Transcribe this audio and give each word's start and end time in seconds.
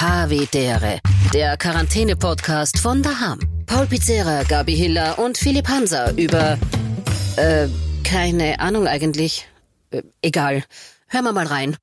Havidere, 0.00 1.00
der 1.34 1.56
Quarantäne-Podcast 1.56 2.78
von 2.78 3.02
Daham. 3.02 3.40
Paul 3.66 3.84
Pizzera, 3.86 4.44
Gabi 4.44 4.76
Hiller 4.76 5.18
und 5.18 5.36
Philipp 5.36 5.66
Hanser 5.66 6.12
über, 6.16 6.56
äh, 7.36 7.66
keine 8.04 8.60
Ahnung 8.60 8.86
eigentlich. 8.86 9.48
Äh, 9.90 10.02
egal. 10.22 10.62
Hören 11.08 11.24
wir 11.24 11.32
mal 11.32 11.48
rein. 11.48 11.76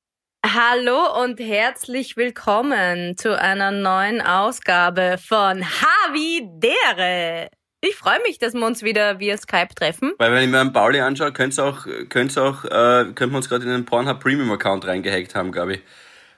Hallo 0.46 1.22
und 1.22 1.38
herzlich 1.40 2.16
willkommen 2.16 3.18
zu 3.18 3.38
einer 3.38 3.70
neuen 3.70 4.22
Ausgabe 4.22 5.18
von 5.22 5.62
Havidere. 5.62 7.50
Ich 7.82 7.96
freue 7.96 8.22
mich, 8.22 8.38
dass 8.38 8.54
wir 8.54 8.64
uns 8.64 8.82
wieder 8.82 9.20
via 9.20 9.36
Skype 9.36 9.74
treffen. 9.74 10.14
Weil 10.16 10.32
wenn 10.32 10.44
ich 10.44 10.48
mir 10.48 10.60
einen 10.60 10.72
Pauli 10.72 11.00
anschaue, 11.00 11.32
könnte 11.32 11.62
auch, 11.62 11.86
könnte 12.08 12.42
auch, 12.42 12.64
äh, 12.64 13.12
könnte 13.12 13.32
wir 13.32 13.36
uns 13.36 13.50
gerade 13.50 13.64
in 13.64 13.72
den 13.72 13.84
Pornhub 13.84 14.20
Premium 14.20 14.50
Account 14.52 14.86
reingehackt 14.86 15.34
haben, 15.34 15.52
glaube 15.52 15.74
ich. 15.74 15.80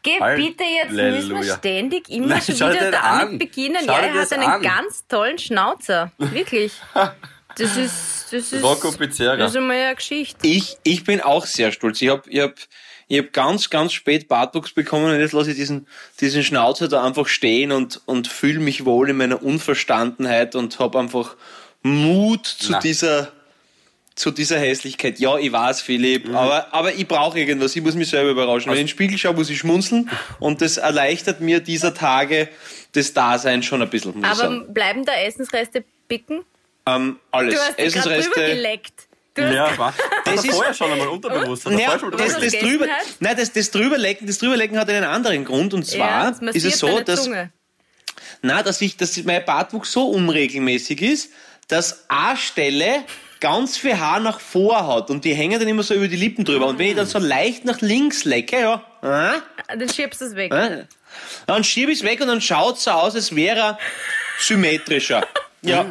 Geh 0.02 0.18
bitte 0.36 0.64
jetzt, 0.64 0.92
müssen 0.92 1.42
wir 1.42 1.54
ständig 1.56 2.08
immer 2.08 2.26
Nein, 2.26 2.42
schon 2.42 2.54
wieder 2.54 2.90
damit 2.90 2.94
an. 2.94 3.38
beginnen. 3.38 3.78
Schau 3.84 3.92
ja, 3.92 3.98
er 3.98 4.14
hat 4.14 4.22
das 4.22 4.32
einen 4.32 4.44
an. 4.44 4.62
ganz 4.62 5.06
tollen 5.06 5.38
Schnauzer. 5.38 6.12
Wirklich. 6.18 6.72
Das 7.56 7.76
ist, 7.76 8.26
das 8.30 8.52
ist, 8.52 8.62
Rocco 8.62 8.92
Pizzera. 8.92 9.36
das 9.36 9.50
ist 9.50 9.56
einmal 9.56 9.76
eine 9.76 9.96
Geschichte. 9.96 10.46
Ich, 10.46 10.76
ich 10.84 11.02
bin 11.02 11.20
auch 11.20 11.44
sehr 11.44 11.72
stolz. 11.72 12.00
Ich 12.00 12.08
habe 12.08 12.22
ich 12.30 12.40
hab, 12.40 12.54
ich 13.08 13.18
hab 13.18 13.32
ganz, 13.32 13.68
ganz 13.68 13.92
spät 13.92 14.28
Bartwuchs 14.28 14.70
bekommen 14.72 15.06
und 15.06 15.18
jetzt 15.18 15.32
lasse 15.32 15.50
ich 15.50 15.56
diesen, 15.56 15.88
diesen 16.20 16.44
Schnauzer 16.44 16.86
da 16.86 17.04
einfach 17.04 17.26
stehen 17.26 17.72
und, 17.72 18.00
und 18.06 18.28
fühle 18.28 18.60
mich 18.60 18.84
wohl 18.84 19.10
in 19.10 19.16
meiner 19.16 19.42
Unverstandenheit 19.42 20.54
und 20.54 20.78
habe 20.78 21.00
einfach 21.00 21.34
Mut 21.82 22.46
zu 22.46 22.72
Na. 22.72 22.78
dieser 22.78 23.32
zu 24.18 24.30
dieser 24.32 24.58
Hässlichkeit. 24.58 25.20
Ja, 25.20 25.38
ich 25.38 25.52
weiß, 25.52 25.80
Philipp, 25.80 26.28
aber, 26.34 26.72
aber 26.72 26.92
ich 26.92 27.06
brauche 27.06 27.38
irgendwas. 27.38 27.74
Ich 27.76 27.82
muss 27.82 27.94
mich 27.94 28.08
selber 28.08 28.30
überraschen. 28.30 28.66
Wenn 28.66 28.74
ich 28.74 28.80
in 28.80 28.86
den 28.86 28.90
Spiegel 28.90 29.16
schaue, 29.16 29.34
muss 29.34 29.48
ich 29.48 29.58
schmunzeln 29.58 30.10
und 30.40 30.60
das 30.60 30.76
erleichtert 30.76 31.40
mir 31.40 31.60
dieser 31.60 31.94
Tage 31.94 32.48
des 32.94 33.14
Daseins 33.14 33.64
schon 33.64 33.80
ein 33.80 33.88
bisschen, 33.90 34.24
Aber 34.24 34.60
bleiben 34.60 35.04
da 35.04 35.12
Essensreste 35.12 35.84
picken? 36.08 36.40
Ähm, 36.86 37.18
alles. 37.30 37.54
Du 37.54 37.60
hast 37.60 37.78
dich 37.78 37.92
gerade 37.94 38.00
drüber 38.02 38.16
Essensreste. 38.16 38.54
geleckt. 38.54 38.92
Du 39.34 39.42
hast 39.44 39.54
Ja, 39.54 39.70
was? 39.78 39.94
Das, 40.24 40.34
Das 40.34 40.44
ist 40.44 40.54
vorher 40.54 40.74
schon 40.74 40.92
einmal 40.92 41.08
unterbewusst. 41.08 41.66
Hat 41.66 41.78
Ja, 41.78 41.98
schon 41.98 42.10
das, 42.10 42.32
drüber 42.34 42.40
das, 42.40 42.52
drüber, 42.58 42.84
hat? 42.86 43.06
nein, 43.20 43.36
das, 43.36 43.52
das 43.52 43.70
drüberlecken, 43.70 44.26
das 44.26 44.38
drüberlecken 44.38 44.78
hat 44.78 44.90
einen 44.90 45.04
anderen 45.04 45.44
Grund 45.44 45.74
und 45.74 45.86
zwar 45.86 46.32
ja, 46.42 46.48
ist 46.50 46.64
es 46.64 46.78
so, 46.78 47.00
dass, 47.00 47.30
na, 48.42 48.62
dass 48.62 48.80
ich, 48.80 48.96
dass 48.96 49.16
mein 49.24 49.44
Bartwuchs 49.44 49.92
so 49.92 50.08
unregelmäßig 50.10 51.02
ist, 51.02 51.30
dass 51.68 52.04
eine 52.08 52.36
Stelle 52.36 53.04
ganz 53.40 53.76
viel 53.78 53.98
Haar 53.98 54.20
nach 54.20 54.40
vor 54.40 54.86
hat 54.86 55.10
und 55.10 55.24
die 55.24 55.34
hängen 55.34 55.58
dann 55.58 55.68
immer 55.68 55.82
so 55.82 55.94
über 55.94 56.08
die 56.08 56.16
Lippen 56.16 56.44
drüber 56.44 56.66
und 56.66 56.78
wenn 56.78 56.88
ich 56.88 56.96
dann 56.96 57.06
so 57.06 57.18
leicht 57.18 57.64
nach 57.64 57.80
links 57.80 58.24
lecke, 58.24 58.58
ja, 58.60 58.82
äh, 59.02 59.40
Dann 59.76 59.88
schiebst 59.88 60.20
du 60.20 60.24
es 60.26 60.34
weg. 60.34 60.52
dann 61.46 61.64
schiebe 61.64 61.92
ich 61.92 61.98
es 62.00 62.04
weg 62.04 62.20
und 62.20 62.28
dann 62.28 62.40
schaut 62.40 62.78
so 62.78 62.90
aus, 62.90 63.14
als 63.14 63.34
wäre 63.34 63.58
er 63.58 63.78
symmetrischer. 64.38 65.26
Ja. 65.60 65.84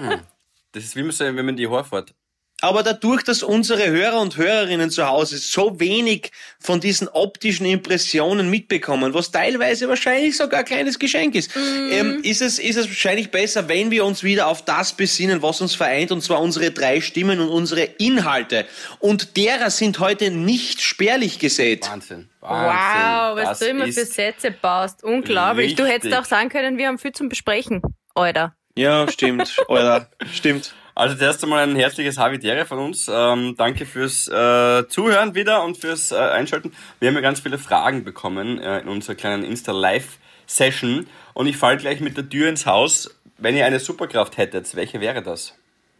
Das 0.71 0.85
ist 0.85 0.95
wie 0.95 1.03
man, 1.03 1.11
so, 1.11 1.25
wenn 1.25 1.45
man 1.45 1.57
die 1.57 1.67
Haare 1.67 1.83
fährt. 1.83 2.13
Aber 2.61 2.81
dadurch, 2.81 3.23
dass 3.23 3.43
unsere 3.43 3.87
Hörer 3.87 4.19
und 4.19 4.35
Hörerinnen 4.35 4.89
zu 4.89 5.07
Hause 5.07 5.37
so 5.37 5.79
wenig 5.79 6.31
von 6.59 6.79
diesen 6.79 7.07
optischen 7.07 7.67
Impressionen 7.67 8.49
mitbekommen, 8.49 9.13
was 9.13 9.29
teilweise 9.29 9.87
wahrscheinlich 9.87 10.35
sogar 10.35 10.61
ein 10.61 10.65
kleines 10.65 10.97
Geschenk 10.97 11.35
ist, 11.35 11.51
ähm, 11.55 12.21
ist, 12.23 12.41
es, 12.41 12.57
ist 12.57 12.77
es 12.77 12.87
wahrscheinlich 12.87 13.29
besser, 13.29 13.69
wenn 13.69 13.91
wir 13.91 14.03
uns 14.05 14.23
wieder 14.23 14.47
auf 14.47 14.65
das 14.65 14.93
besinnen, 14.93 15.43
was 15.43 15.61
uns 15.61 15.75
vereint, 15.75 16.11
und 16.11 16.23
zwar 16.23 16.41
unsere 16.41 16.71
drei 16.71 16.99
Stimmen 16.99 17.39
und 17.39 17.49
unsere 17.49 17.83
Inhalte. 17.83 18.65
Und 18.97 19.37
derer 19.37 19.69
sind 19.69 19.99
heute 19.99 20.31
nicht 20.31 20.81
spärlich 20.81 21.37
gesät. 21.37 21.87
Wahnsinn. 21.87 22.27
Wow, 22.41 22.49
Wahnsinn. 22.49 23.35
was 23.35 23.49
Das 23.49 23.59
du 23.59 23.65
immer 23.67 23.85
für 23.85 24.05
Sätze 24.05 24.49
baust. 24.49 25.03
Unglaublich. 25.03 25.75
Du 25.75 25.85
hättest 25.85 26.05
richtig. 26.05 26.19
auch 26.19 26.25
sagen 26.25 26.49
können, 26.49 26.79
wir 26.79 26.87
haben 26.87 26.97
viel 26.97 27.11
zum 27.11 27.29
Besprechen. 27.29 27.83
Alter. 28.15 28.55
Ja, 28.75 29.07
stimmt, 29.11 29.57
Alter, 29.67 30.09
stimmt. 30.33 30.73
Also 30.97 31.15
zuerst 31.15 31.43
einmal 31.43 31.61
ein 31.61 31.75
herzliches 31.75 32.17
Havidere 32.17 32.65
von 32.65 32.79
uns. 32.79 33.07
Ähm, 33.07 33.53
danke 33.55 33.85
fürs 33.85 34.27
äh, 34.29 34.87
Zuhören 34.87 35.35
wieder 35.35 35.63
und 35.63 35.77
fürs 35.77 36.11
äh, 36.11 36.15
Einschalten. 36.15 36.73
Wir 36.99 37.09
haben 37.09 37.15
ja 37.15 37.21
ganz 37.21 37.39
viele 37.39 37.59
Fragen 37.59 38.03
bekommen 38.03 38.59
äh, 38.59 38.79
in 38.79 38.87
unserer 38.87 39.13
kleinen 39.13 39.43
Insta-Live-Session. 39.43 41.05
Und 41.35 41.45
ich 41.45 41.55
falle 41.55 41.77
gleich 41.77 41.99
mit 41.99 42.17
der 42.17 42.27
Tür 42.27 42.49
ins 42.49 42.65
Haus. 42.65 43.15
Wenn 43.37 43.55
ihr 43.55 43.67
eine 43.67 43.79
Superkraft 43.79 44.37
hättet, 44.37 44.75
welche 44.75 44.99
wäre 44.99 45.21
das? 45.21 45.53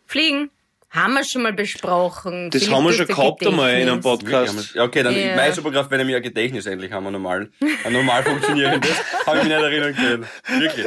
Fliegen. 0.07 0.49
Haben 0.89 1.15
wir 1.15 1.23
schon 1.25 1.41
mal 1.41 1.51
besprochen. 1.51 2.49
Das 2.49 2.61
Philipp, 2.63 2.75
haben 2.77 2.85
wir 2.85 2.93
schon 2.93 3.07
gehabt 3.07 3.41
ein 3.41 3.47
einmal 3.49 3.73
in 3.73 3.89
einem. 3.89 3.99
Podcast. 4.01 4.73
Ja, 4.73 4.83
okay, 4.83 5.03
dann 5.03 5.13
Ja. 5.13 5.35
meine 5.35 5.53
Superkraft 5.53 5.91
wäre 5.91 5.99
nämlich 5.99 6.15
ein 6.15 6.23
Gedächtnis 6.23 6.65
endlich 6.65 6.93
haben 6.93 7.03
wir 7.03 7.11
normal. 7.11 7.49
Ein 7.83 7.91
normal 7.93 8.23
funktionierendes. 8.23 8.91
Habe 9.25 9.37
ich 9.39 9.43
mich 9.43 9.53
nicht 9.53 9.61
erinnern 9.63 9.95
können. 9.95 10.25
Wirklich. 10.61 10.85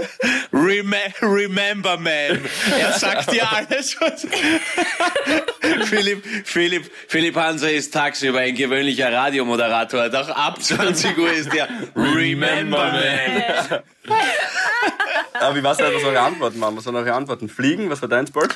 Rem 0.55 0.95
remember, 1.21 1.99
man. 1.99 2.41
Er 2.79 2.93
sagt 2.99 3.31
dir 3.31 3.47
alles. 3.53 3.97
Was 4.01 4.27
Philipp, 5.87 6.25
Philipp, 6.45 6.91
Philipp 7.07 7.37
Hanser 7.37 7.71
ist 7.71 7.93
tagsüber 7.93 8.39
ein 8.41 8.55
gewöhnlicher 8.55 9.13
Radiomoderator. 9.13 10.09
Doch 10.09 10.31
ab 10.31 10.63
20 10.63 11.19
Uhr 11.19 11.31
ist 11.31 11.53
der 11.53 11.69
Remember, 11.95 12.79
man. 12.79 13.81
Aber 15.41 15.57
wie 15.57 15.63
was 15.63 15.79
war 15.79 15.91
das 15.91 16.03
eure 16.05 16.21
Antworten 16.21 16.61
waren? 16.61 16.77
Was 16.77 16.87
waren 16.87 16.97
eure 16.97 17.13
Antworten? 17.13 17.49
Fliegen? 17.49 17.91
Was 17.91 18.01
war 18.03 18.09
deins, 18.09 18.31
Paul? 18.31 18.49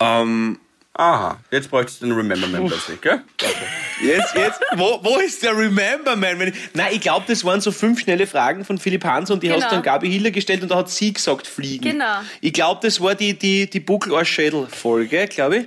Ähm, 0.00 0.58
Aha, 0.98 1.38
jetzt 1.50 1.70
bräuchtest 1.70 2.00
du 2.00 2.06
den 2.06 2.14
Remember 2.16 2.46
Man 2.46 2.66
plötzlich, 2.68 2.98
gell? 3.02 3.20
jetzt, 4.02 4.34
jetzt, 4.34 4.60
wo, 4.76 4.98
wo 5.02 5.18
ist 5.18 5.42
der 5.42 5.54
Remember, 5.54 6.16
man? 6.16 6.40
Ich, 6.48 6.54
nein, 6.72 6.88
ich 6.92 7.00
glaube, 7.02 7.26
das 7.28 7.44
waren 7.44 7.60
so 7.60 7.70
fünf 7.70 8.00
schnelle 8.00 8.26
Fragen 8.26 8.64
von 8.64 8.78
Philipp 8.78 9.04
Hanser 9.04 9.34
und 9.34 9.42
die 9.42 9.48
Genau. 9.48 9.60
hast 9.60 9.70
dann 9.72 9.82
Gabi 9.82 10.10
Hiller 10.10 10.30
gestellt 10.30 10.62
und 10.62 10.70
da 10.70 10.76
hat 10.76 10.88
sie 10.90 11.12
gesagt, 11.12 11.46
fliegen. 11.46 11.90
Genau. 11.92 12.20
Ich 12.40 12.54
glaube, 12.54 12.80
das 12.82 12.98
war 13.00 13.14
die, 13.14 13.34
die, 13.38 13.68
die 13.68 13.80
Buckel-Schädel-Folge, 13.80 15.26
glaube 15.28 15.58
ich. 15.58 15.66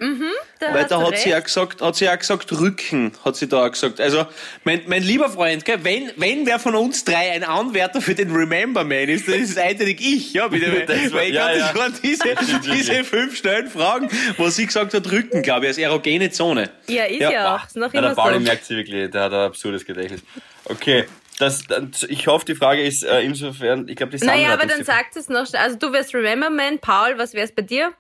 Da 0.60 0.74
Weil 0.74 0.86
da 0.86 1.02
hat 1.02 1.18
sie, 1.18 1.34
auch 1.34 1.42
gesagt, 1.44 1.82
hat 1.82 1.96
sie 1.96 2.10
auch 2.10 2.20
gesagt, 2.20 2.52
Rücken, 2.52 3.14
hat 3.24 3.38
sie 3.38 3.48
da 3.48 3.66
auch 3.66 3.72
gesagt. 3.72 4.02
Also, 4.02 4.26
mein, 4.66 4.82
mein 4.88 5.02
lieber 5.04 5.30
Freund, 5.30 5.64
gell, 5.64 5.80
wenn, 5.84 6.12
wenn 6.18 6.46
wer 6.46 6.60
von 6.60 6.76
uns 6.76 7.06
drei 7.06 7.32
ein 7.32 7.46
Anwärter 7.46 8.02
für 8.02 8.14
den 8.14 8.30
Remember 8.32 8.84
Man 8.84 9.08
ist, 9.08 9.28
dann 9.30 9.36
ist 9.36 9.52
es 9.52 9.58
eindeutig 9.58 10.02
ich, 10.02 10.34
ja, 10.34 10.50
bitte. 10.50 10.70
Weil, 10.72 10.86
Das 10.86 11.12
war- 11.14 11.20
weil 11.20 11.30
ich 11.30 11.36
ja, 11.36 11.54
ja. 11.56 11.74
waren 11.76 11.94
diese, 12.04 12.24
diese 12.74 13.04
fünf 13.06 13.38
schnellen 13.38 13.70
Fragen, 13.70 14.10
wo 14.38 14.50
sie 14.50 14.66
gesagt 14.66 14.94
hat, 14.94 15.10
Rücken, 15.10 15.42
glaube 15.44 15.66
ich, 15.66 15.70
als 15.70 15.78
erogene 15.78 16.30
Zone. 16.30 16.70
Ja, 16.88 17.06
ist 17.06 17.22
Ja, 17.22 17.32
ja, 17.32 17.56
auch. 17.56 17.66
Ist 17.66 17.78
noch 17.78 17.94
Ja, 17.94 18.02
der 18.02 18.12
immer 18.12 18.22
Pauli 18.22 18.34
so. 18.36 18.40
merkt 18.42 18.66
sie 18.66 18.76
wirklich, 18.76 19.10
der 19.12 19.22
hat 19.22 19.32
ein 19.32 19.40
absurdes 19.40 19.86
Gedächtnis. 19.86 20.22
Okay, 20.66 21.06
das, 21.40 21.64
das, 21.68 22.04
ich 22.04 22.28
hoffe, 22.28 22.44
die 22.46 22.56
Frage 22.56 22.84
ist 22.84 23.04
äh, 23.06 23.22
insofern, 23.22 23.88
ich 23.88 23.96
glaube, 23.96 24.12
die 24.12 24.18
Sandra 24.18 24.36
Naja, 24.36 24.54
aber 24.54 24.66
dann 24.66 24.84
sagt 24.84 25.16
es 25.16 25.30
noch 25.30 25.48
schnell. 25.48 25.62
Also 25.62 25.78
du 25.78 25.94
wärst 25.94 26.14
Remember 26.14 26.50
Man. 26.50 26.80
Paul, 26.80 27.18
was 27.18 27.34
wär's 27.34 27.54
bei 27.54 27.62
dir? 27.62 27.94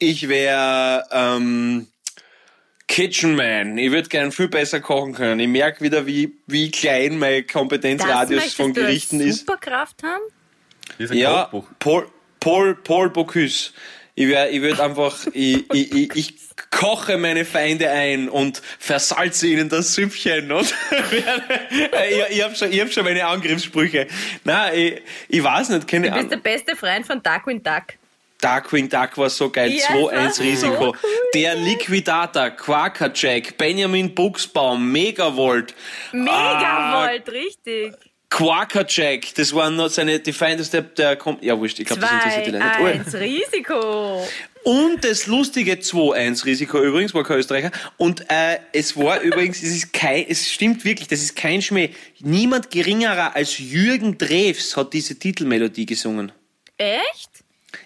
Ich 0.00 0.28
wäre 0.28 1.04
ähm, 1.12 1.86
Kitchen 2.88 3.36
Man. 3.36 3.76
Ich 3.76 3.92
würde 3.92 4.08
gern 4.08 4.32
viel 4.32 4.48
besser 4.48 4.80
kochen 4.80 5.12
können. 5.12 5.38
Ich 5.38 5.46
merke 5.46 5.84
wieder, 5.84 6.06
wie, 6.06 6.38
wie 6.46 6.70
klein 6.70 7.18
mein 7.18 7.46
Kompetenzradius 7.46 8.54
von 8.54 8.72
du 8.72 8.80
als 8.80 8.86
Gerichten 8.86 9.20
ist. 9.20 9.40
Superkraft 9.40 10.02
haben? 10.02 10.22
Ja, 11.14 11.44
Kochbuch. 11.44 11.68
Paul, 11.78 12.06
Paul, 12.40 12.74
Paul 12.76 13.10
Bocuse. 13.10 13.72
Ich, 14.14 14.26
wär, 14.26 14.50
ich 14.50 14.62
würde 14.62 14.82
einfach, 14.82 15.26
ich, 15.34 15.70
ich, 15.72 15.92
ich, 15.92 16.16
ich 16.16 16.34
koche 16.70 17.18
meine 17.18 17.44
Feinde 17.44 17.90
ein 17.90 18.30
und 18.30 18.62
versalze 18.78 19.48
ihnen 19.48 19.68
das 19.68 19.94
Süppchen. 19.94 20.50
Und 20.50 20.74
ich 21.10 22.36
ich 22.36 22.42
habe 22.42 22.56
schon, 22.56 22.72
ich 22.72 22.80
hab 22.80 22.90
schon 22.90 23.04
meine 23.04 23.26
Angriffssprüche. 23.26 24.06
Nein, 24.44 24.72
ich, 24.74 25.02
ich 25.28 25.44
weiß 25.44 25.68
nicht, 25.68 25.86
keine 25.86 26.10
Du 26.10 26.16
bist 26.16 26.30
der 26.30 26.38
beste 26.38 26.74
Freund 26.74 27.06
von 27.06 27.22
Darkwing 27.22 27.62
Duck. 27.62 27.99
Darkwing 28.40 28.88
Duck 28.88 29.16
war 29.16 29.30
so 29.30 29.50
geil. 29.50 29.72
Ja, 29.72 29.86
2-1 29.86 30.10
das 30.10 30.38
war 30.38 30.46
Risiko. 30.46 30.74
so 30.74 30.80
cool. 30.86 30.98
Der 31.34 31.54
Liquidator, 31.54 32.50
Quaker 32.50 33.10
Jack, 33.14 33.56
Benjamin 33.56 34.14
Buchsbaum, 34.14 34.90
Megavolt. 34.90 35.74
Ah, 36.12 36.16
Megavolt, 36.16 37.28
richtig. 37.32 37.94
Quaker 38.30 38.84
Jack, 38.88 39.34
das 39.34 39.52
waren 39.52 39.74
noch 39.74 39.88
seine, 39.88 40.20
die 40.20 40.32
Feinde, 40.32 40.64
der, 40.64 41.16
kommt, 41.16 41.42
ja 41.42 41.58
wurscht, 41.58 41.80
ich 41.80 41.86
glaube, 41.86 42.02
das 42.02 42.12
interessiert 42.12 42.46
die 42.46 42.50
Leute 42.52 42.64
nicht. 42.64 43.08
2-1 43.08 43.20
Risiko. 43.20 44.28
Und 44.62 45.04
das 45.04 45.26
lustige 45.26 45.74
2-1 45.74 46.44
Risiko 46.44 46.78
übrigens, 46.80 47.12
war 47.12 47.24
kein 47.24 47.38
Österreicher. 47.38 47.72
Und 47.96 48.30
äh, 48.30 48.58
es 48.72 48.96
war 48.96 49.20
übrigens, 49.22 49.62
es 49.62 49.74
ist 49.74 49.92
kein, 49.92 50.26
es 50.28 50.48
stimmt 50.48 50.84
wirklich, 50.84 51.08
das 51.08 51.22
ist 51.22 51.34
kein 51.34 51.60
Schmäh. 51.60 51.90
Niemand 52.20 52.70
geringerer 52.70 53.34
als 53.34 53.58
Jürgen 53.58 54.16
Drews 54.16 54.76
hat 54.76 54.92
diese 54.92 55.18
Titelmelodie 55.18 55.86
gesungen. 55.86 56.30
Echt? 56.76 57.29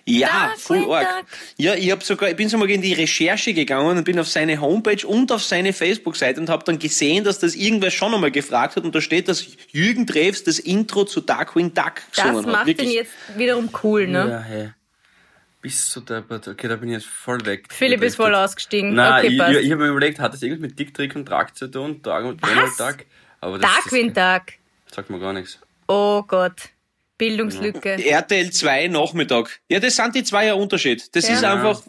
Ja, 0.06 0.53
voll 0.59 0.85
arg. 0.93 1.25
Ja, 1.56 1.75
ich 1.75 1.91
hab 1.91 2.03
sogar, 2.03 2.29
ich 2.29 2.37
bin 2.37 2.49
sogar 2.49 2.69
in 2.69 2.83
die 2.83 2.93
Recherche 2.93 3.55
gegangen 3.55 3.97
und 3.97 4.05
bin 4.05 4.19
auf 4.19 4.29
seine 4.29 4.61
Homepage 4.61 5.06
und 5.06 5.33
auf 5.33 5.43
seine 5.43 5.73
Facebook-Seite 5.73 6.41
und 6.41 6.51
habe 6.51 6.62
dann 6.65 6.79
gesehen, 6.79 7.25
dass 7.25 7.39
das 7.39 7.55
irgendwer 7.55 7.91
schon 7.91 8.12
einmal 8.15 8.31
gefragt 8.31 8.77
hat 8.77 8.85
und 8.85 8.95
da 8.95 9.01
steht, 9.01 9.29
dass 9.29 9.47
Jürgen 9.71 10.05
Drews 10.05 10.45
das 10.45 10.59
Intro 10.59 11.05
zu 11.05 11.21
Darkwing 11.23 11.73
Duck 11.73 11.95
Das 12.15 12.25
gesungen 12.25 12.47
hat. 12.47 12.53
macht 12.53 12.67
Wirklich. 12.67 12.89
ihn 12.89 12.95
jetzt 12.95 13.12
wiederum 13.37 13.71
cool, 13.83 14.06
ne? 14.06 14.29
Ja, 14.29 14.41
hey. 14.41 14.71
Bist 15.62 15.97
du 15.97 16.01
deppert? 16.01 16.47
Okay, 16.49 16.69
da 16.69 16.77
bin 16.77 16.91
ich 16.91 16.97
jetzt 16.97 17.07
voll 17.07 17.43
weg. 17.47 17.69
Philipp 17.71 18.03
ist 18.03 18.17
voll 18.17 18.35
ausgestiegen. 18.35 18.93
Nein, 18.93 19.25
okay, 19.25 19.33
ich, 19.33 19.39
passt. 19.39 19.53
ich, 19.53 19.65
ich 19.65 19.73
habe 19.73 19.85
mir 19.85 19.89
überlegt, 19.89 20.19
hat 20.19 20.35
das 20.35 20.43
irgendwas 20.43 20.61
mit 20.69 20.79
Dick, 20.79 20.93
Trick 20.93 21.17
und 21.17 21.25
Track 21.25 21.57
zu 21.57 21.69
tun? 21.69 22.03
Tag 22.03 22.27
und 22.27 22.43
das, 22.43 22.77
Darkwing 22.77 24.12
das 24.12 24.43
Duck. 24.45 24.53
sagt 24.95 25.09
mir 25.09 25.19
gar 25.19 25.33
nichts. 25.33 25.59
Oh 25.89 26.23
Gott. 26.27 26.69
Bildungslücke. 27.16 27.90
RTL 28.05 28.50
2 28.50 28.88
Nachmittag. 28.88 29.61
Ja, 29.69 29.78
das 29.78 29.94
sind 29.96 30.14
die 30.16 30.25
zwei 30.25 30.46
ja 30.46 30.55
Unterschied. 30.55 31.14
Das 31.14 31.28
Ja. 31.28 31.34
ist 31.34 31.44
einfach, 31.44 31.81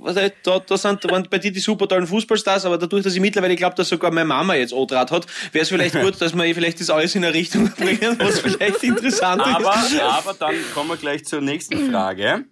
da, 0.43 0.59
da 0.59 0.77
sind 0.77 1.03
waren 1.11 1.27
bei 1.29 1.39
dir 1.39 1.51
die 1.51 1.59
super 1.59 1.87
tollen 1.87 2.05
Fußballstars, 2.05 2.65
aber 2.65 2.77
dadurch, 2.77 3.03
dass 3.03 3.15
ich 3.15 3.19
mittlerweile 3.19 3.55
glaube, 3.55 3.75
dass 3.75 3.89
sogar 3.89 4.11
meine 4.11 4.25
Mama 4.27 4.53
jetzt 4.55 4.71
O-Draht 4.73 5.09
hat, 5.11 5.25
wäre 5.51 5.63
es 5.63 5.69
vielleicht 5.69 5.99
gut, 5.99 6.21
dass 6.21 6.35
wir 6.35 6.53
vielleicht 6.55 6.79
das 6.79 6.89
alles 6.91 7.15
in 7.15 7.25
eine 7.25 7.33
Richtung 7.33 7.71
bringen, 7.77 8.17
was 8.19 8.39
vielleicht 8.39 8.83
interessant 8.83 9.41
Aber, 9.41 9.73
ist. 9.73 9.99
aber 9.99 10.33
dann 10.35 10.55
kommen 10.73 10.89
wir 10.91 10.97
gleich 10.97 11.25
zur 11.25 11.41
nächsten 11.41 11.89
Frage. 11.91 12.45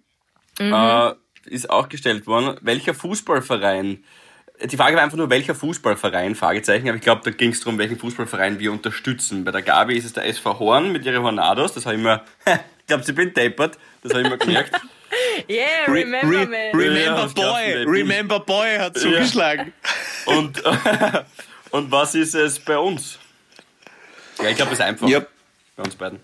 Äh, 0.58 1.12
ist 1.46 1.70
auch 1.70 1.88
gestellt 1.88 2.26
worden. 2.26 2.58
Welcher 2.62 2.94
Fußballverein? 2.94 4.04
Die 4.64 4.76
Frage 4.76 4.96
war 4.96 5.02
einfach 5.02 5.16
nur, 5.16 5.30
welcher 5.30 5.54
Fußballverein? 5.54 6.34
Fragezeichen. 6.34 6.88
Aber 6.88 6.96
ich 6.96 7.02
glaube, 7.02 7.22
da 7.24 7.30
ging 7.30 7.50
es 7.50 7.60
darum, 7.60 7.78
welchen 7.78 7.98
Fußballverein 7.98 8.58
wir 8.58 8.72
unterstützen. 8.72 9.44
Bei 9.44 9.50
der 9.50 9.62
Gabi 9.62 9.96
ist 9.96 10.04
es 10.04 10.12
der 10.12 10.26
SV 10.26 10.58
Horn 10.58 10.92
mit 10.92 11.04
ihren 11.04 11.22
Hornados. 11.22 11.72
Das 11.74 11.86
habe 11.86 11.96
ich 11.96 12.02
mir, 12.02 12.22
ich 12.46 12.86
glaube, 12.86 13.04
sie 13.04 13.12
bin 13.12 13.34
deppert. 13.34 13.78
Das 14.02 14.12
habe 14.12 14.22
ich 14.22 14.30
mir 14.30 14.38
gemerkt. 14.38 14.74
Yeah, 15.48 15.84
Re, 15.86 16.00
remember 16.00 16.40
re, 16.40 16.46
me. 16.46 16.66
Ja, 16.66 16.76
remember 16.76 17.28
Boy. 17.28 17.84
Remember 17.84 18.40
Boy 18.40 18.78
hat 18.78 18.98
zugeschlagen. 18.98 19.72
Und, 20.26 20.60
und 21.70 21.92
was 21.92 22.16
ist 22.16 22.34
es 22.34 22.58
bei 22.58 22.76
uns? 22.76 23.20
Ja, 24.42 24.48
ich 24.48 24.56
glaube, 24.56 24.72
es 24.72 24.80
ist 24.80 24.84
einfach. 24.84 25.06
Ja, 25.06 25.24
Bei 25.76 25.84
uns 25.84 25.94
beiden. 25.94 26.18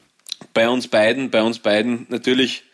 bei 0.53 0.69
uns 0.69 0.89
beiden, 0.89 1.31
bei 1.31 1.41
uns 1.41 1.61
beiden 1.61 2.07
natürlich. 2.09 2.65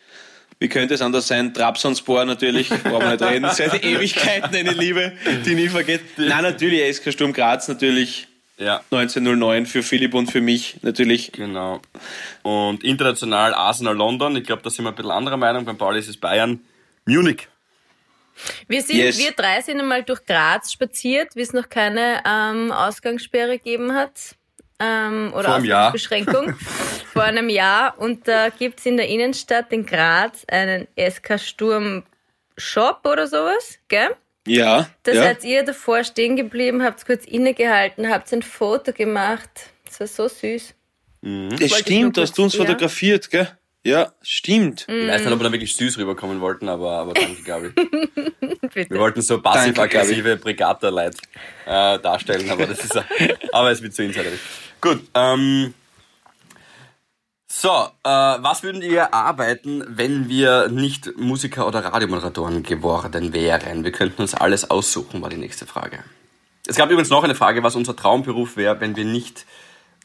Wie 0.59 0.69
könnte 0.69 0.95
es 0.95 1.01
anders 1.01 1.27
sein? 1.27 1.53
Trabzonspor 1.53 2.25
natürlich, 2.25 2.69
brauchen 2.83 3.01
wir 3.01 3.11
nicht 3.11 3.21
reden. 3.23 3.49
Seit 3.51 3.83
Ewigkeiten 3.83 4.55
eine 4.55 4.71
Liebe, 4.71 5.13
die 5.45 5.53
nie 5.55 5.69
vergeht. 5.69 6.01
Nein, 6.17 6.41
natürlich, 6.43 6.95
SK 6.97 7.11
Sturm 7.13 7.33
Graz 7.33 7.67
natürlich. 7.67 8.27
Ja, 8.59 8.77
1909 8.89 9.67
für 9.67 9.83
Philipp 9.83 10.15
und 10.15 10.31
für 10.31 10.41
mich 10.41 10.77
natürlich. 10.81 11.31
genau. 11.31 11.79
Und 12.41 12.83
international 12.83 13.53
Arsenal 13.53 13.95
London. 13.95 14.35
Ich 14.35 14.45
glaube, 14.45 14.63
da 14.63 14.71
sind 14.71 14.83
wir 14.85 14.89
ein 14.89 14.95
bisschen 14.95 15.11
anderer 15.11 15.37
Meinung. 15.37 15.63
Beim 15.63 15.77
Pauli 15.77 15.99
ist 15.99 16.07
es 16.07 16.17
Bayern. 16.17 16.59
Munich. 17.05 17.47
Wir 18.67 18.81
sind, 18.81 18.97
Yes. 18.97 19.17
wir 19.19 19.31
drei 19.31 19.61
sind 19.61 19.79
einmal 19.79 20.01
durch 20.03 20.25
Graz 20.25 20.71
spaziert, 20.71 21.35
wie 21.35 21.41
es 21.41 21.53
noch 21.53 21.69
keine 21.69 22.21
ähm, 22.27 22.71
Ausgangssperre 22.71 23.57
gegeben 23.59 23.93
hat. 23.93 24.35
Ähm, 24.79 25.31
oder 25.33 25.45
Vor 25.45 25.55
einem 25.55 25.65
Jahr. 25.65 25.93
Ausgangsbeschränkung. 25.93 26.53
vor 27.13 27.23
einem 27.23 27.49
Jahr. 27.49 27.97
Und 27.99 28.27
da 28.27 28.49
gibt's 28.49 28.85
in 28.85 28.97
der 28.97 29.07
Innenstadt 29.07 29.71
in 29.71 29.85
Graz 29.85 30.45
einen 30.47 30.87
SK 30.97 31.39
Sturm 31.39 32.03
Shop 32.57 33.01
oder 33.05 33.27
sowas, 33.27 33.79
gell? 33.87 34.09
Ja, 34.47 34.89
Da 35.03 35.11
ja. 35.11 35.23
seid 35.23 35.43
ihr 35.43 35.63
davor 35.63 36.03
stehen 36.03 36.35
geblieben, 36.35 36.81
habt 36.83 37.05
kurz 37.05 37.25
innegehalten, 37.25 38.09
habt 38.09 38.31
ein 38.31 38.41
Foto 38.41 38.93
gemacht. 38.93 39.49
Das 39.85 39.99
war 39.99 40.07
so 40.07 40.27
süß. 40.27 40.73
das 41.21 41.59
ich 41.59 41.69
nur 41.69 41.79
stimmt, 41.79 42.17
hast 42.17 42.37
du 42.37 42.43
uns 42.43 42.53
ja. 42.53 42.65
fotografiert, 42.65 43.29
gell? 43.29 43.49
Ja, 43.83 44.11
stimmt. 44.21 44.85
Ich 44.89 45.07
weiß 45.07 45.21
nicht, 45.23 45.31
ob 45.31 45.39
wir 45.39 45.45
da 45.45 45.51
wirklich 45.51 45.75
süß 45.75 45.97
rüberkommen 45.97 46.41
wollten, 46.41 46.67
aber, 46.67 46.91
aber 46.91 47.13
danke, 47.13 47.41
Gabi. 47.41 47.69
Bitte. 48.73 48.89
Wir 48.89 48.99
wollten 48.99 49.21
so 49.21 49.41
passiv-aggressive 49.41 50.35
Brigata-Leid 50.37 51.15
äh, 51.65 51.99
darstellen, 51.99 52.49
aber 52.49 52.65
das 52.65 52.83
ist 52.83 52.99
aber 53.53 53.71
es 53.71 53.81
wird 53.81 53.93
zu 53.93 54.03
insiderisch. 54.03 54.41
Gut, 54.81 55.01
ähm, 55.15 55.73
so, 57.47 57.69
äh, 57.69 58.09
was 58.09 58.61
würden 58.61 58.83
ihr 58.83 59.13
arbeiten, 59.13 59.83
wenn 59.87 60.29
wir 60.29 60.67
nicht 60.67 61.17
Musiker 61.17 61.65
oder 61.67 61.83
Radiomoderatoren 61.83 62.61
geworden 62.61 63.33
wären? 63.33 63.83
Wir 63.83 63.91
könnten 63.91 64.21
uns 64.21 64.35
alles 64.35 64.69
aussuchen, 64.69 65.21
war 65.21 65.29
die 65.29 65.37
nächste 65.37 65.65
Frage. 65.65 66.03
Es 66.67 66.75
gab 66.75 66.91
übrigens 66.91 67.09
noch 67.09 67.23
eine 67.23 67.33
Frage, 67.33 67.63
was 67.63 67.75
unser 67.75 67.95
Traumberuf 67.95 68.57
wäre, 68.57 68.79
wenn 68.79 68.95
wir 68.95 69.05
nicht 69.05 69.45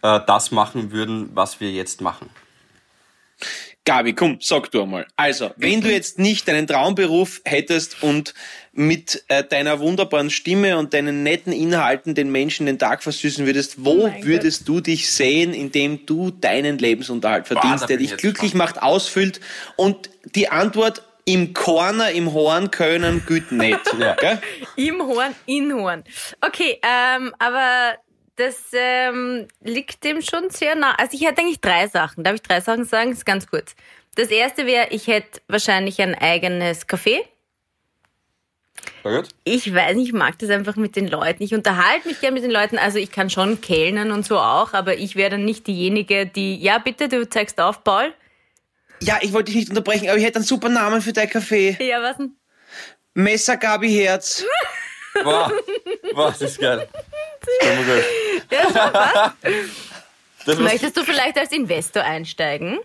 äh, 0.01 0.21
das 0.27 0.51
machen 0.51 0.93
würden, 0.93 1.31
was 1.35 1.61
wir 1.61 1.71
jetzt 1.71 2.01
machen. 2.01 2.31
Gabi, 3.85 4.13
komm, 4.13 4.39
sag 4.41 4.71
du 4.71 4.83
einmal. 4.83 5.07
Also, 5.17 5.51
wenn 5.57 5.81
du 5.81 5.91
jetzt 5.91 6.19
nicht 6.19 6.47
deinen 6.47 6.69
Traumberuf 6.69 7.41
hättest 7.45 8.03
und 8.03 8.33
mit 8.73 9.25
äh, 9.27 9.43
deiner 9.43 9.81
wunderbaren 9.81 10.31
Stimme 10.31 10.79
und 10.79 10.95
deinen 10.95 11.25
netten 11.25 11.53
Inhalten 11.53 12.15
den 12.15 12.31
Menschen 12.31 12.67
den 12.67 12.79
Tag 12.79 13.03
versüßen 13.03 13.45
würdest, 13.45 13.85
wo 13.85 14.07
Oh 14.07 14.13
würdest 14.21 14.69
du 14.69 14.81
dich 14.81 15.11
sehen, 15.11 15.53
indem 15.53 16.07
du 16.07 16.31
deinen 16.31 16.79
Lebensunterhalt 16.79 17.49
verdienst, 17.49 17.83
da 17.83 17.87
der 17.89 17.97
dich 17.97 18.17
glücklich 18.17 18.55
macht, 18.55 18.81
ausfüllt? 18.81 19.41
Und 19.77 20.11
die 20.37 20.49
Antwort 20.49 21.03
im 21.25 21.53
Corner, 21.53 22.11
im 22.11 22.33
Horn 22.33 22.71
können 22.71 23.25
gut 23.27 23.53
nicht. 23.53 23.81
Ja. 23.99 24.17
Im 24.77 25.01
Horn, 25.03 25.35
in 25.47 25.73
Horn. 25.73 26.05
Okay, 26.41 26.81
ähm, 26.83 27.35
aber 27.39 27.95
das 28.37 28.57
ähm, 28.73 29.47
liegt 29.61 30.05
dem 30.05 30.23
schon 30.23 30.51
sehr 30.51 30.75
nah. 30.75 30.95
Also 30.95 31.17
ich 31.17 31.27
hätte 31.27 31.43
eigentlich 31.43 31.61
drei 31.61 31.89
Sachen. 31.89 32.25
Darf 32.25 32.35
ich 32.35 32.43
drei 32.43 32.61
Sachen 32.61 32.85
sagen? 32.85 33.11
Das 33.11 33.19
ist 33.19 33.27
ganz 33.27 33.47
kurz. 33.47 33.75
Das 34.15 34.29
erste 34.29 34.67
wäre, 34.67 34.89
ich 34.91 35.07
hätte 35.07 35.41
wahrscheinlich 35.49 36.01
ein 36.01 36.15
eigenes 36.15 36.89
Café. 36.89 37.21
War 39.03 39.23
gut? 39.23 39.29
Ich 39.45 39.73
weiß 39.73 39.97
nicht, 39.97 40.09
ich 40.09 40.13
mag 40.13 40.39
das 40.39 40.51
einfach 40.51 40.77
mit 40.77 40.97
den 40.97 41.09
Leuten. 41.09 41.43
Ich 41.43 41.55
unterhalte 41.55 42.09
mich 42.09 42.21
gern 42.21 42.35
mit 42.35 42.43
den 42.43 42.51
Leuten. 42.51 42.79
Also 42.79 42.99
ich 42.99 43.11
kann 43.11 43.31
schon 43.31 43.61
kellnern 43.61 44.11
und 44.11 44.25
so 44.25 44.39
auch, 44.39 44.73
aber 44.73 44.97
ich 44.97 45.17
wäre 45.17 45.31
dann 45.31 45.45
nicht 45.45 45.67
diejenige, 45.67 46.27
die, 46.27 46.57
ja 46.57 46.79
bitte, 46.79 47.09
du 47.09 47.29
zeigst 47.29 47.61
auf, 47.61 47.85
Paul. 47.85 48.13
Ja, 49.01 49.19
ich 49.21 49.33
wollte 49.33 49.47
dich 49.47 49.57
nicht 49.57 49.71
unterbrechen, 49.71 50.09
aber 50.09 50.19
ich 50.19 50.25
hätte 50.25 50.37
einen 50.37 50.45
super 50.45 50.69
Namen 50.69 51.03
für 51.03 51.13
dein 51.13 51.29
Café. 51.29 51.83
Ja, 51.83 52.03
was 52.03 52.17
denn? 52.17 52.37
Messer 53.15 53.57
Gabi 53.57 53.93
Herz. 53.93 54.45
Wow, 55.23 55.53
wow, 56.15 56.31
das 56.31 56.53
ist 56.53 56.61
geil. 56.61 56.89
Das 57.61 57.69
ist 57.69 57.73
immer 57.73 57.95
gut. 57.95 58.05
Ja, 58.51 58.63
schon, 58.63 58.93
was? 58.93 59.33
Das 60.45 60.59
Möchtest 60.59 60.97
du 60.97 61.05
vielleicht 61.05 61.39
als 61.39 61.53
Investor 61.53 62.03
einsteigen? 62.03 62.81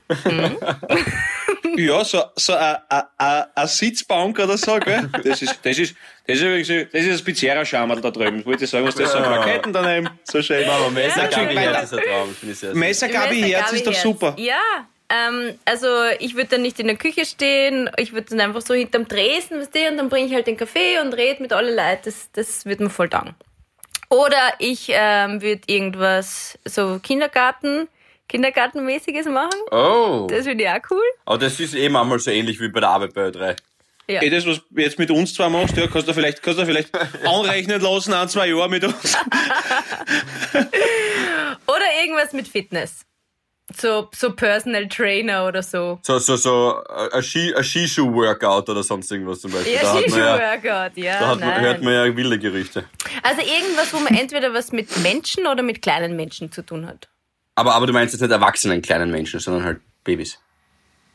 Ja, 1.75 2.03
so, 2.03 2.23
so 2.35 2.53
ein 2.53 3.67
Sitzbank 3.67 4.39
oder 4.39 4.57
so, 4.57 4.79
gell? 4.79 5.09
Das 5.23 5.41
ist, 5.41 5.59
das 5.63 5.77
ist, 5.77 5.95
das 6.25 6.37
ist 6.37 6.41
übrigens, 6.43 6.67
das 6.67 7.01
ist 7.03 7.11
ein 7.11 7.17
spezieller 7.17 7.65
Schammerl 7.65 8.01
da 8.01 8.11
drüben. 8.11 8.39
Ich 8.39 8.45
wollte 8.45 8.67
sagen, 8.67 8.85
was 8.85 8.95
das 8.95 9.11
so 9.11 9.17
ein 9.17 9.23
Plaketten 9.23 9.73
daneben. 9.73 10.09
So 10.23 10.41
schön. 10.41 10.67
aber 10.67 10.89
Messer 10.91 11.23
Ja, 11.23 11.27
Gabi 11.27 11.55
weiter. 11.55 11.73
Herz 11.73 11.83
ist 11.83 11.93
ein 11.93 12.05
Traum, 12.05 12.35
finde 12.35 12.53
ich 12.53 12.59
sehr 12.59 12.69
süß. 12.71 12.79
Messer 12.79 13.09
Gabi 13.09 13.41
Messer 13.41 13.57
Herz 13.57 13.71
ist 13.73 13.87
doch 13.87 13.93
super. 13.93 14.35
Ja, 14.37 14.59
ähm, 15.09 15.57
also 15.65 15.87
ich 16.19 16.35
würde 16.35 16.49
dann 16.49 16.61
nicht 16.61 16.79
in 16.79 16.87
der 16.87 16.97
Küche 16.97 17.25
stehen, 17.25 17.89
ich 17.97 18.13
würde 18.13 18.29
dann 18.29 18.41
einfach 18.41 18.61
so 18.61 18.73
hinterm 18.73 19.07
Dresden, 19.07 19.59
weißt 19.59 19.73
du, 19.73 19.87
und 19.89 19.97
dann 19.97 20.09
bringe 20.09 20.27
ich 20.27 20.33
halt 20.33 20.47
den 20.47 20.57
Kaffee 20.57 20.99
und 20.99 21.13
rede 21.13 21.41
mit 21.41 21.53
allen 21.53 21.75
Leuten, 21.75 22.01
das, 22.05 22.29
das 22.33 22.65
wird 22.65 22.79
mir 22.79 22.89
voll 22.89 23.09
danken. 23.09 23.35
Oder 24.09 24.53
ich 24.59 24.87
ähm, 24.89 25.41
würde 25.41 25.61
irgendwas 25.67 26.57
so 26.65 26.99
Kindergarten, 27.01 27.87
Kindergartenmäßiges 28.29 29.25
machen, 29.27 29.59
Oh, 29.71 30.27
das 30.29 30.45
finde 30.45 30.63
ich 30.63 30.69
auch 30.69 30.79
cool. 30.91 31.03
aber 31.25 31.37
das 31.39 31.59
ist 31.59 31.75
eh 31.75 31.89
manchmal 31.89 32.19
so 32.19 32.31
ähnlich 32.31 32.59
wie 32.59 32.69
bei 32.69 32.79
der 32.79 32.89
Arbeit 32.89 33.13
bei 33.13 33.27
Ö3. 33.27 33.55
Ja. 34.09 34.21
Eh, 34.21 34.29
das, 34.29 34.45
was 34.47 34.61
du 34.69 34.81
jetzt 34.81 34.97
mit 34.97 35.11
uns 35.11 35.33
zwar 35.33 35.49
machst, 35.49 35.75
ja, 35.75 35.85
kannst 35.87 36.07
du 36.07 36.13
vielleicht, 36.13 36.41
kannst 36.41 36.59
du 36.59 36.65
vielleicht 36.65 36.89
anrechnen 37.25 37.81
lassen, 37.81 38.13
ein, 38.13 38.29
zwei 38.29 38.47
Jahre 38.47 38.69
mit 38.69 38.85
uns. 38.85 39.17
Oder 41.67 41.85
irgendwas 42.01 42.31
mit 42.33 42.47
Fitness. 42.47 43.01
So, 43.75 44.09
so 44.15 44.31
Personal 44.33 44.87
Trainer 44.87 45.45
oder 45.45 45.61
so. 45.61 45.99
So, 46.01 46.19
so, 46.19 46.37
so 46.37 46.81
äh, 46.89 47.15
ein 47.17 47.21
Ski- 47.23 47.53
ein 47.53 47.63
Skischuh-Workout 47.63 48.69
oder 48.69 48.81
sonst 48.81 49.11
irgendwas 49.11 49.41
zum 49.41 49.51
Beispiel. 49.51 49.73
Ja, 49.73 49.81
da 49.81 49.93
hat 49.95 50.09
man 50.09 50.19
ja, 50.19 50.35
Skischuh-Workout, 50.37 50.97
ja. 50.97 51.19
da 51.19 51.27
hat 51.27 51.39
man, 51.41 51.49
nein. 51.49 51.61
hört 51.61 51.83
man 51.83 51.93
ja 51.93 52.15
wilde 52.15 52.39
Gerüchte. 52.39 52.85
Also 53.23 53.41
irgendwas, 53.41 53.93
wo 53.93 53.99
man 53.99 54.15
entweder 54.15 54.53
was 54.53 54.71
mit 54.71 54.97
Menschen 55.03 55.47
oder 55.47 55.63
mit 55.63 55.81
kleinen 55.81 56.15
Menschen 56.15 56.51
zu 56.51 56.61
tun 56.65 56.87
hat. 56.87 57.09
Aber, 57.55 57.75
aber 57.75 57.87
du 57.87 57.93
meinst 57.93 58.13
jetzt 58.13 58.21
nicht 58.21 58.31
erwachsenen 58.31 58.81
kleinen 58.81 59.11
Menschen, 59.11 59.39
sondern 59.41 59.63
halt 59.65 59.81
Babys. 60.05 60.39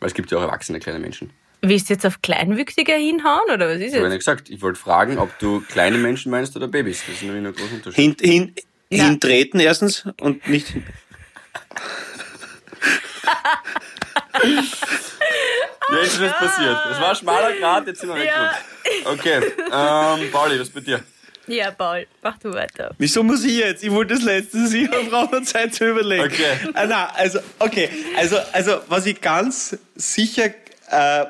Weil 0.00 0.08
es 0.08 0.14
gibt 0.14 0.30
ja 0.30 0.38
auch 0.38 0.42
erwachsene 0.42 0.78
kleine 0.78 0.98
Menschen. 0.98 1.30
Willst 1.62 1.88
du 1.88 1.94
jetzt 1.94 2.04
auf 2.04 2.20
Kleinwüchsiger 2.20 2.96
hinhauen 2.96 3.48
oder 3.54 3.68
was 3.68 3.76
ist 3.76 3.82
Ich 3.82 3.94
habe 3.94 4.02
jetzt? 4.04 4.12
ja 4.12 4.16
gesagt, 4.18 4.50
ich 4.50 4.60
wollte 4.60 4.78
fragen, 4.78 5.16
ob 5.18 5.38
du 5.38 5.60
kleine 5.60 5.96
Menschen 5.96 6.30
meinst 6.30 6.54
oder 6.56 6.68
Babys. 6.68 7.02
Das 7.06 7.14
ist 7.14 7.22
nämlich 7.22 7.46
ein 7.46 7.54
großer 7.54 7.74
Unterschied. 7.74 8.20
Hin, 8.20 8.30
hin, 8.42 8.54
Ja. 8.90 9.04
hintreten 9.04 9.58
erstens 9.60 10.04
und 10.20 10.46
nicht. 10.48 10.66
hin- 10.68 10.82
Jetzt 15.92 16.14
ist 16.14 16.20
es 16.20 16.32
passiert. 16.32 16.78
Es 16.90 17.00
war 17.00 17.10
ein 17.10 17.16
schmaler 17.16 17.52
Grad, 17.58 17.86
jetzt 17.86 18.00
sind 18.00 18.08
wir 18.14 18.24
Ja. 18.24 18.52
weggerutscht. 19.04 19.06
Okay, 19.06 19.52
ähm, 19.72 20.30
Pauli, 20.32 20.58
was 20.60 20.70
bei 20.70 20.80
dir? 20.80 21.02
Ja, 21.46 21.70
Paul, 21.72 22.06
mach 22.22 22.38
du 22.38 22.52
weiter. 22.54 22.94
Wieso 22.98 23.22
muss 23.22 23.44
ich 23.44 23.56
jetzt? 23.56 23.82
Ich 23.82 23.90
wollte 23.90 24.14
das 24.14 24.22
letzte, 24.22 24.58
ich 24.58 24.88
brauche 25.10 25.34
noch 25.40 25.44
Zeit 25.44 25.74
zu 25.74 25.88
überlegen. 25.90 26.24
Okay. 26.24 26.56
Ah, 26.74 26.86
na, 26.86 27.06
also, 27.14 27.40
okay. 27.58 27.88
Also, 28.16 28.36
also, 28.52 28.80
was 28.88 29.06
ich 29.06 29.20
ganz 29.20 29.76
sicher, 29.96 30.50
äh, 30.90 31.24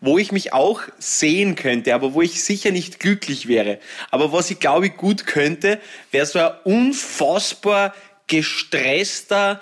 wo 0.00 0.18
ich 0.18 0.30
mich 0.30 0.52
auch 0.52 0.82
sehen 0.98 1.54
könnte, 1.56 1.94
aber 1.94 2.12
wo 2.12 2.20
ich 2.22 2.42
sicher 2.44 2.70
nicht 2.70 3.00
glücklich 3.00 3.48
wäre, 3.48 3.78
aber 4.10 4.30
was 4.32 4.50
ich 4.50 4.60
glaube 4.60 4.86
ich 4.88 4.96
gut 4.96 5.26
könnte, 5.26 5.80
wäre 6.10 6.26
so 6.26 6.38
ein 6.38 6.52
unfassbar 6.64 7.94
gestresster, 8.26 9.60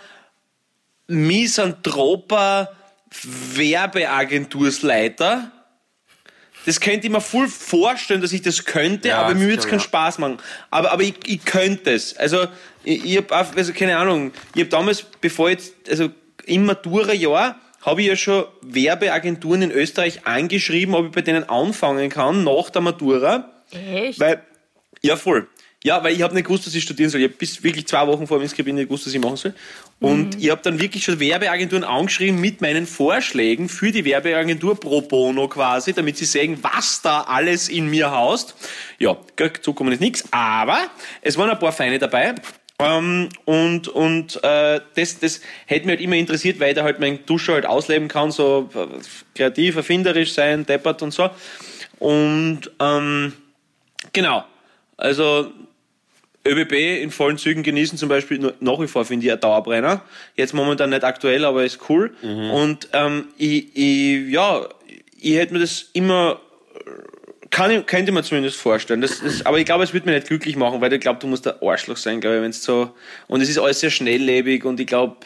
misanthroper 1.07 2.71
Werbeagentursleiter. 3.55 5.51
Das 6.67 6.81
könnte 6.81 7.07
ich 7.07 7.13
mir 7.13 7.21
voll 7.21 7.47
vorstellen, 7.49 8.23
dass 8.23 8.33
ich 8.33 8.41
das 8.43 8.65
könnte, 8.65 9.09
Ja, 9.09 9.19
aber 9.23 9.35
mir 9.35 9.49
würde 9.49 9.59
es 9.59 9.69
keinen. 9.69 9.81
Spaß 9.81 10.19
machen. 10.19 10.39
Aber, 10.71 10.93
aber 10.93 11.03
ich, 11.03 11.17
ich 11.27 11.45
könnte 11.45 11.91
es. 11.93 12.17
Also, 12.17 12.47
ich, 12.85 13.05
ich 13.05 13.17
habe 13.19 13.35
also 13.35 13.73
keine 13.73 13.99
Ahnung, 13.99 14.33
ich 14.55 14.63
habe 14.63 14.71
damals, 14.71 15.05
bevor 15.21 15.51
ich 15.51 15.59
jetzt, 15.59 15.91
also 15.91 16.09
im 16.47 16.65
Matura-Jahr, 16.65 17.61
habe 17.83 18.01
ich 18.01 18.09
ja 18.09 18.17
schon 18.17 18.47
Werbeagenturen 18.63 19.63
in 19.63 19.71
Österreich 19.71 20.27
angeschrieben, 20.27 20.95
ob 20.95 21.07
ich 21.07 21.13
bei 21.13 21.21
denen 21.21 21.47
anfangen 21.49 22.09
kann 22.09 22.43
nach 22.45 22.71
der 22.71 22.81
Matura. 22.81 23.51
Echt? 23.71 24.19
Weil, 24.19 24.43
ja, 25.03 25.17
voll. 25.17 25.49
Ja, 25.87 26.03
weil 26.03 26.15
ich 26.15 26.23
habe 26.23 26.33
nicht 26.33 26.47
gewusst, 26.47 26.67
dass 26.67 26.75
ich 26.75 26.83
studieren 26.83 27.11
soll. 27.11 27.21
Ich 27.21 27.29
habe 27.29 27.37
bis 27.37 27.63
wirklich 27.63 27.87
zwei 27.87 28.07
Wochen 28.07 28.27
vor 28.27 28.39
dem 28.39 28.45
Inskribieren 28.45 28.77
nicht 28.77 28.89
gewusst, 28.89 29.07
was 29.07 29.13
ich 29.13 29.21
machen 29.21 29.37
soll. 29.37 29.55
Und 30.01 30.43
ich 30.43 30.51
habe 30.51 30.63
dann 30.63 30.81
wirklich 30.81 31.05
schon 31.05 31.21
Werbeagenturen 31.21 31.85
angeschrieben 31.85 32.41
mit 32.41 32.63
meinen 32.63 32.87
Vorschlägen 32.87 33.69
für 33.69 33.93
die 33.93 34.07
Werbeagentur 34.07 34.81
pro 34.81 35.03
bono 35.03 35.47
quasi, 35.47 35.93
damit 35.93 36.17
sie 36.17 36.25
sehen, 36.25 36.59
was 36.63 37.03
da 37.03 37.21
alles 37.23 37.69
in 37.69 37.91
mir 37.91 38.11
haust. 38.11 38.55
Ja, 38.99 39.19
zukommen 39.61 39.93
ist 39.93 40.01
nichts, 40.01 40.25
aber 40.31 40.79
es 41.21 41.37
waren 41.37 41.51
ein 41.51 41.59
paar 41.59 41.73
Feine 41.73 41.99
dabei. 41.99 42.35
Ähm, 42.79 43.29
und 43.45 43.89
und 43.89 44.43
äh, 44.43 44.81
das, 44.95 45.19
das 45.21 45.43
hätte 45.67 45.85
mich 45.87 45.97
halt 45.97 46.01
immer 46.01 46.17
interessiert, 46.17 46.61
weil 46.61 46.71
ich 46.71 46.77
da 46.77 46.83
halt 46.83 46.99
meinen 46.99 47.27
Duscher 47.27 47.53
halt 47.53 47.67
ausleben 47.67 48.09
kann, 48.09 48.31
so 48.31 48.71
äh, 48.75 48.87
kreativ, 49.35 49.77
erfinderisch 49.77 50.33
sein, 50.33 50.65
deppert 50.65 51.03
und 51.03 51.13
so. 51.13 51.29
Und 51.99 52.71
ähm, 52.81 53.35
genau, 54.13 54.45
also 54.97 55.53
ÖBB 56.47 57.03
in 57.03 57.11
vollen 57.11 57.39
Zügen 57.39 57.63
genießen 57.63 57.97
zum 57.99 58.09
Beispiel 58.09 58.53
nach 58.61 58.81
wie 58.81 58.87
vor 58.87 59.05
finde 59.05 59.27
ich 59.27 59.33
ein 59.33 59.41
Dauerbrenner. 59.41 60.03
Jetzt 60.37 60.55
momentan 60.55 60.91
nicht 60.91 61.05
aktuell, 61.05 61.45
aber 61.45 61.65
ist 61.65 61.79
cool. 61.89 62.15
Und 62.51 62.89
ähm, 62.93 63.29
ich, 63.39 63.77
ich, 63.77 64.31
ja, 64.31 64.69
ich 65.21 65.37
hätte 65.37 65.55
mir 65.55 65.61
das 65.61 65.91
immer 65.93 66.41
kann 67.55 67.71
ich, 67.71 67.87
könnte 67.87 68.11
ich 68.11 68.15
mir 68.15 68.25
zumindest 68.25 68.57
vorstellen. 68.57 69.01
Das, 69.01 69.21
das, 69.21 69.47
aber 69.47 69.61
ich 69.61 69.65
glaube, 69.65 69.85
es 69.85 69.95
wird 69.95 70.07
mir 70.07 70.13
nicht 70.13 70.27
glücklich 70.27 70.57
machen, 70.57 70.81
weil 70.81 70.93
ich 70.93 71.01
glaube, 71.01 71.21
du 71.21 71.29
musst 71.29 71.47
ein 71.47 71.55
Arschloch 71.63 71.97
sein, 71.97 72.21
glaube 72.21 72.37
ich, 72.37 72.43
wenn 72.43 72.51
es 72.51 72.65
so. 72.65 72.91
Und 73.29 73.43
es 73.43 73.49
ist 73.49 73.59
alles 73.59 73.79
sehr 73.79 73.91
schnelllebig 73.91 74.65
und 74.65 74.81
ich 74.81 74.89
glaube, 74.89 75.19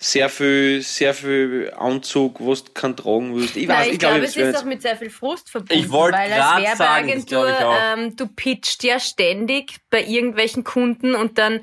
sehr 0.00 0.28
viel, 0.28 0.80
sehr 0.82 1.12
viel 1.12 1.72
Anzug, 1.76 2.36
was 2.40 2.64
du 2.64 2.72
kann 2.72 2.96
tragen 2.96 3.34
willst. 3.34 3.56
Ich 3.56 3.66
weiß, 3.66 3.86
Nein, 3.86 3.92
ich, 3.94 3.98
glaub, 3.98 4.12
glaube, 4.12 4.26
das 4.26 4.36
es 4.36 4.48
ist 4.54 4.56
auch 4.56 4.64
mit 4.64 4.80
sehr 4.80 4.96
viel 4.96 5.10
Frust 5.10 5.50
verbunden, 5.50 5.82
Ich 5.82 5.90
wollte 5.90 6.16
weil 6.16 6.32
als 6.32 6.76
glaub 6.76 6.78
Werbeagentur, 6.78 7.48
ich 7.48 7.98
ähm, 7.98 8.16
du 8.16 8.28
pitcht 8.28 8.84
ja 8.84 9.00
ständig 9.00 9.78
bei 9.90 10.04
irgendwelchen 10.04 10.62
Kunden 10.62 11.16
und 11.16 11.38
dann 11.38 11.60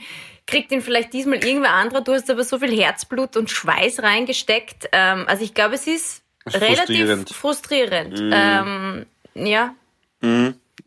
kriegt 0.47 0.71
ihn 0.73 0.81
vielleicht 0.81 1.13
diesmal 1.13 1.43
irgendwer 1.43 1.73
anderer, 1.73 2.01
du 2.01 2.13
hast 2.13 2.29
aber 2.29 2.43
so 2.43 2.59
viel 2.59 2.77
Herzblut 2.77 3.37
und 3.37 3.49
Schweiß 3.49 4.03
reingesteckt. 4.03 4.89
Ähm, 4.91 5.23
also 5.27 5.43
ich 5.43 5.53
glaube, 5.53 5.75
es 5.75 5.87
ist, 5.87 6.21
ist 6.45 6.55
relativ 6.55 6.85
frustrierend. 6.85 7.29
Frustrierend. 7.29 8.19
Ähm, 8.33 9.05
ja. 9.33 9.73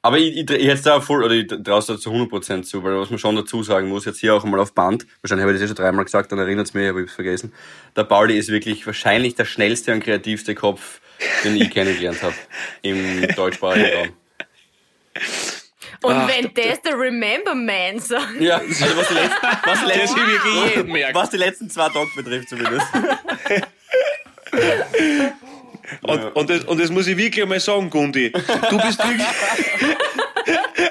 Aber 0.01 0.19
ich, 0.19 0.37
ich, 0.37 0.51
ich 0.51 0.67
hätte 0.69 0.83
da 0.83 1.01
voll, 1.01 1.25
oder 1.25 1.35
ich 1.35 1.49
traue 1.49 1.63
da 1.65 1.81
zu 1.81 2.11
100% 2.11 2.63
zu, 2.63 2.85
weil 2.85 2.99
was 2.99 3.11
man 3.11 3.19
schon 3.19 3.35
dazu 3.37 3.63
sagen 3.63 3.89
muss, 3.89 4.05
jetzt 4.05 4.21
hier 4.21 4.35
auch 4.35 4.45
einmal 4.45 4.61
auf 4.61 4.73
Band, 4.73 5.07
wahrscheinlich 5.23 5.43
habe 5.43 5.53
ich 5.53 5.61
das 5.61 5.65
eh 5.65 5.69
schon 5.69 5.77
dreimal 5.77 6.05
gesagt, 6.05 6.31
dann 6.31 6.39
erinnert 6.39 6.69
es 6.69 6.75
mich, 6.75 6.89
aber 6.89 7.01
ich 7.01 7.03
habe 7.03 7.11
es 7.11 7.15
vergessen. 7.15 7.53
Der 7.97 8.05
Pauli 8.05 8.39
ist 8.39 8.49
wirklich 8.49 8.87
wahrscheinlich 8.87 9.35
der 9.35 9.45
schnellste 9.45 9.93
und 9.93 10.05
kreativste 10.05 10.55
Kopf, 10.55 11.01
den 11.43 11.57
ich 11.57 11.71
kennengelernt 11.75 12.23
habe 12.23 12.35
im 12.83 13.27
deutschsprachigen 13.35 13.97
Raum. 13.97 14.09
Und 16.05 16.15
Ach, 16.15 16.29
wenn 16.29 16.55
das 16.55 16.81
der 16.83 16.97
Remember 16.97 17.57
Man 17.57 17.99
sagt. 17.99 18.41
Ja, 18.41 18.59
also 18.59 18.97
was 18.97 19.09
die 19.09 19.15
letzten, 19.15 19.47
was 19.65 19.81
die 19.81 19.87
letzten, 19.99 20.93
merken. 20.93 21.15
was 21.15 21.31
die 21.31 21.37
letzten 21.39 21.71
zwei 21.71 21.89
Tage 21.89 22.09
betrifft 22.15 22.51
zumindest. 22.51 22.87
Und, 26.03 26.23
und, 26.37 26.51
das, 26.51 26.65
und 26.65 26.81
das 26.81 26.91
muss 26.91 27.07
ich 27.07 27.17
wirklich 27.17 27.43
einmal 27.43 27.61
sagen, 27.61 27.89
Gundi. 27.91 28.31
Du 28.31 28.79
bist 28.79 28.99
wirklich. 28.99 29.27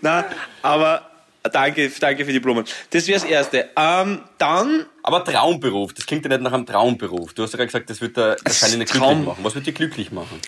Nein, 0.00 0.24
aber 0.62 1.10
danke, 1.50 1.90
danke 1.98 2.24
für 2.24 2.32
die 2.32 2.40
Blumen. 2.40 2.64
Das 2.90 3.06
wäre 3.06 3.20
das 3.20 3.28
Erste. 3.28 3.70
Ähm, 3.76 4.20
dann 4.38 4.86
Aber 5.02 5.24
Traumberuf, 5.24 5.92
das 5.94 6.06
klingt 6.06 6.24
ja 6.24 6.28
nicht 6.28 6.42
nach 6.42 6.52
einem 6.52 6.66
Traumberuf. 6.66 7.32
Du 7.34 7.42
hast 7.42 7.52
ja 7.52 7.56
gerade 7.56 7.66
gesagt, 7.68 7.90
das 7.90 8.00
wird 8.00 8.16
da 8.16 8.36
wahrscheinlich 8.44 8.78
nicht 8.80 8.92
Traum- 8.92 9.08
glücklich 9.24 9.26
machen. 9.26 9.44
Was 9.44 9.54
wird 9.54 9.66
dir 9.66 9.72
glücklich 9.72 10.12
machen? 10.12 10.40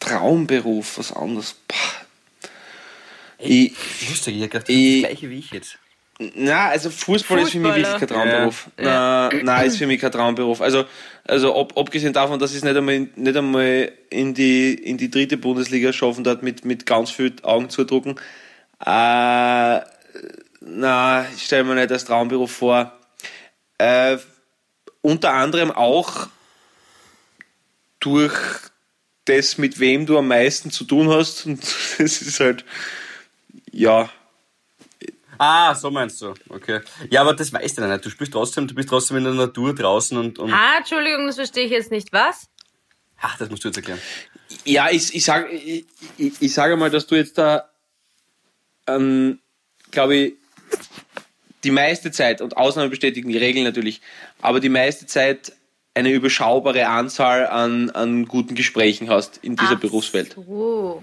Traumberuf, 0.00 0.98
was 0.98 1.12
anderes. 1.12 1.56
Pah. 1.66 1.76
Ich, 3.38 3.72
Lustig, 4.08 4.36
ich 4.36 4.42
habe 4.42 4.48
gedacht, 4.50 4.68
das 4.68 4.74
Ich- 4.74 4.86
ist 4.96 5.02
das 5.04 5.10
gleiche 5.10 5.30
wie 5.30 5.38
ich 5.38 5.50
jetzt. 5.52 5.78
Na, 6.34 6.68
also 6.70 6.90
Fußball 6.90 7.38
ist 7.40 7.52
für 7.52 7.58
mich 7.58 7.68
wirklich 7.76 7.86
kein 8.00 8.08
Traumberuf. 8.08 8.68
Na, 8.76 9.28
na, 9.42 9.62
ist 9.62 9.78
für 9.78 9.86
mich 9.86 10.00
kein 10.00 10.10
Traumberuf. 10.10 10.60
Also, 10.60 10.84
also 11.24 11.58
ab, 11.60 11.72
abgesehen 11.76 12.12
davon, 12.12 12.38
dass 12.40 12.50
ich 12.50 12.56
es 12.58 12.64
nicht 12.64 12.76
einmal, 12.76 12.94
in- 12.94 13.10
nicht 13.14 13.36
einmal 13.36 13.92
in 14.10 14.34
die, 14.34 14.74
in 14.74 14.96
die 14.98 15.10
dritte 15.10 15.36
Bundesliga 15.36 15.92
schaffen 15.92 16.26
hat 16.26 16.42
mit, 16.42 16.64
mit 16.64 16.86
ganz 16.86 17.10
viel 17.10 17.34
Augen 17.42 17.70
zudrucken. 17.70 18.16
Äh, 18.84 19.80
na, 20.60 21.26
ich 21.36 21.44
stelle 21.44 21.64
mir 21.64 21.74
nicht 21.76 21.92
als 21.92 22.04
Traumberuf 22.04 22.50
vor. 22.50 22.92
Äh, 23.78 24.18
unter 25.02 25.32
anderem 25.34 25.70
auch 25.70 26.26
durch 28.00 28.34
das, 29.24 29.58
mit 29.58 29.78
wem 29.78 30.06
du 30.06 30.18
am 30.18 30.28
meisten 30.28 30.70
zu 30.70 30.84
tun 30.84 31.10
hast. 31.10 31.46
Und 31.46 31.60
das 31.98 32.22
ist 32.22 32.40
halt, 32.40 32.64
ja, 33.70 34.08
Ah, 35.38 35.74
so 35.74 35.90
meinst 35.90 36.20
du. 36.20 36.34
Okay. 36.48 36.80
Ja, 37.10 37.20
aber 37.22 37.34
das 37.34 37.52
weißt 37.52 37.78
du 37.78 37.82
ja 37.82 37.88
nicht. 37.88 38.04
Du 38.04 38.10
spielst 38.10 38.32
trotzdem, 38.32 38.66
du 38.66 38.74
bist 38.74 38.88
trotzdem 38.88 39.18
in 39.18 39.24
der 39.24 39.34
Natur 39.34 39.74
draußen 39.74 40.18
und, 40.18 40.38
und 40.38 40.52
Ah, 40.52 40.78
Entschuldigung, 40.78 41.26
das 41.26 41.36
verstehe 41.36 41.66
ich 41.66 41.70
jetzt 41.70 41.90
nicht. 41.90 42.12
Was? 42.12 42.48
ach, 43.20 43.36
das 43.38 43.50
musst 43.50 43.64
du 43.64 43.68
jetzt 43.68 43.76
erklären. 43.76 44.00
Ja, 44.64 44.90
ich, 44.90 45.14
ich 45.14 45.24
sage 45.24 45.48
ich, 45.50 45.84
ich, 46.16 46.54
sage 46.54 46.76
mal, 46.76 46.90
dass 46.90 47.06
du 47.06 47.16
jetzt 47.16 47.36
da, 47.36 47.68
ähm, 48.86 49.40
glaube 49.90 50.14
ich, 50.16 50.34
die 51.64 51.70
meiste 51.70 52.10
Zeit, 52.12 52.40
und 52.40 52.56
Ausnahmen 52.56 52.90
bestätigen 52.90 53.28
die 53.28 53.38
Regeln 53.38 53.64
natürlich, 53.64 54.00
aber 54.40 54.60
die 54.60 54.68
meiste 54.68 55.06
Zeit 55.06 55.52
eine 55.94 56.10
überschaubare 56.12 56.86
Anzahl 56.86 57.46
an, 57.48 57.90
an 57.90 58.26
guten 58.26 58.54
Gesprächen 58.54 59.10
hast 59.10 59.38
in 59.38 59.56
dieser 59.56 59.72
Ach 59.72 59.80
Berufswelt. 59.80 60.34
So. 60.34 61.02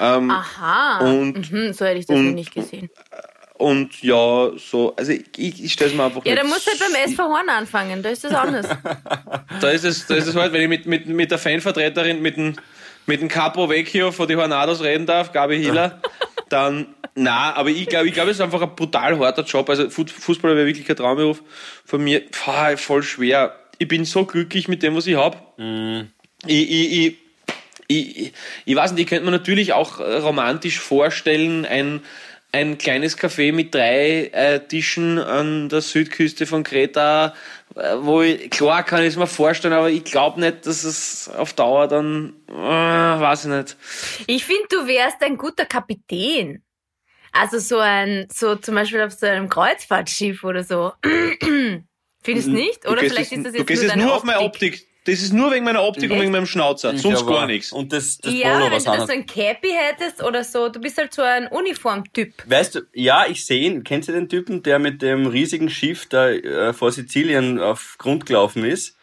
Ähm, 0.00 0.30
Aha. 0.30 0.98
und- 1.00 1.50
mhm, 1.52 1.72
so 1.72 1.84
hätte 1.84 1.98
ich 2.00 2.06
das 2.06 2.16
und- 2.16 2.26
noch 2.26 2.34
nicht 2.34 2.52
gesehen. 2.54 2.90
und 3.58 4.02
ja, 4.02 4.50
so, 4.56 4.94
also 4.96 5.12
ich, 5.12 5.62
ich 5.64 5.72
stelle 5.72 5.90
es 5.90 5.96
mir 5.96 6.04
einfach 6.04 6.24
Ja, 6.24 6.34
dann 6.34 6.48
musst 6.48 6.66
du 6.66 6.70
halt 6.70 6.80
beim 6.80 7.02
SV 7.10 7.22
Horn 7.24 7.48
anfangen, 7.48 8.02
da 8.02 8.08
ist 8.10 8.24
das 8.24 8.34
anders. 8.34 8.66
Da 9.60 9.70
ist 9.70 9.84
es, 9.84 10.06
da 10.06 10.14
ist 10.16 10.26
es 10.26 10.34
halt, 10.34 10.52
wenn 10.52 10.62
ich 10.62 10.68
mit, 10.68 10.86
mit, 10.86 11.06
mit 11.06 11.30
der 11.30 11.38
Fanvertreterin, 11.38 12.20
mit 12.20 12.36
dem, 12.36 12.54
mit 13.06 13.20
dem 13.20 13.28
Capo 13.28 13.68
Vecchio 13.68 14.10
von 14.10 14.26
die 14.26 14.34
Hornados 14.36 14.82
reden 14.82 15.06
darf, 15.06 15.30
Gabi 15.32 15.62
Hiller, 15.62 16.00
dann, 16.48 16.86
na, 17.14 17.54
aber 17.54 17.68
ich 17.70 17.86
glaube, 17.86 18.08
ich 18.08 18.14
glaube, 18.14 18.30
es 18.30 18.38
ist 18.38 18.40
einfach 18.40 18.62
ein 18.62 18.74
brutal 18.74 19.16
harter 19.18 19.44
Job. 19.44 19.68
Also 19.70 19.88
Fu- 19.90 20.04
Fußballer 20.06 20.56
wäre 20.56 20.66
wirklich 20.66 20.84
kein 20.86 20.96
Traumberuf. 20.96 21.42
Von 21.84 22.02
mir, 22.02 22.22
pah, 22.30 22.76
voll 22.76 23.02
schwer. 23.04 23.54
Ich 23.78 23.86
bin 23.86 24.04
so 24.04 24.24
glücklich 24.26 24.66
mit 24.66 24.82
dem, 24.82 24.96
was 24.96 25.06
ich 25.06 25.14
habe. 25.16 25.36
Ich, 26.46 26.70
ich, 26.70 26.92
ich, 27.06 27.16
ich, 27.88 28.32
ich 28.64 28.76
weiß 28.76 28.92
nicht, 28.92 29.02
ich 29.02 29.06
könnte 29.08 29.24
mir 29.24 29.30
natürlich 29.30 29.72
auch 29.72 30.00
äh, 30.00 30.16
romantisch 30.16 30.78
vorstellen, 30.78 31.66
ein, 31.66 32.00
ein 32.52 32.78
kleines 32.78 33.18
Café 33.18 33.52
mit 33.52 33.74
drei 33.74 34.30
äh, 34.32 34.60
Tischen 34.60 35.18
an 35.18 35.68
der 35.68 35.80
Südküste 35.80 36.46
von 36.46 36.62
Kreta, 36.62 37.34
äh, 37.74 37.96
wo 37.98 38.22
ich, 38.22 38.50
klar 38.50 38.84
kann 38.84 39.02
ich 39.02 39.08
es 39.08 39.16
mir 39.16 39.26
vorstellen, 39.26 39.74
aber 39.74 39.90
ich 39.90 40.04
glaube 40.04 40.40
nicht, 40.40 40.66
dass 40.66 40.84
es 40.84 41.28
auf 41.28 41.52
Dauer 41.52 41.88
dann, 41.88 42.34
äh, 42.48 42.52
weiß 42.52 43.46
ich 43.46 43.50
nicht. 43.50 43.76
Ich 44.26 44.44
finde, 44.44 44.68
du 44.70 44.86
wärst 44.86 45.22
ein 45.22 45.36
guter 45.36 45.66
Kapitän. 45.66 46.62
Also 47.32 47.58
so 47.58 47.78
ein, 47.78 48.28
so 48.32 48.54
zum 48.54 48.76
Beispiel 48.76 49.02
auf 49.02 49.12
so 49.12 49.26
einem 49.26 49.48
Kreuzfahrtschiff 49.48 50.44
oder 50.44 50.62
so. 50.62 50.92
Findest 52.22 52.48
du 52.48 52.52
nicht? 52.52 52.88
Oder 52.88 53.00
vielleicht 53.00 53.32
jetzt, 53.32 53.38
ist 53.38 53.46
das 53.46 53.54
jetzt 53.54 53.68
nur 53.68 53.78
jetzt 53.78 53.90
deine 53.90 54.04
nur 54.04 54.14
auf 54.14 54.22
meine 54.22 54.40
Optik. 54.40 54.86
Das 55.06 55.20
ist 55.20 55.32
nur 55.34 55.52
wegen 55.52 55.64
meiner 55.66 55.82
Optik 55.82 56.04
und 56.04 56.12
Echt? 56.12 56.22
wegen 56.22 56.32
meinem 56.32 56.46
Schnauzer, 56.46 56.94
Ich 56.94 57.02
sonst 57.02 57.26
gar 57.26 57.46
nichts. 57.46 57.72
Und 57.72 57.92
das, 57.92 58.16
das 58.18 58.32
Ja, 58.32 58.54
Polo, 58.54 58.64
wenn 58.66 58.72
was 58.72 58.84
du 58.84 58.90
das 58.90 59.00
anderes. 59.00 59.06
so 59.10 59.12
ein 59.12 59.26
Cappy 59.26 59.68
hättest 59.70 60.22
oder 60.22 60.42
so, 60.44 60.68
du 60.70 60.80
bist 60.80 60.96
halt 60.96 61.12
so 61.12 61.20
ein 61.20 61.46
Uniformtyp. 61.48 62.32
Weißt 62.46 62.74
du, 62.76 62.80
ja, 62.94 63.26
ich 63.28 63.44
sehe 63.44 63.60
ihn. 63.66 63.84
Kennst 63.84 64.08
du 64.08 64.12
den 64.12 64.28
Typen, 64.30 64.62
der 64.62 64.78
mit 64.78 65.02
dem 65.02 65.26
riesigen 65.26 65.68
Schiff 65.68 66.06
da 66.06 66.30
äh, 66.30 66.72
vor 66.72 66.90
Sizilien 66.90 67.60
auf 67.60 67.96
Grund 67.98 68.24
gelaufen 68.24 68.64
ist? 68.64 68.96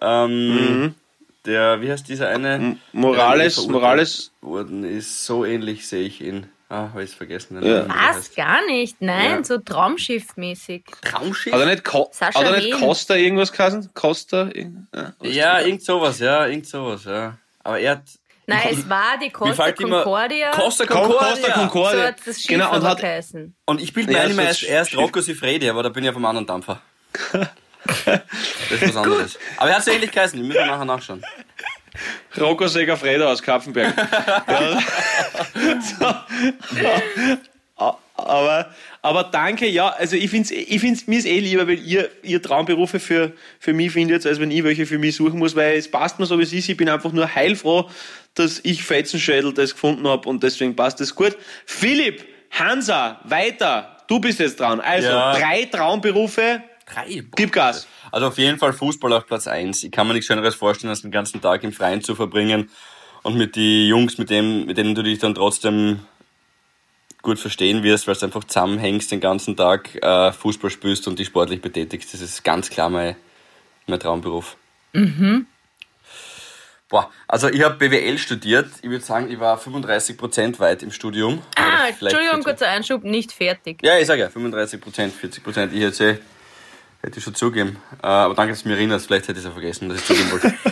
Ähm, 0.00 0.94
Der, 1.44 1.80
wie 1.80 1.90
heißt 1.90 2.08
dieser 2.08 2.28
eine? 2.28 2.76
Morales, 2.92 3.56
Der 3.56 3.70
Morales, 3.72 4.32
worden 4.40 4.84
ist. 4.84 5.24
So 5.24 5.44
ähnlich 5.44 5.88
sehe 5.88 6.06
ich 6.06 6.20
ihn. 6.20 6.46
Ah, 6.70 6.90
habe 6.90 7.02
ich 7.02 7.14
vergessen. 7.16 7.60
den 7.60 7.70
Ja. 7.70 7.86
Was? 7.88 8.34
Gar 8.34 8.64
nicht. 8.66 9.00
Nein, 9.00 9.30
Ja. 9.38 9.44
so 9.44 9.58
Traumschiff-mäßig. 9.58 10.84
Traumschiff? 11.02 11.52
hat 11.52 11.60
er 11.60 11.66
nicht, 11.66 11.82
Ko 11.84 12.10
Sascha 12.12 12.38
hat 12.40 12.46
er 12.46 12.56
nicht. 12.58 12.72
Costa 12.72 13.14
irgendwas 13.14 13.52
geheißen? 13.52 13.90
Costa? 13.94 14.50
Ja. 14.94 15.12
Ja, 15.22 15.60
irgend 15.60 15.82
sowas, 15.82 16.18
ja, 16.18 16.46
irgend 16.46 16.66
sowas, 16.66 17.04
ja. 17.04 17.38
Aber 17.64 17.78
er 17.78 17.92
hat. 17.92 18.02
Nein, 18.46 18.60
es 18.70 18.88
war 18.88 19.18
die 19.22 19.30
Costa 19.30 19.72
Concordia. 19.72 20.50
Costa 20.52 20.84
Con- 20.86 21.02
Concordia. 21.02 21.28
Costa 21.30 21.46
so 21.46 21.52
Concordia. 21.60 22.02
hat 22.06 22.16
das 22.26 22.36
Schiff 22.36 22.46
Genau, 22.48 22.68
und 22.70 22.76
aber 22.76 22.88
hat, 22.90 23.00
geheißen. 23.00 23.54
Und 23.66 23.80
ich 23.80 23.92
bilde 23.92 24.12
Ja, 24.12 24.26
mir 24.28 24.54
so 24.54 24.66
erst. 24.66 24.96
Rocco 24.96 25.20
Sifredi, 25.20 25.68
aber 25.70 25.82
da 25.82 25.88
bin 25.90 26.04
ich 26.04 26.10
auf 26.10 26.16
einem 26.16 26.24
anderen 26.26 26.46
Dampfer. 26.46 26.80
das 27.34 28.70
ist 28.70 28.88
was 28.88 28.96
anderes. 28.96 29.38
Aber 29.56 29.70
er 29.70 29.76
hat 29.76 29.84
so 29.84 29.90
ähnlich 29.90 30.10
geheißen, 30.10 30.38
ich 30.40 30.46
muss 30.46 30.56
nachher 30.56 30.84
nachschauen. 30.84 31.22
Rocco 32.38 32.66
Segafredo 32.66 33.28
aus 33.30 33.42
Kapfenberg. 33.42 33.94
so. 35.98 36.14
aber, 38.16 38.70
aber 39.02 39.24
danke, 39.24 39.68
ja, 39.68 39.88
also 39.90 40.16
ich 40.16 40.30
finde 40.30 40.52
ich 40.54 40.80
find's, 40.80 41.06
mir 41.06 41.18
ist 41.18 41.26
eh 41.26 41.38
lieber, 41.40 41.66
wenn 41.66 41.84
ihr, 41.84 42.10
ihr 42.22 42.42
Traumberufe 42.42 42.98
für, 42.98 43.32
für 43.60 43.72
mich 43.72 43.92
findet, 43.92 44.26
als 44.26 44.40
wenn 44.40 44.50
ich 44.50 44.64
welche 44.64 44.86
für 44.86 44.98
mich 44.98 45.16
suchen 45.16 45.38
muss, 45.38 45.54
weil 45.54 45.76
es 45.76 45.90
passt 45.90 46.18
mir 46.18 46.26
so, 46.26 46.38
wie 46.38 46.42
es 46.42 46.52
ist. 46.52 46.68
Ich 46.68 46.76
bin 46.76 46.88
einfach 46.88 47.12
nur 47.12 47.32
heilfroh, 47.34 47.88
dass 48.34 48.60
ich 48.64 48.82
Fetzenschädel 48.82 49.52
das 49.54 49.72
gefunden 49.72 50.06
habe 50.06 50.28
und 50.28 50.42
deswegen 50.42 50.74
passt 50.74 51.00
es 51.00 51.14
gut. 51.14 51.36
Philipp, 51.66 52.24
Hansa, 52.50 53.20
weiter, 53.24 53.96
du 54.08 54.18
bist 54.20 54.40
jetzt 54.40 54.58
dran. 54.60 54.80
Also, 54.80 55.08
Ja. 55.08 55.32
drei 55.38 55.64
Traumberufe, 55.66 56.62
Drei. 56.92 57.22
gib 57.36 57.52
Gas. 57.52 57.86
Also 58.10 58.28
auf 58.28 58.38
jeden 58.38 58.58
Fall 58.58 58.72
Fußball 58.72 59.12
auf 59.12 59.26
Platz 59.26 59.46
eins. 59.46 59.82
Ich 59.82 59.90
kann 59.90 60.06
mir 60.06 60.14
nichts 60.14 60.26
Schöneres 60.26 60.54
vorstellen, 60.54 60.90
als 60.90 61.02
den 61.02 61.10
ganzen 61.10 61.40
Tag 61.40 61.62
im 61.64 61.72
Freien 61.72 62.02
zu 62.02 62.14
verbringen 62.14 62.70
und 63.22 63.36
mit 63.36 63.56
die 63.56 63.88
Jungs, 63.88 64.18
mit, 64.18 64.30
dem, 64.30 64.66
mit 64.66 64.78
denen 64.78 64.94
du 64.94 65.02
dich 65.02 65.18
dann 65.18 65.34
trotzdem 65.34 66.00
gut 67.22 67.38
verstehen 67.38 67.82
wirst, 67.82 68.06
weil 68.06 68.14
du 68.14 68.26
einfach 68.26 68.44
zusammenhängst 68.44 69.10
den 69.10 69.20
ganzen 69.20 69.56
Tag, 69.56 69.94
äh, 70.02 70.32
Fußball 70.32 70.70
spielst 70.70 71.08
und 71.08 71.18
dich 71.18 71.26
sportlich 71.26 71.60
betätigst. 71.60 72.14
Das 72.14 72.20
ist 72.20 72.44
ganz 72.44 72.70
klar 72.70 72.88
mein, 72.88 73.16
mein 73.86 74.00
Traumberuf. 74.00 74.56
Boah, 76.88 77.10
also 77.26 77.48
ich 77.48 77.62
habe 77.62 77.76
BWL 77.76 78.16
studiert. 78.16 78.70
Ich 78.80 78.88
würde 78.88 79.04
sagen, 79.04 79.30
ich 79.30 79.38
war 79.38 79.58
35% 79.60 80.58
weit 80.58 80.82
im 80.82 80.90
Studium. 80.90 81.42
Ah, 81.56 81.88
Entschuldigung, 81.88 82.42
40. 82.42 82.44
kurzer 82.44 82.68
Einschub, 82.68 83.04
nicht 83.04 83.32
fertig. 83.32 83.80
Ja, 83.82 83.98
ich 83.98 84.06
sage 84.06 84.22
ja, 84.22 84.28
35%, 84.28 85.10
40%. 85.12 85.72
Ich 85.72 85.82
hätte, 85.82 86.04
eh- 86.12 86.18
hätte 87.02 87.18
ich 87.18 87.24
schon 87.24 87.34
zugeben. 87.34 87.76
Äh, 88.02 88.06
aber 88.06 88.34
danke, 88.34 88.52
dass 88.52 88.62
du 88.62 88.68
mich 88.68 88.76
erinnerst. 88.78 89.06
Vielleicht 89.06 89.28
hätte 89.28 89.38
ich 89.38 89.44
es 89.44 89.44
ja 89.44 89.52
vergessen, 89.52 89.88
dass 89.88 89.98
ich 89.98 90.04
zugeben 90.06 90.30
wollte. 90.32 90.54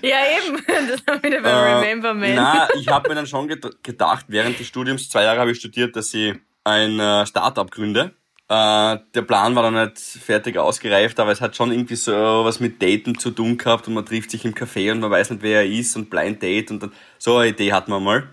Ja, 0.00 0.16
eben. 0.38 0.56
Das 0.66 1.06
wir 1.06 1.22
wieder 1.22 1.42
beim 1.42 1.78
Remember 1.80 2.14
Man. 2.14 2.30
Äh, 2.30 2.34
Na, 2.34 2.68
ich 2.76 2.88
habe 2.88 3.08
mir 3.10 3.14
dann 3.14 3.26
schon 3.26 3.48
ged- 3.48 3.76
gedacht, 3.82 4.24
während 4.28 4.58
des 4.58 4.66
Studiums, 4.66 5.08
zwei 5.08 5.22
Jahre 5.24 5.38
habe 5.40 5.52
ich 5.52 5.58
studiert, 5.58 5.94
dass 5.94 6.12
ich 6.14 6.34
ein 6.64 6.98
äh, 6.98 7.24
Startup 7.26 7.70
gründe. 7.70 8.12
Äh, 8.48 8.98
der 9.14 9.22
Plan 9.22 9.54
war 9.54 9.62
dann 9.70 9.74
nicht 9.84 9.98
fertig 10.00 10.56
ausgereift, 10.56 11.20
aber 11.20 11.30
es 11.30 11.40
hat 11.40 11.54
schon 11.54 11.70
irgendwie 11.70 11.94
so 11.96 12.12
was 12.12 12.58
mit 12.58 12.82
Daten 12.82 13.16
zu 13.18 13.30
tun 13.30 13.58
gehabt 13.58 13.86
und 13.86 13.94
man 13.94 14.04
trifft 14.04 14.30
sich 14.32 14.44
im 14.44 14.54
Café 14.54 14.90
und 14.90 15.00
man 15.00 15.10
weiß 15.10 15.30
nicht, 15.30 15.42
wer 15.42 15.60
er 15.60 15.66
ist 15.70 15.94
und 15.94 16.10
Blind 16.10 16.42
Date 16.42 16.70
und 16.70 16.82
dann, 16.82 16.92
so 17.18 17.36
eine 17.36 17.50
Idee 17.50 17.72
hat 17.72 17.86
man 17.86 18.02
mal. 18.02 18.28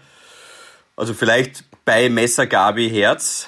Also 0.96 1.13
vielleicht 1.13 1.65
bei 1.86 2.10
Messer 2.10 2.48
Gabi 2.48 2.89
Herz 2.89 3.48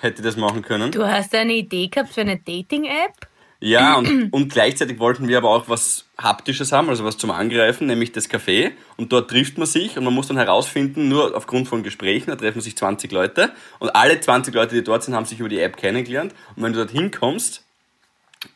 hätte 0.00 0.18
ich 0.20 0.24
das 0.26 0.36
machen 0.36 0.62
können. 0.62 0.90
Du 0.90 1.06
hast 1.06 1.34
eine 1.34 1.54
Idee 1.54 1.86
gehabt 1.88 2.12
für 2.12 2.20
eine 2.22 2.36
Dating-App? 2.38 3.28
Ja, 3.64 3.94
und, 3.94 4.32
und 4.32 4.52
gleichzeitig 4.52 4.98
wollten 4.98 5.28
wir 5.28 5.38
aber 5.38 5.50
auch 5.50 5.68
was 5.68 6.06
Haptisches 6.18 6.72
haben, 6.72 6.88
also 6.88 7.04
was 7.04 7.16
zum 7.16 7.30
Angreifen, 7.30 7.86
nämlich 7.86 8.10
das 8.10 8.28
Café. 8.28 8.72
Und 8.96 9.12
dort 9.12 9.30
trifft 9.30 9.56
man 9.56 9.68
sich 9.68 9.96
und 9.96 10.02
man 10.02 10.12
muss 10.12 10.26
dann 10.26 10.36
herausfinden, 10.36 11.08
nur 11.08 11.36
aufgrund 11.36 11.68
von 11.68 11.84
Gesprächen, 11.84 12.30
da 12.30 12.34
treffen 12.34 12.60
sich 12.60 12.76
20 12.76 13.12
Leute 13.12 13.52
und 13.78 13.90
alle 13.90 14.18
20 14.18 14.52
Leute, 14.52 14.74
die 14.74 14.82
dort 14.82 15.04
sind, 15.04 15.14
haben 15.14 15.26
sich 15.26 15.38
über 15.38 15.48
die 15.48 15.60
App 15.60 15.76
kennengelernt. 15.76 16.34
Und 16.56 16.64
wenn 16.64 16.72
du 16.72 16.80
dort 16.80 16.90
hinkommst, 16.90 17.64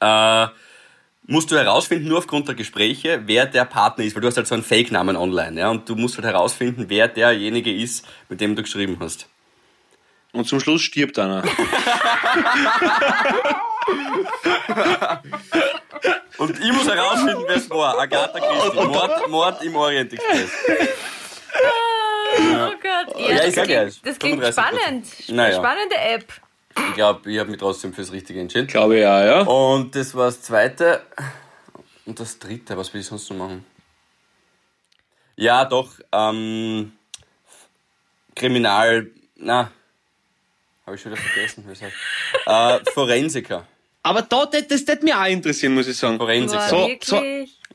äh, 0.00 0.48
musst 1.28 1.52
du 1.52 1.56
herausfinden, 1.56 2.08
nur 2.08 2.18
aufgrund 2.18 2.48
der 2.48 2.56
Gespräche, 2.56 3.22
wer 3.26 3.46
der 3.46 3.64
Partner 3.64 4.02
ist, 4.02 4.16
weil 4.16 4.22
du 4.22 4.26
hast 4.26 4.38
halt 4.38 4.48
so 4.48 4.56
einen 4.56 4.64
Fake-Namen 4.64 5.14
online, 5.14 5.60
ja, 5.60 5.70
und 5.70 5.88
du 5.88 5.94
musst 5.94 6.16
halt 6.16 6.26
herausfinden, 6.26 6.86
wer 6.88 7.06
derjenige 7.06 7.72
ist, 7.72 8.04
mit 8.28 8.40
dem 8.40 8.56
du 8.56 8.62
geschrieben 8.62 8.96
hast. 8.98 9.28
Und 10.32 10.48
zum 10.48 10.58
Schluss 10.58 10.82
stirbt 10.82 11.16
einer. 11.16 11.44
Und 16.38 16.58
ich 16.60 16.72
muss 16.72 16.86
herausfinden, 16.88 17.44
wer 17.46 17.56
es 17.56 17.70
war. 17.70 17.98
Agatha 17.98 18.38
Christie, 18.38 18.84
Mord, 18.86 19.28
Mord 19.28 19.62
im 19.62 19.76
Orient 19.76 20.12
Express. 20.12 20.50
Oh 22.38 22.72
Gott. 22.82 23.18
Ja, 23.18 23.28
Ja, 23.28 23.34
ich 23.36 23.40
das, 23.40 23.54
sag 23.54 23.68
ja, 23.68 23.84
klingt, 23.84 24.06
das 24.06 24.18
klingt 24.18 24.42
35%. 24.44 24.52
spannend. 24.52 25.06
Naja. 25.28 25.56
Spannende 25.56 25.96
App. 25.96 26.32
Ich 26.88 26.94
glaube, 26.94 27.30
ich 27.32 27.38
habe 27.38 27.50
mich 27.50 27.58
trotzdem 27.58 27.94
fürs 27.94 28.12
Richtige 28.12 28.40
entschieden. 28.40 28.66
Glaube 28.66 28.98
ja, 28.98 29.24
ja. 29.24 29.40
Und 29.42 29.94
das 29.96 30.14
war 30.14 30.26
das 30.26 30.42
Zweite. 30.42 31.00
Und 32.04 32.20
das 32.20 32.38
Dritte, 32.38 32.76
was 32.76 32.92
will 32.92 33.00
ich 33.00 33.06
sonst 33.06 33.30
noch 33.30 33.38
machen? 33.38 33.64
Ja, 35.36 35.64
doch, 35.64 35.90
ähm, 36.12 36.92
Kriminal, 38.34 39.06
na, 39.36 39.70
habe 40.86 40.96
ich 40.96 41.02
schon 41.02 41.12
wieder 41.12 41.20
vergessen, 41.22 41.64
wie 41.66 41.72
es 41.72 41.82
heißt. 41.82 41.96
Äh, 42.46 42.90
Forensiker. 42.92 43.66
Aber 44.06 44.22
da, 44.22 44.46
das, 44.46 44.68
das 44.68 44.86
würde 44.86 45.04
mich 45.04 45.14
auch 45.14 45.26
interessieren, 45.26 45.74
muss 45.74 45.88
ich 45.88 45.96
sagen. 45.96 46.16
Forensiker. 46.16 46.68
Boah, 46.70 46.96
So, 47.02 47.18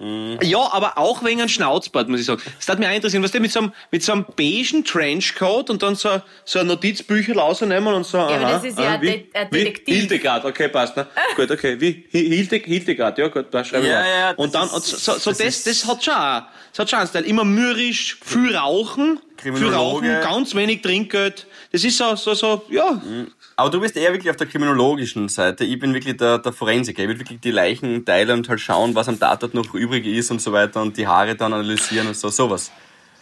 wirklich? 0.02 0.50
Ja, 0.52 0.70
aber 0.72 0.98
auch 0.98 1.24
wegen 1.24 1.40
einem 1.40 1.50
Schnauzbart, 1.50 2.10
muss 2.10 2.20
ich 2.20 2.26
sagen. 2.26 2.42
Das 2.58 2.68
würde 2.68 2.80
mich 2.82 2.90
auch 2.90 2.94
interessieren, 2.96 3.24
was 3.24 3.32
der 3.32 3.42
mit 3.42 3.52
so 3.52 3.60
einem, 3.60 3.72
mit 3.92 4.04
so 4.04 4.12
einem 4.12 4.26
beigen 4.36 4.84
Trenchcoat 4.84 5.70
und 5.70 5.84
dann 5.84 5.96
so, 5.96 6.22
so 6.46 6.60
ein 6.60 6.68
Notizbücher 6.68 7.36
rausnehmen 7.36 7.94
und 7.94 8.06
so. 8.06 8.18
Ja, 8.18 8.28
aber 8.28 8.50
das 8.52 8.64
ist 8.64 8.80
ja 8.80 8.92
ein 8.94 9.02
De- 9.02 9.26
ein 9.34 9.50
Detektiv. 9.50 9.88
Wie? 9.88 10.00
Hildegard, 10.00 10.46
okay, 10.46 10.68
passt. 10.70 10.96
Ne? 10.98 11.08
gut, 11.36 11.52
okay. 11.52 11.80
Wie? 11.80 12.06
Hi- 12.14 12.28
Hilde, 12.36 12.56
Hildegard, 12.58 13.18
ja, 13.18 13.28
gut, 13.28 13.52
passt. 13.52 13.70
schreiben 13.70 13.84
wir 13.86 13.92
Ja, 13.92 14.06
ja, 14.06 14.32
Und 14.32 14.54
dann, 14.56 14.68
ist- 14.68 14.88
so, 14.88 15.14
so 15.14 15.30
das 15.32 15.38
das, 15.38 15.64
das 15.64 15.86
hat 15.88 16.04
schon, 16.04 16.14
auch- 16.14 16.44
das 16.72 16.80
hat 16.80 16.90
schon 16.90 17.00
einen 17.00 17.08
Style. 17.08 17.26
Immer 17.26 17.44
mürrisch, 17.44 18.18
viel 18.24 18.56
rauchen, 18.56 19.20
viel 19.38 19.68
rauchen, 19.74 20.08
ganz 20.22 20.56
wenig 20.56 20.82
Trinkgeld. 20.82 21.48
Das 21.72 21.84
ist 21.84 21.98
so, 21.98 22.16
so, 22.16 22.34
so, 22.34 22.64
ja. 22.70 23.02
Aber 23.58 23.70
du 23.70 23.80
bist 23.82 23.96
eher 23.96 24.12
wirklich 24.14 24.30
auf 24.30 24.38
der 24.38 24.48
kriminologischen 24.48 25.30
Seite. 25.30 25.64
Ich 25.66 25.78
bin 25.80 25.94
wirklich 25.94 26.18
der, 26.18 26.40
der 26.40 26.52
Forensiker. 26.54 27.04
Ich 27.04 27.10
will 27.10 27.20
wirklich 27.20 27.40
die 27.42 27.52
Leichen 27.52 28.06
teilen 28.06 28.40
und 28.40 28.50
halt 28.50 28.60
schauen, 28.60 28.96
was 28.96 29.08
am 29.08 29.20
Tatort 29.20 29.54
noch 29.54 29.74
übrig 29.74 29.91
ist 29.98 30.32
und 30.32 30.42
so 30.42 30.52
weiter 30.52 30.82
und 30.82 30.96
die 30.96 31.06
Haare 31.06 31.36
dann 31.36 31.54
analysieren 31.54 32.08
und 32.08 32.18
so, 32.18 32.30
sowas. 32.30 32.72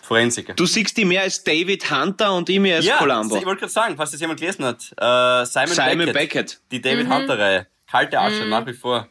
Forensiker. 0.01 0.53
Du 0.55 0.65
siehst 0.65 0.97
die 0.97 1.05
mehr 1.05 1.21
als 1.21 1.43
David 1.43 1.89
Hunter 1.91 2.34
und 2.34 2.49
ich 2.49 2.60
mehr 2.60 2.77
als 2.77 2.86
ja, 2.86 2.97
Columbo. 2.97 3.38
ich 3.38 3.45
wollte 3.45 3.60
gerade 3.60 3.71
sagen, 3.71 3.95
falls 3.95 4.10
das 4.10 4.19
jemand 4.19 4.39
gelesen 4.39 4.65
hat. 4.65 4.82
Äh, 4.97 5.45
Simon, 5.45 5.67
Simon 5.67 5.97
Beckett. 5.97 6.13
Beckett. 6.13 6.60
Die 6.71 6.82
David 6.82 7.08
Hunter-Reihe. 7.08 7.67
Kalte 7.89 8.19
Asche, 8.19 8.45
nach 8.45 8.65
wie 8.65 8.73
vor. 8.73 9.08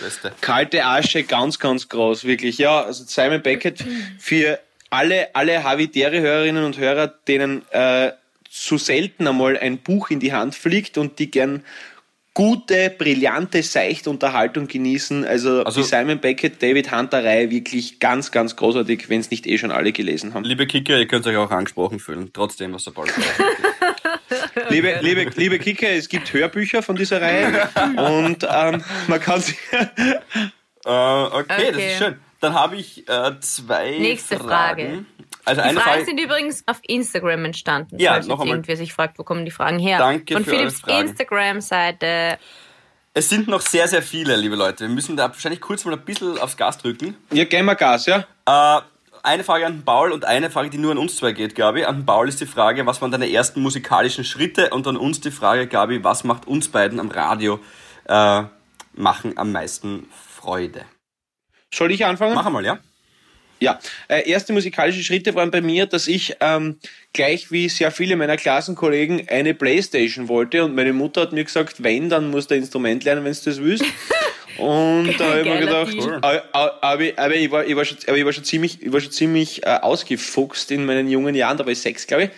Beste. 0.00 0.32
kalte 0.40 0.84
Asche 0.84 1.22
ganz, 1.24 1.58
ganz 1.58 1.88
groß, 1.88 2.24
wirklich. 2.24 2.58
Ja, 2.58 2.82
also 2.82 3.04
Simon 3.06 3.42
Beckett 3.42 3.84
für 4.18 4.58
alle, 4.90 5.34
alle 5.34 5.62
Havitere-Hörerinnen 5.62 6.64
und 6.64 6.78
Hörer, 6.78 7.08
denen 7.08 7.62
äh, 7.70 8.12
zu 8.50 8.78
selten 8.78 9.26
einmal 9.26 9.58
ein 9.58 9.78
Buch 9.78 10.10
in 10.10 10.20
die 10.20 10.32
Hand 10.32 10.54
fliegt 10.54 10.98
und 10.98 11.18
die 11.18 11.30
gern 11.30 11.62
gute, 12.36 12.90
brillante, 12.90 13.62
seichte 13.62 14.10
Unterhaltung 14.10 14.68
genießen. 14.68 15.24
Also, 15.24 15.62
Also- 15.64 15.80
die 15.80 15.86
Simon 15.86 16.20
Beckett, 16.20 16.62
David 16.62 16.92
Hunter-Reihe 16.92 17.50
wirklich 17.50 17.98
ganz, 17.98 18.30
ganz 18.30 18.56
großartig, 18.56 19.08
wenn 19.08 19.20
es 19.20 19.30
nicht 19.30 19.46
eh 19.46 19.56
schon 19.56 19.70
alle 19.70 19.90
gelesen 19.90 20.34
haben. 20.34 20.44
Liebe 20.44 20.66
Kicker, 20.66 20.98
ihr 20.98 21.06
könnt 21.08 21.26
euch 21.26 21.36
auch 21.38 21.50
angesprochen 21.50 21.98
fühlen, 21.98 22.28
trotzdem, 22.34 22.74
was 22.74 22.84
der 22.84 22.92
sagt. 23.06 24.70
Liebe, 24.70 24.98
liebe, 25.00 25.30
liebe 25.34 25.58
Kicker, 25.58 25.88
es 25.88 26.10
gibt 26.10 26.30
Hörbücher 26.30 26.82
von 26.82 26.94
dieser 26.94 27.22
Reihe 27.22 27.68
und 27.96 28.46
ähm, 28.48 28.84
man 29.08 29.20
kann 29.20 29.40
sich 29.40 29.56
äh, 29.72 29.80
okay, 30.84 31.44
das 31.48 31.68
Okay. 31.74 31.92
ist 31.92 31.98
schön. 31.98 32.16
Dann 32.46 32.54
habe 32.54 32.76
ich 32.76 33.08
äh, 33.08 33.32
zwei 33.40 33.98
Nächste 33.98 34.36
Fragen. 34.36 34.46
Frage. 34.48 35.04
Also 35.44 35.60
Die 35.62 35.68
eine 35.68 35.80
Fragen 35.80 35.90
Frage. 35.94 36.04
sind 36.04 36.20
übrigens 36.20 36.62
auf 36.66 36.78
Instagram 36.82 37.44
entstanden. 37.44 37.98
Ja, 37.98 38.12
falls 38.12 38.26
noch 38.28 38.38
jetzt 38.38 38.48
irgendwer 38.48 38.76
sich 38.76 38.92
fragt, 38.92 39.18
wo 39.18 39.24
kommen 39.24 39.44
die 39.44 39.50
Fragen 39.50 39.80
her? 39.80 39.98
Danke 39.98 40.34
Von 40.34 40.44
für 40.44 40.70
Fragen. 40.70 41.08
Instagram-Seite. 41.08 42.38
Es 43.14 43.28
sind 43.28 43.48
noch 43.48 43.62
sehr, 43.62 43.88
sehr 43.88 44.02
viele, 44.02 44.36
liebe 44.36 44.54
Leute. 44.54 44.86
Wir 44.86 44.94
müssen 44.94 45.16
da 45.16 45.28
wahrscheinlich 45.28 45.60
kurz 45.60 45.84
mal 45.84 45.94
ein 45.94 46.04
bisschen 46.04 46.38
aufs 46.38 46.56
Gas 46.56 46.78
drücken. 46.78 47.16
Ja, 47.32 47.44
gehen 47.44 47.64
wir 47.64 47.74
Gas, 47.74 48.06
ja? 48.06 48.26
Äh, 48.46 48.80
eine 49.24 49.42
Frage 49.42 49.66
an 49.66 49.78
den 49.78 49.84
Paul 49.84 50.12
und 50.12 50.24
eine 50.24 50.50
Frage, 50.50 50.70
die 50.70 50.78
nur 50.78 50.92
an 50.92 50.98
uns 50.98 51.16
zwei 51.16 51.32
geht, 51.32 51.56
Gabi. 51.56 51.84
An 51.84 51.96
den 51.96 52.06
Paul 52.06 52.28
ist 52.28 52.40
die 52.40 52.46
Frage, 52.46 52.86
was 52.86 53.02
waren 53.02 53.10
deine 53.10 53.28
ersten 53.28 53.60
musikalischen 53.60 54.22
Schritte? 54.24 54.70
Und 54.70 54.86
an 54.86 54.96
uns 54.96 55.20
die 55.20 55.32
Frage, 55.32 55.66
Gabi, 55.66 56.04
was 56.04 56.22
macht 56.22 56.46
uns 56.46 56.68
beiden 56.68 57.00
am 57.00 57.10
Radio 57.10 57.58
äh, 58.04 58.42
machen 58.94 59.36
am 59.36 59.50
meisten 59.50 60.08
Freude? 60.36 60.84
Soll 61.72 61.92
ich 61.92 62.04
anfangen? 62.04 62.34
Mach 62.34 62.46
einmal, 62.46 62.64
ja? 62.64 62.78
Ja, 63.58 63.80
äh, 64.08 64.28
erste 64.28 64.52
musikalische 64.52 65.02
Schritte 65.02 65.34
waren 65.34 65.50
bei 65.50 65.62
mir, 65.62 65.86
dass 65.86 66.08
ich 66.08 66.36
ähm, 66.40 66.78
gleich 67.14 67.50
wie 67.50 67.70
sehr 67.70 67.90
viele 67.90 68.14
meiner 68.16 68.36
Klassenkollegen 68.36 69.28
eine 69.30 69.54
Playstation 69.54 70.28
wollte 70.28 70.62
und 70.62 70.74
meine 70.74 70.92
Mutter 70.92 71.22
hat 71.22 71.32
mir 71.32 71.42
gesagt, 71.42 71.82
wenn, 71.82 72.10
dann 72.10 72.30
musst 72.30 72.50
du 72.50 72.54
ein 72.54 72.60
Instrument 72.60 73.02
lernen, 73.04 73.24
wenn 73.24 73.32
du 73.32 73.38
das 73.42 73.58
willst. 73.62 73.84
Und 74.58 75.20
da 75.20 75.24
habe 75.32 75.40
ich 75.40 75.44
mir 75.44 75.58
gedacht, 75.58 75.88
aber, 76.22 76.82
aber, 76.82 77.00
ich- 77.02 77.18
aber, 77.18 77.34
ich 77.34 77.50
war, 77.50 77.66
ich 77.66 77.76
war 77.76 77.84
schon, 77.84 77.98
aber 78.06 78.16
ich 78.16 78.24
war 78.24 78.32
schon 78.32 78.44
ziemlich, 78.44 78.80
ich 78.80 78.90
war 78.90 79.00
schon 79.00 79.10
ziemlich 79.12 79.62
äh, 79.66 79.68
ausgefuchst 79.82 80.70
in 80.70 80.86
meinen 80.86 81.10
jungen 81.10 81.34
Jahren, 81.34 81.58
da 81.58 81.66
war 81.66 81.72
ich 81.72 81.78
sechs, 81.80 82.06
glaube 82.06 82.24
ich. 82.24 82.30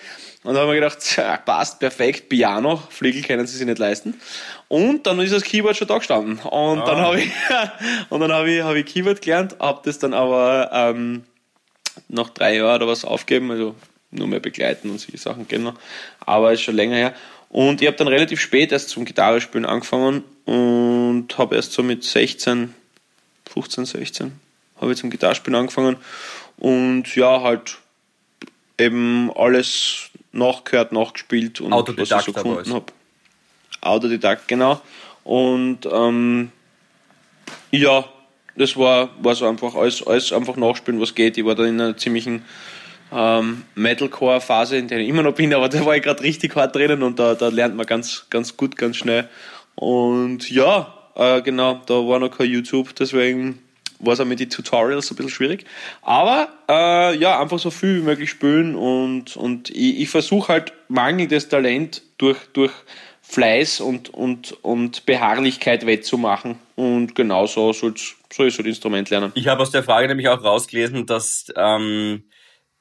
Und 0.49 0.55
da 0.55 0.61
habe 0.61 0.75
ich 0.75 0.81
mir 0.81 0.87
gedacht, 0.87 1.01
tja, 1.01 1.37
passt 1.37 1.79
perfekt, 1.79 2.31
Piano, 2.31 2.83
Flügel 2.89 3.21
können 3.21 3.47
sie 3.47 3.59
sich 3.59 3.67
nicht 3.67 3.79
leisten. 3.79 4.19
Und 4.69 5.07
dann 5.07 5.21
ist 5.21 5.35
das 5.35 5.43
Keyboard 5.43 5.77
schon 5.77 5.89
da 5.89 5.99
gestanden. 5.99 6.39
Und 6.39 6.89
dann 6.89 6.97
habe 6.97 7.21
ich, 7.21 7.31
und 8.09 8.21
dann 8.21 8.33
habe 8.33 8.51
ich, 8.51 8.63
habe 8.63 8.79
ich 8.79 8.87
Keyboard 8.87 9.21
gelernt, 9.21 9.57
habe 9.61 9.83
das 9.85 9.99
dann 9.99 10.15
aber 10.15 10.71
ähm, 10.73 11.25
nach 12.09 12.31
drei 12.31 12.57
Jahren 12.57 12.77
oder 12.77 12.91
was 12.91 13.05
aufgeben, 13.05 13.51
also 13.51 13.75
nur 14.11 14.27
mehr 14.27 14.41
begleiten 14.41 14.89
und 14.89 14.99
solche 14.99 15.19
Sachen 15.19 15.47
noch. 15.63 15.75
Aber 16.21 16.51
ist 16.55 16.63
schon 16.63 16.77
länger 16.77 16.97
her. 16.97 17.15
Und 17.51 17.83
ich 17.83 17.87
habe 17.87 17.99
dann 17.99 18.09
relativ 18.09 18.41
spät 18.41 18.73
erst 18.73 18.89
zum 18.89 19.05
Gitarrespielen 19.05 19.67
angefangen 19.67 20.25
und 20.47 21.29
habe 21.37 21.57
erst 21.57 21.73
so 21.73 21.83
mit 21.83 22.05
16, 22.05 22.75
15, 23.53 23.85
16 23.85 24.33
habe 24.81 24.93
ich 24.93 24.99
zum 24.99 25.11
Gitarrespielen 25.11 25.61
angefangen 25.61 25.97
und 26.57 27.15
ja, 27.17 27.43
halt 27.43 27.77
eben 28.79 29.31
alles 29.35 30.11
nachgehört, 30.33 30.93
nachgespielt 30.93 31.61
und 31.61 31.73
was 31.73 32.11
ich 32.11 32.25
so 32.25 32.33
gefunden 32.33 32.73
habe. 32.73 32.87
Autodidakt, 33.81 34.49
genau. 34.49 34.81
Und 35.25 35.81
ähm, 35.91 36.51
ja, 37.71 38.05
das 38.57 38.77
war, 38.77 39.11
war 39.23 39.35
so 39.35 39.47
einfach 39.47 39.75
alles, 39.75 40.05
alles 40.07 40.33
einfach 40.33 40.57
nachspielen, 40.57 41.01
was 41.01 41.15
geht. 41.15 41.37
Ich 41.39 41.45
war 41.45 41.55
da 41.55 41.65
in 41.65 41.81
einer 41.81 41.97
ziemlichen 41.97 42.45
ähm, 43.13 43.65
Metalcore-Phase, 43.75 44.77
in 44.77 44.89
der 44.89 44.99
ich 44.99 45.09
immer 45.09 45.23
noch 45.23 45.35
bin, 45.35 45.55
aber 45.55 45.69
da 45.69 45.85
war 45.85 45.97
ich 45.97 46.03
gerade 46.03 46.23
richtig 46.23 46.57
hart 46.57 46.75
drinnen 46.75 47.03
und 47.03 47.19
da, 47.19 47.35
da 47.35 47.49
lernt 47.49 47.77
man 47.77 47.87
ganz, 47.87 48.27
ganz 48.31 48.57
gut, 48.57 48.77
ganz 48.77 48.97
schnell. 48.97 49.29
Und 49.75 50.51
ja, 50.51 50.95
äh, 51.15 51.41
genau, 51.43 51.81
da 51.87 51.95
war 51.95 52.19
noch 52.19 52.37
kein 52.37 52.51
YouTube, 52.51 52.95
deswegen 52.97 53.61
war 54.01 54.13
es 54.13 54.21
auch 54.21 54.25
mit 54.25 54.41
den 54.41 54.51
Tutorials 54.51 55.11
ein 55.11 55.17
bisschen 55.17 55.31
schwierig. 55.31 55.65
Aber 56.03 56.49
äh, 56.69 57.17
ja, 57.17 57.41
einfach 57.41 57.59
so 57.59 57.71
viel 57.71 58.01
wie 58.01 58.05
möglich 58.05 58.31
spielen 58.31 58.75
und, 58.75 59.37
und 59.37 59.71
ich, 59.71 60.01
ich 60.01 60.09
versuche 60.09 60.53
halt 60.53 60.73
mangelndes 60.89 61.49
Talent 61.49 62.03
durch, 62.19 62.39
durch 62.53 62.73
Fleiß 63.23 63.81
und, 63.81 64.09
und, 64.09 64.53
und 64.63 65.05
Beharrlichkeit 65.05 65.85
wettzumachen. 65.85 66.59
Und 66.77 67.15
genau 67.15 67.47
so 67.47 67.73
soll 67.73 67.95
so 67.97 68.45
ist 68.45 68.57
so 68.57 68.63
das 68.63 68.69
Instrument 68.69 69.11
lernen. 69.11 69.33
Ich 69.35 69.49
habe 69.49 69.63
aus 69.63 69.71
der 69.71 69.83
Frage 69.83 70.09
nämlich 70.09 70.29
auch 70.29 70.43
rausgelesen, 70.43 71.05
dass 71.05 71.53
ähm, 71.55 72.25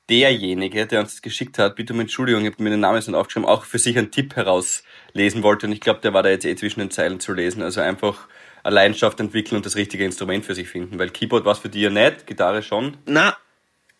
derjenige, 0.09 0.87
der 0.87 1.01
uns 1.01 1.15
das 1.15 1.21
geschickt 1.21 1.59
hat, 1.59 1.75
bitte 1.75 1.93
um 1.93 1.99
Entschuldigung, 1.99 2.45
ich 2.45 2.51
habe 2.51 2.63
mir 2.63 2.69
den 2.69 2.79
Namen 2.79 2.95
jetzt 2.95 3.07
nicht 3.07 3.17
aufgeschrieben, 3.17 3.47
auch 3.47 3.65
für 3.65 3.79
sich 3.79 3.97
einen 3.97 4.11
Tipp 4.11 4.35
herauslesen 4.35 5.43
wollte. 5.43 5.67
Und 5.67 5.73
ich 5.73 5.81
glaube, 5.81 5.99
der 6.01 6.13
war 6.13 6.23
da 6.23 6.29
jetzt 6.29 6.45
eh 6.45 6.55
zwischen 6.55 6.79
den 6.79 6.91
Zeilen 6.91 7.19
zu 7.19 7.33
lesen. 7.33 7.61
Also 7.61 7.81
einfach 7.81 8.27
eine 8.67 8.75
Leidenschaft 8.75 9.19
entwickeln 9.21 9.55
und 9.55 9.65
das 9.65 9.77
richtige 9.77 10.03
Instrument 10.03 10.45
für 10.45 10.53
sich 10.53 10.67
finden. 10.67 10.99
Weil 10.99 11.09
Keyboard 11.09 11.45
war 11.45 11.53
es 11.53 11.59
für 11.59 11.69
dich 11.69 11.83
ja 11.83 11.89
nicht, 11.89 12.27
Gitarre 12.27 12.61
schon. 12.61 12.97
Na, 13.05 13.37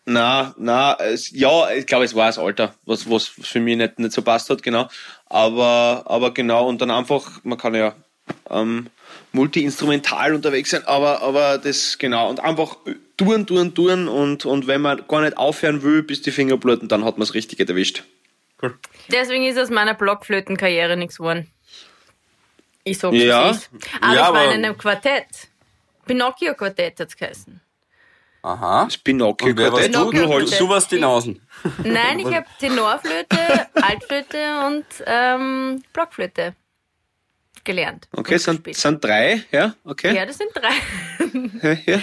na, 0.04 0.54
na, 0.58 0.94
es, 1.00 1.30
ja, 1.30 1.70
ich 1.70 1.86
glaube, 1.86 2.04
es 2.04 2.14
war 2.14 2.26
das 2.26 2.38
Alter, 2.38 2.74
was, 2.84 3.08
was 3.10 3.26
für 3.26 3.60
mich 3.60 3.78
nicht, 3.78 3.98
nicht 3.98 4.12
so 4.12 4.20
passt 4.20 4.50
hat, 4.50 4.62
genau. 4.62 4.88
Aber, 5.26 6.04
aber 6.06 6.34
genau, 6.34 6.68
und 6.68 6.82
dann 6.82 6.90
einfach, 6.90 7.42
man 7.44 7.56
kann 7.56 7.74
ja 7.74 7.94
ähm, 8.50 8.88
multi-instrumental 9.32 10.34
unterwegs 10.34 10.70
sein, 10.70 10.86
aber, 10.86 11.22
aber 11.22 11.56
das, 11.56 11.96
genau, 11.96 12.28
und 12.28 12.40
einfach 12.40 12.76
touren, 13.16 13.46
touren, 13.46 13.74
touren 13.74 14.06
und, 14.06 14.44
und 14.44 14.66
wenn 14.66 14.82
man 14.82 15.02
gar 15.08 15.22
nicht 15.22 15.38
aufhören 15.38 15.82
will, 15.82 16.02
bis 16.02 16.20
die 16.20 16.30
Finger 16.30 16.58
bluten, 16.58 16.88
dann 16.88 17.04
hat 17.04 17.16
man 17.16 17.26
das 17.26 17.32
Richtige 17.34 17.66
erwischt. 17.66 18.04
Cool. 18.62 18.78
Deswegen 19.10 19.44
ist 19.44 19.58
aus 19.58 19.70
meiner 19.70 19.94
Blockflötenkarriere 19.94 20.96
nichts 20.96 21.16
geworden. 21.16 21.50
Ich 22.90 22.98
sag's 22.98 23.16
ja. 23.16 23.50
es 23.50 23.70
Aber 24.00 24.06
Ja, 24.06 24.12
ich 24.12 24.18
war 24.20 24.28
aber- 24.28 24.44
in 24.54 24.64
einem 24.64 24.76
Quartett. 24.78 25.26
Pinocchio-Quartett 26.06 27.00
hat's 27.00 27.16
geheißen. 27.16 27.60
Aha. 28.42 28.84
Das 28.84 28.96
Pinocchio 28.98 29.48
Und 29.48 29.58
wer 29.58 29.72
warst 29.72 29.92
Quartett. 29.92 30.14
du? 30.14 30.22
Du, 30.22 30.28
holst, 30.28 30.60
du 30.60 30.68
warst 30.68 30.90
die 30.92 31.00
Nasen. 31.00 31.40
Nein, 31.84 32.20
ich 32.20 32.26
habe 32.26 32.46
Tenorflöte, 32.58 33.66
Altflöte 33.74 34.66
und 34.66 34.86
ähm, 35.06 35.82
Blockflöte 35.92 36.54
gelernt. 37.68 38.08
Okay, 38.16 38.38
sind, 38.38 38.64
gespielt. 38.64 38.76
sind 38.76 39.04
drei, 39.04 39.44
ja, 39.52 39.74
okay. 39.84 40.16
Ja, 40.16 40.24
das 40.24 40.38
sind 40.38 40.50
drei. 40.54 40.70
Ja. 41.86 42.00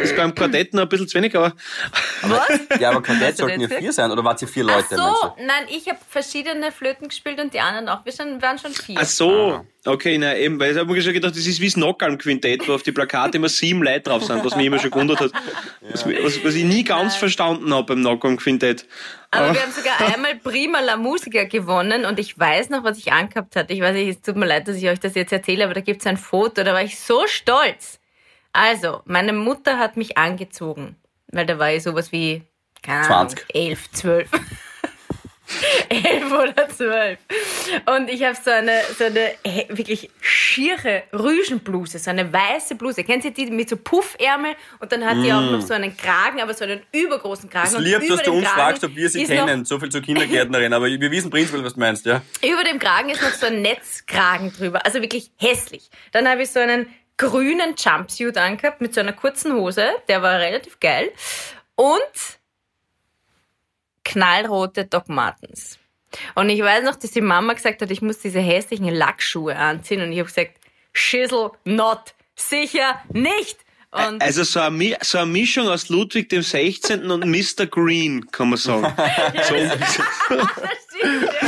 Ist 0.00 0.16
beim 0.16 0.34
Quartett 0.34 0.72
noch 0.72 0.82
ein 0.82 0.88
bisschen 0.88 1.06
zu 1.06 1.18
wenig, 1.18 1.36
aber 1.36 1.52
Was? 2.22 2.80
Ja, 2.80 2.90
aber 2.90 3.02
Quartett 3.02 3.32
du 3.32 3.42
sollten 3.42 3.60
ja 3.60 3.66
das 3.66 3.78
vier 3.78 3.92
sein, 3.92 4.10
oder 4.10 4.24
wart 4.24 4.40
ihr 4.40 4.48
vier 4.48 4.64
Ach 4.68 4.76
Leute? 4.76 4.96
meinst 4.96 5.20
so, 5.20 5.34
nein, 5.38 5.66
ich 5.68 5.86
habe 5.88 5.98
verschiedene 6.08 6.72
Flöten 6.72 7.08
gespielt 7.08 7.38
und 7.38 7.52
die 7.52 7.60
anderen 7.60 7.88
auch. 7.88 8.04
Wir 8.06 8.12
schon, 8.12 8.40
waren 8.40 8.58
schon 8.58 8.72
vier. 8.72 8.96
ach 8.98 9.04
so. 9.04 9.66
Okay, 9.84 10.16
na 10.16 10.36
eben, 10.36 10.58
weil 10.60 10.72
ich 10.72 10.78
habe 10.78 10.90
mir 10.90 11.02
schon 11.02 11.12
gedacht, 11.12 11.36
das 11.36 11.46
ist 11.46 11.60
wie 11.60 11.66
das 11.66 11.74
Knockalm-Quintett, 11.74 12.66
wo 12.68 12.74
auf 12.74 12.84
die 12.84 12.92
Plakate 12.92 13.36
immer 13.36 13.48
sieben 13.48 13.82
Leute 13.82 14.02
drauf 14.02 14.24
sind, 14.24 14.42
was 14.44 14.56
mich 14.56 14.66
immer 14.66 14.78
schon 14.78 14.92
gewundert 14.92 15.20
hat. 15.20 15.32
Was, 15.80 16.06
was, 16.06 16.44
was 16.44 16.54
ich 16.54 16.64
nie 16.64 16.84
ganz 16.84 17.16
verstanden 17.16 17.74
habe 17.74 17.94
beim 17.94 18.00
Knockalm-Quintett. 18.00 18.86
Aber 19.34 19.54
wir 19.54 19.62
haben 19.62 19.72
sogar 19.72 19.98
einmal 20.12 20.36
Prima 20.36 20.80
La 20.80 20.96
Musica 20.96 21.44
gewonnen 21.44 22.04
und 22.04 22.18
ich 22.18 22.38
weiß 22.38 22.68
noch, 22.68 22.84
was 22.84 22.98
ich 22.98 23.12
angehabt 23.12 23.56
hatte. 23.56 23.72
Ich 23.72 23.80
weiß 23.80 23.94
nicht, 23.94 24.08
es 24.08 24.20
tut 24.20 24.36
mir 24.36 24.44
leid, 24.44 24.68
dass 24.68 24.76
ich 24.76 24.86
euch 24.88 25.00
das 25.00 25.14
jetzt 25.14 25.32
erzähle, 25.32 25.64
aber 25.64 25.74
da 25.74 25.80
gibt's 25.80 26.06
ein 26.06 26.18
Foto, 26.18 26.62
da 26.62 26.74
war 26.74 26.82
ich 26.82 27.00
so 27.00 27.26
stolz. 27.26 27.98
Also, 28.52 29.00
meine 29.06 29.32
Mutter 29.32 29.78
hat 29.78 29.96
mich 29.96 30.18
angezogen, 30.18 30.96
weil 31.28 31.46
da 31.46 31.58
war 31.58 31.72
ich 31.72 31.82
sowas 31.82 32.12
wie, 32.12 32.42
keine 32.82 33.06
Ahnung, 33.06 33.30
20. 33.30 33.44
elf, 33.54 33.90
zwölf. 33.92 34.30
elf 35.88 36.32
oder 36.32 36.68
zwölf. 36.68 37.18
Und 37.86 38.08
ich 38.08 38.22
habe 38.24 38.36
so 38.42 38.50
eine, 38.50 38.80
so 38.96 39.04
eine 39.04 39.32
äh, 39.44 39.68
wirklich 39.68 40.10
schiere 40.20 41.04
Rüschenbluse, 41.12 41.98
so 41.98 42.10
eine 42.10 42.32
weiße 42.32 42.74
Bluse. 42.74 43.04
Kennt 43.04 43.24
ihr 43.24 43.32
die 43.32 43.46
mit 43.46 43.68
so 43.68 43.76
Puffärmel? 43.76 44.54
Und 44.80 44.92
dann 44.92 45.04
hat 45.04 45.16
die 45.24 45.32
auch 45.32 45.40
noch 45.40 45.60
so 45.60 45.74
einen 45.74 45.96
Kragen, 45.96 46.40
aber 46.40 46.54
so 46.54 46.64
einen 46.64 46.80
übergroßen 46.92 47.48
Kragen. 47.48 47.68
Es 47.68 47.74
und 47.74 47.82
lieb, 47.82 48.02
über 48.02 48.16
dass 48.16 48.24
du 48.24 48.32
uns 48.32 48.44
Kragen 48.44 48.60
fragst, 48.60 48.84
ob 48.84 48.94
wir 48.94 49.08
sie 49.08 49.24
kennen. 49.24 49.64
So 49.64 49.78
viel 49.78 49.90
zur 49.90 50.02
Kindergärtnerin, 50.02 50.72
aber 50.72 50.86
wir 50.86 51.10
wissen 51.10 51.30
prinzipiell, 51.30 51.64
was 51.64 51.74
du 51.74 51.80
meinst, 51.80 52.06
ja. 52.06 52.22
über 52.42 52.64
dem 52.64 52.78
Kragen 52.78 53.10
ist 53.10 53.22
noch 53.22 53.32
so 53.32 53.46
ein 53.46 53.62
Netzkragen 53.62 54.52
drüber. 54.52 54.84
Also 54.84 55.00
wirklich 55.00 55.30
hässlich. 55.38 55.90
Dann 56.12 56.28
habe 56.28 56.42
ich 56.42 56.50
so 56.50 56.60
einen 56.60 56.86
grünen 57.16 57.74
Jumpsuit 57.76 58.36
angehabt 58.36 58.80
mit 58.80 58.94
so 58.94 59.00
einer 59.00 59.12
kurzen 59.12 59.52
Hose. 59.54 59.88
Der 60.08 60.22
war 60.22 60.38
relativ 60.38 60.80
geil. 60.80 61.10
Und 61.76 62.40
knallrote 64.04 64.84
Doc 64.84 65.08
Martens. 65.08 65.78
Und 66.34 66.50
ich 66.50 66.60
weiß 66.60 66.84
noch, 66.84 66.96
dass 66.96 67.12
die 67.12 67.20
Mama 67.20 67.52
gesagt 67.54 67.82
hat, 67.82 67.90
ich 67.90 68.02
muss 68.02 68.18
diese 68.18 68.40
hässlichen 68.40 68.88
Lackschuhe 68.88 69.56
anziehen. 69.56 70.02
Und 70.02 70.12
ich 70.12 70.18
habe 70.18 70.28
gesagt, 70.28 70.52
Schissel, 70.92 71.50
not. 71.64 72.14
Sicher 72.34 73.00
nicht. 73.12 73.58
Und 73.90 74.22
Also 74.22 74.42
so 74.42 74.60
eine, 74.60 74.96
so 75.02 75.18
eine 75.18 75.26
Mischung 75.26 75.68
aus 75.68 75.90
Ludwig 75.90 76.30
dem 76.30 76.40
16. 76.42 77.10
und 77.10 77.26
Mr. 77.26 77.66
Green, 77.66 78.30
kann 78.30 78.48
man 78.50 78.58
sagen. 78.58 78.92
So. 79.42 79.54
Stimmt, 79.54 79.72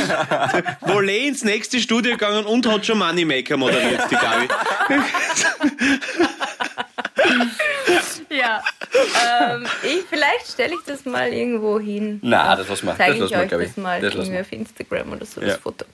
ja. 0.07 0.77
Wolle 0.81 1.17
ins 1.17 1.43
nächste 1.43 1.79
Studio 1.79 2.11
gegangen 2.13 2.45
und 2.45 2.67
hat 2.67 2.85
schon 2.85 2.99
Moneymaker 2.99 3.57
moderiert, 3.57 4.01
die 4.11 4.15
Gabi. 4.15 4.47
Ähm, 8.95 9.65
ich, 9.83 10.03
vielleicht 10.09 10.47
stelle 10.47 10.73
ich 10.75 10.81
das 10.85 11.05
mal 11.05 11.31
irgendwo 11.31 11.79
hin. 11.79 12.19
Na, 12.23 12.55
das 12.55 12.67
lassen 12.69 12.87
wir. 12.87 12.95
Zeige 12.95 13.19
Das 13.19 13.29
ich 13.31 13.35
lassen 13.37 13.49
wir, 13.51 13.57
euch 13.57 13.67
das 13.67 13.77
mal 13.77 14.01
Das 14.01 14.13
irgendwie 14.15 14.39
auf 14.39 14.51
Instagram 14.51 15.11
oder 15.13 15.25
so, 15.25 15.41
Ja. 15.41 15.47
das 15.47 15.57
Foto. 15.57 15.85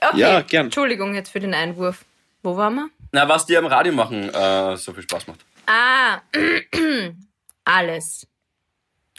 Okay, 0.00 0.18
Ja, 0.20 0.40
gern. 0.42 0.66
Entschuldigung 0.66 1.14
jetzt 1.14 1.30
für 1.30 1.40
den 1.40 1.54
Einwurf. 1.54 2.04
Wo 2.42 2.56
waren 2.56 2.74
wir? 2.74 2.90
Na, 3.12 3.28
was 3.28 3.46
dir 3.46 3.58
am 3.58 3.66
Radio 3.66 3.92
machen 3.92 4.28
äh, 4.32 4.76
so 4.76 4.92
viel 4.92 5.02
Spaß 5.02 5.26
macht. 5.28 5.40
Ah, 5.66 6.20
alles. 7.64 8.26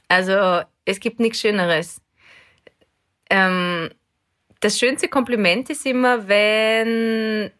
Also, 0.07 0.61
es 0.85 0.99
gibt 0.99 1.19
nichts 1.19 1.39
Schöneres. 1.39 1.99
Ähm, 3.29 3.89
das 4.59 4.77
schönste 4.77 5.07
Kompliment 5.07 5.69
ist 5.69 5.85
immer, 5.85 6.27
wenn, 6.27 7.51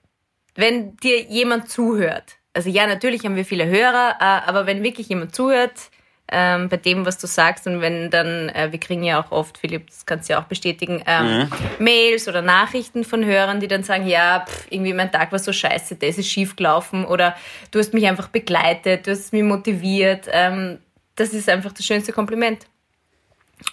wenn 0.56 0.96
dir 0.98 1.22
jemand 1.24 1.70
zuhört. 1.70 2.36
Also 2.56 2.70
ja, 2.70 2.88
natürlich 2.88 3.26
haben 3.26 3.36
wir 3.36 3.46
viele 3.46 3.68
Hörer, 3.68 4.16
äh, 4.20 4.50
aber 4.50 4.66
wenn 4.66 4.82
wirklich 4.82 5.10
jemand 5.10 5.36
zuhört 5.36 5.92
ähm, 6.32 6.70
bei 6.70 6.78
dem, 6.78 7.06
was 7.06 7.18
du 7.18 7.28
sagst 7.28 7.68
und 7.68 7.82
wenn 7.82 8.10
dann, 8.10 8.50
äh, 8.50 8.72
wir 8.72 8.80
kriegen 8.80 9.04
ja 9.04 9.22
auch 9.22 9.32
oft, 9.32 9.58
Philipp, 9.58 9.88
das 9.88 10.06
kannst 10.06 10.30
du 10.30 10.34
ja 10.34 10.42
auch 10.42 10.46
bestätigen, 10.46 11.04
ähm, 11.06 11.50
Mails 11.80 12.28
oder 12.30 12.42
Nachrichten 12.42 13.04
von 13.04 13.26
Hörern, 13.26 13.60
die 13.60 13.68
dann 13.68 13.84
sagen, 13.84 14.08
ja, 14.08 14.46
pff, 14.48 14.68
irgendwie 14.70 14.94
mein 14.94 15.12
Tag 15.12 15.34
war 15.34 15.40
so 15.40 15.52
scheiße, 15.52 15.98
das 15.98 16.18
ist 16.18 16.30
schief 16.30 16.56
gelaufen 16.56 17.06
oder 17.06 17.36
du 17.72 17.80
hast 17.80 17.94
mich 17.94 18.08
einfach 18.08 18.30
begleitet, 18.30 19.06
du 19.06 19.12
hast 19.12 19.34
mich 19.34 19.44
motiviert. 19.44 20.28
Ähm, 20.32 20.80
das 21.16 21.34
ist 21.34 21.50
einfach 21.50 21.74
das 21.74 21.86
schönste 21.86 22.14
Kompliment. 22.14 22.68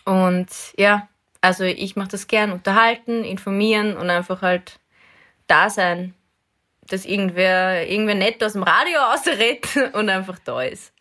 Und 0.04 0.48
ja, 0.76 1.08
also 1.40 1.64
ich 1.64 1.96
mache 1.96 2.08
das 2.08 2.26
gern, 2.26 2.52
unterhalten, 2.52 3.24
informieren 3.24 3.96
und 3.96 4.10
einfach 4.10 4.42
halt 4.42 4.78
da 5.46 5.70
sein, 5.70 6.14
dass 6.88 7.04
irgendwer, 7.04 7.88
irgendwer 7.88 8.14
nett 8.14 8.42
aus 8.42 8.54
dem 8.54 8.62
Radio 8.62 8.98
ausredet 9.14 9.66
und 9.94 10.08
einfach 10.08 10.38
da 10.44 10.62
ist. 10.62 10.92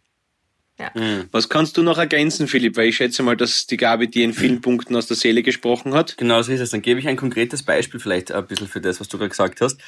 Was 1.31 1.49
kannst 1.49 1.77
du 1.77 1.83
noch 1.83 1.97
ergänzen, 1.97 2.47
Philipp? 2.47 2.75
Weil 2.75 2.87
ich 2.87 2.97
schätze 2.97 3.21
mal, 3.23 3.37
dass 3.37 3.67
die 3.67 3.77
Gabi 3.77 4.07
dir 4.07 4.23
in 4.23 4.33
vielen 4.33 4.61
Punkten 4.61 4.95
aus 4.95 5.07
der 5.07 5.17
Seele 5.17 5.43
gesprochen 5.43 5.93
hat. 5.93 6.17
Genau 6.17 6.41
so 6.41 6.51
ist 6.51 6.59
es. 6.59 6.71
Dann 6.71 6.81
gebe 6.81 6.99
ich 6.99 7.07
ein 7.07 7.17
konkretes 7.17 7.63
Beispiel 7.63 7.99
vielleicht 7.99 8.31
ein 8.31 8.47
bisschen 8.47 8.67
für 8.67 8.81
das, 8.81 8.99
was 8.99 9.07
du 9.07 9.17
gerade 9.17 9.29
gesagt 9.29 9.61
hast. 9.61 9.79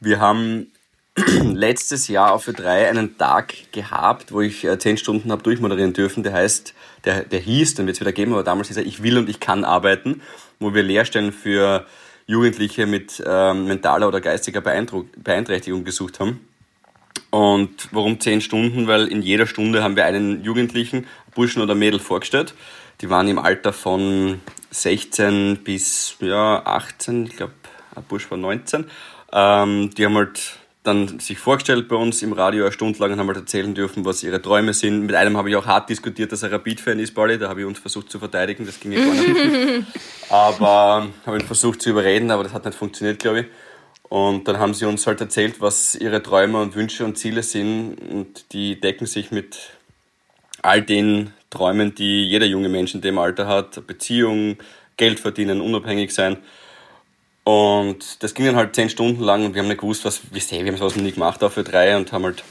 Wir 0.00 0.20
haben 0.20 0.72
letztes 1.42 2.08
Jahr 2.08 2.32
auf 2.32 2.48
Ö3 2.48 2.88
einen 2.88 3.18
Tag 3.18 3.72
gehabt, 3.72 4.32
wo 4.32 4.40
ich 4.40 4.64
äh, 4.64 4.78
zehn 4.78 4.96
Stunden 4.96 5.32
habe 5.32 5.42
durchmoderieren 5.42 5.92
dürfen. 5.92 6.22
Der 6.22 6.32
heißt, 6.32 6.74
der, 7.04 7.24
der 7.24 7.40
hieß, 7.40 7.74
dann 7.74 7.86
wird 7.86 7.96
es 7.96 8.00
wieder 8.00 8.12
geben, 8.12 8.32
aber 8.32 8.44
damals 8.44 8.68
hieß 8.68 8.78
er 8.78 8.86
Ich 8.86 9.02
will 9.02 9.18
und 9.18 9.28
ich 9.28 9.40
kann 9.40 9.64
arbeiten, 9.64 10.22
wo 10.60 10.74
wir 10.74 10.82
Lehrstellen 10.82 11.32
für 11.32 11.86
Jugendliche 12.28 12.86
mit 12.86 13.22
ähm, 13.26 13.64
mentaler 13.64 14.06
oder 14.06 14.20
geistiger 14.20 14.60
Beeinträchtigung 14.60 15.82
gesucht 15.82 16.20
haben. 16.20 16.46
Und 17.30 17.88
warum 17.90 18.20
zehn 18.20 18.40
Stunden? 18.40 18.86
Weil 18.86 19.08
in 19.08 19.22
jeder 19.22 19.46
Stunde 19.46 19.82
haben 19.82 19.96
wir 19.96 20.04
einen 20.04 20.44
Jugendlichen, 20.44 21.06
Burschen 21.34 21.62
oder 21.62 21.74
Mädel 21.74 21.98
vorgestellt. 21.98 22.54
Die 23.00 23.10
waren 23.10 23.28
im 23.28 23.38
Alter 23.38 23.72
von 23.72 24.40
16 24.70 25.58
bis 25.64 26.16
ja, 26.20 26.62
18, 26.64 27.26
ich 27.26 27.36
glaube, 27.36 27.54
ein 27.94 28.04
Bursch 28.04 28.30
war 28.30 28.38
19. 28.38 28.84
Ähm, 29.32 29.90
die 29.96 30.04
haben 30.04 30.16
halt 30.16 30.58
dann 30.88 31.20
sich 31.20 31.38
vorgestellt 31.38 31.88
bei 31.88 31.96
uns 31.96 32.22
im 32.22 32.32
Radio 32.32 32.64
eine 32.64 32.72
Stunde 32.72 32.98
lang 32.98 33.12
und 33.12 33.20
haben 33.20 33.28
halt 33.28 33.38
erzählen 33.38 33.74
dürfen, 33.74 34.04
was 34.04 34.22
ihre 34.22 34.42
Träume 34.42 34.74
sind. 34.74 35.06
Mit 35.06 35.14
einem 35.14 35.36
habe 35.36 35.50
ich 35.50 35.56
auch 35.56 35.66
hart 35.66 35.88
diskutiert, 35.88 36.32
dass 36.32 36.42
er 36.42 36.50
Rapid-Fan 36.50 36.98
ist, 36.98 37.14
Bali. 37.14 37.38
Da 37.38 37.48
habe 37.48 37.60
ich 37.60 37.66
uns 37.66 37.78
versucht 37.78 38.10
zu 38.10 38.18
verteidigen, 38.18 38.66
das 38.66 38.80
ging 38.80 38.92
ja 38.92 39.00
gar 39.00 39.14
nicht. 39.14 39.86
aber 40.30 41.08
habe 41.26 41.38
ihn 41.38 41.46
versucht 41.46 41.82
zu 41.82 41.90
überreden, 41.90 42.30
aber 42.30 42.42
das 42.42 42.52
hat 42.52 42.64
nicht 42.64 42.76
funktioniert, 42.76 43.20
glaube 43.20 43.40
ich. 43.40 43.46
Und 44.08 44.48
dann 44.48 44.58
haben 44.58 44.74
sie 44.74 44.86
uns 44.86 45.06
halt 45.06 45.20
erzählt, 45.20 45.60
was 45.60 45.94
ihre 45.94 46.22
Träume 46.22 46.60
und 46.60 46.74
Wünsche 46.74 47.04
und 47.04 47.18
Ziele 47.18 47.42
sind. 47.42 47.96
Und 48.10 48.52
die 48.52 48.80
decken 48.80 49.06
sich 49.06 49.30
mit 49.30 49.70
all 50.62 50.82
den 50.82 51.32
Träumen, 51.50 51.94
die 51.94 52.24
jeder 52.26 52.46
junge 52.46 52.68
Mensch 52.68 52.94
in 52.94 53.02
dem 53.02 53.18
Alter 53.18 53.46
hat. 53.46 53.86
Beziehung, 53.86 54.56
Geld 54.96 55.20
verdienen, 55.20 55.60
unabhängig 55.60 56.14
sein. 56.14 56.38
Und 57.48 58.22
das 58.22 58.34
ging 58.34 58.44
dann 58.44 58.56
halt 58.56 58.74
zehn 58.74 58.90
Stunden 58.90 59.22
lang 59.22 59.46
und 59.46 59.54
wir 59.54 59.62
haben 59.62 59.68
nicht 59.68 59.80
gewusst, 59.80 60.04
was 60.04 60.20
wir 60.30 60.40
sehen. 60.42 60.66
Wir 60.66 60.72
haben 60.72 60.78
sowas 60.78 60.96
noch 60.96 61.02
nie 61.02 61.12
gemacht, 61.12 61.42
auch 61.42 61.50
für 61.50 61.64
drei 61.64 61.96
und 61.96 62.12
haben 62.12 62.24
halt 62.24 62.44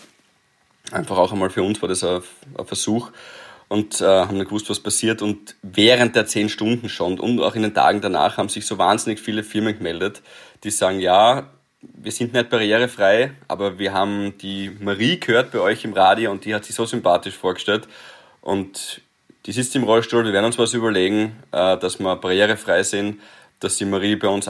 einfach 0.92 1.20
auch 1.20 1.32
einmal 1.32 1.52
für 1.52 1.62
uns 1.62 1.80
war 1.84 1.88
das 1.88 2.04
ein, 2.04 2.24
ein 2.58 2.66
Versuch 2.66 3.12
und 3.68 4.02
äh, 4.02 4.06
haben 4.06 4.38
nicht 4.38 4.48
gewusst, 4.48 4.72
was 4.72 4.80
passiert. 4.80 5.22
Und 5.22 5.56
während 5.62 6.16
der 6.16 6.26
zehn 6.26 6.50
Stunden 6.50 6.90
schon 6.90 7.20
und 7.20 7.40
auch 7.42 7.54
in 7.54 7.62
den 7.62 7.76
Tagen 7.76 8.02
danach 8.02 8.38
haben 8.38 8.50
sich 8.50 8.66
so 8.66 8.80
wahnsinnig 8.80 9.20
viele 9.20 9.44
Firmen 9.44 9.78
gemeldet, 9.78 10.24
die 10.64 10.72
sagen, 10.72 11.00
ja, 11.00 11.52
wir 11.82 12.12
sind 12.12 12.34
nicht 12.34 12.50
barrierefrei, 12.50 13.34
aber 13.48 13.78
wir 13.78 13.94
haben 13.94 14.36
die 14.40 14.76
Marie 14.80 15.20
gehört 15.20 15.52
bei 15.52 15.60
euch 15.60 15.86
im 15.86 15.94
Radio 15.94 16.32
und 16.32 16.44
die 16.44 16.56
hat 16.56 16.66
sich 16.66 16.74
so 16.74 16.88
sympathisch 16.88 17.36
vorgestellt. 17.36 17.88
Und 18.42 19.02
die 19.46 19.52
sitzt 19.52 19.76
im 19.76 19.84
Rollstuhl, 19.84 20.26
wir 20.26 20.34
werden 20.34 20.46
uns 20.46 20.58
was 20.58 20.74
überlegen, 20.74 21.36
äh, 21.52 21.78
dass 21.78 22.00
wir 22.00 22.16
barrierefrei 22.16 22.82
sind, 22.82 23.20
dass 23.60 23.78
die 23.78 23.86
Marie 23.86 24.15
bei 24.15 24.28
uns 24.28 24.50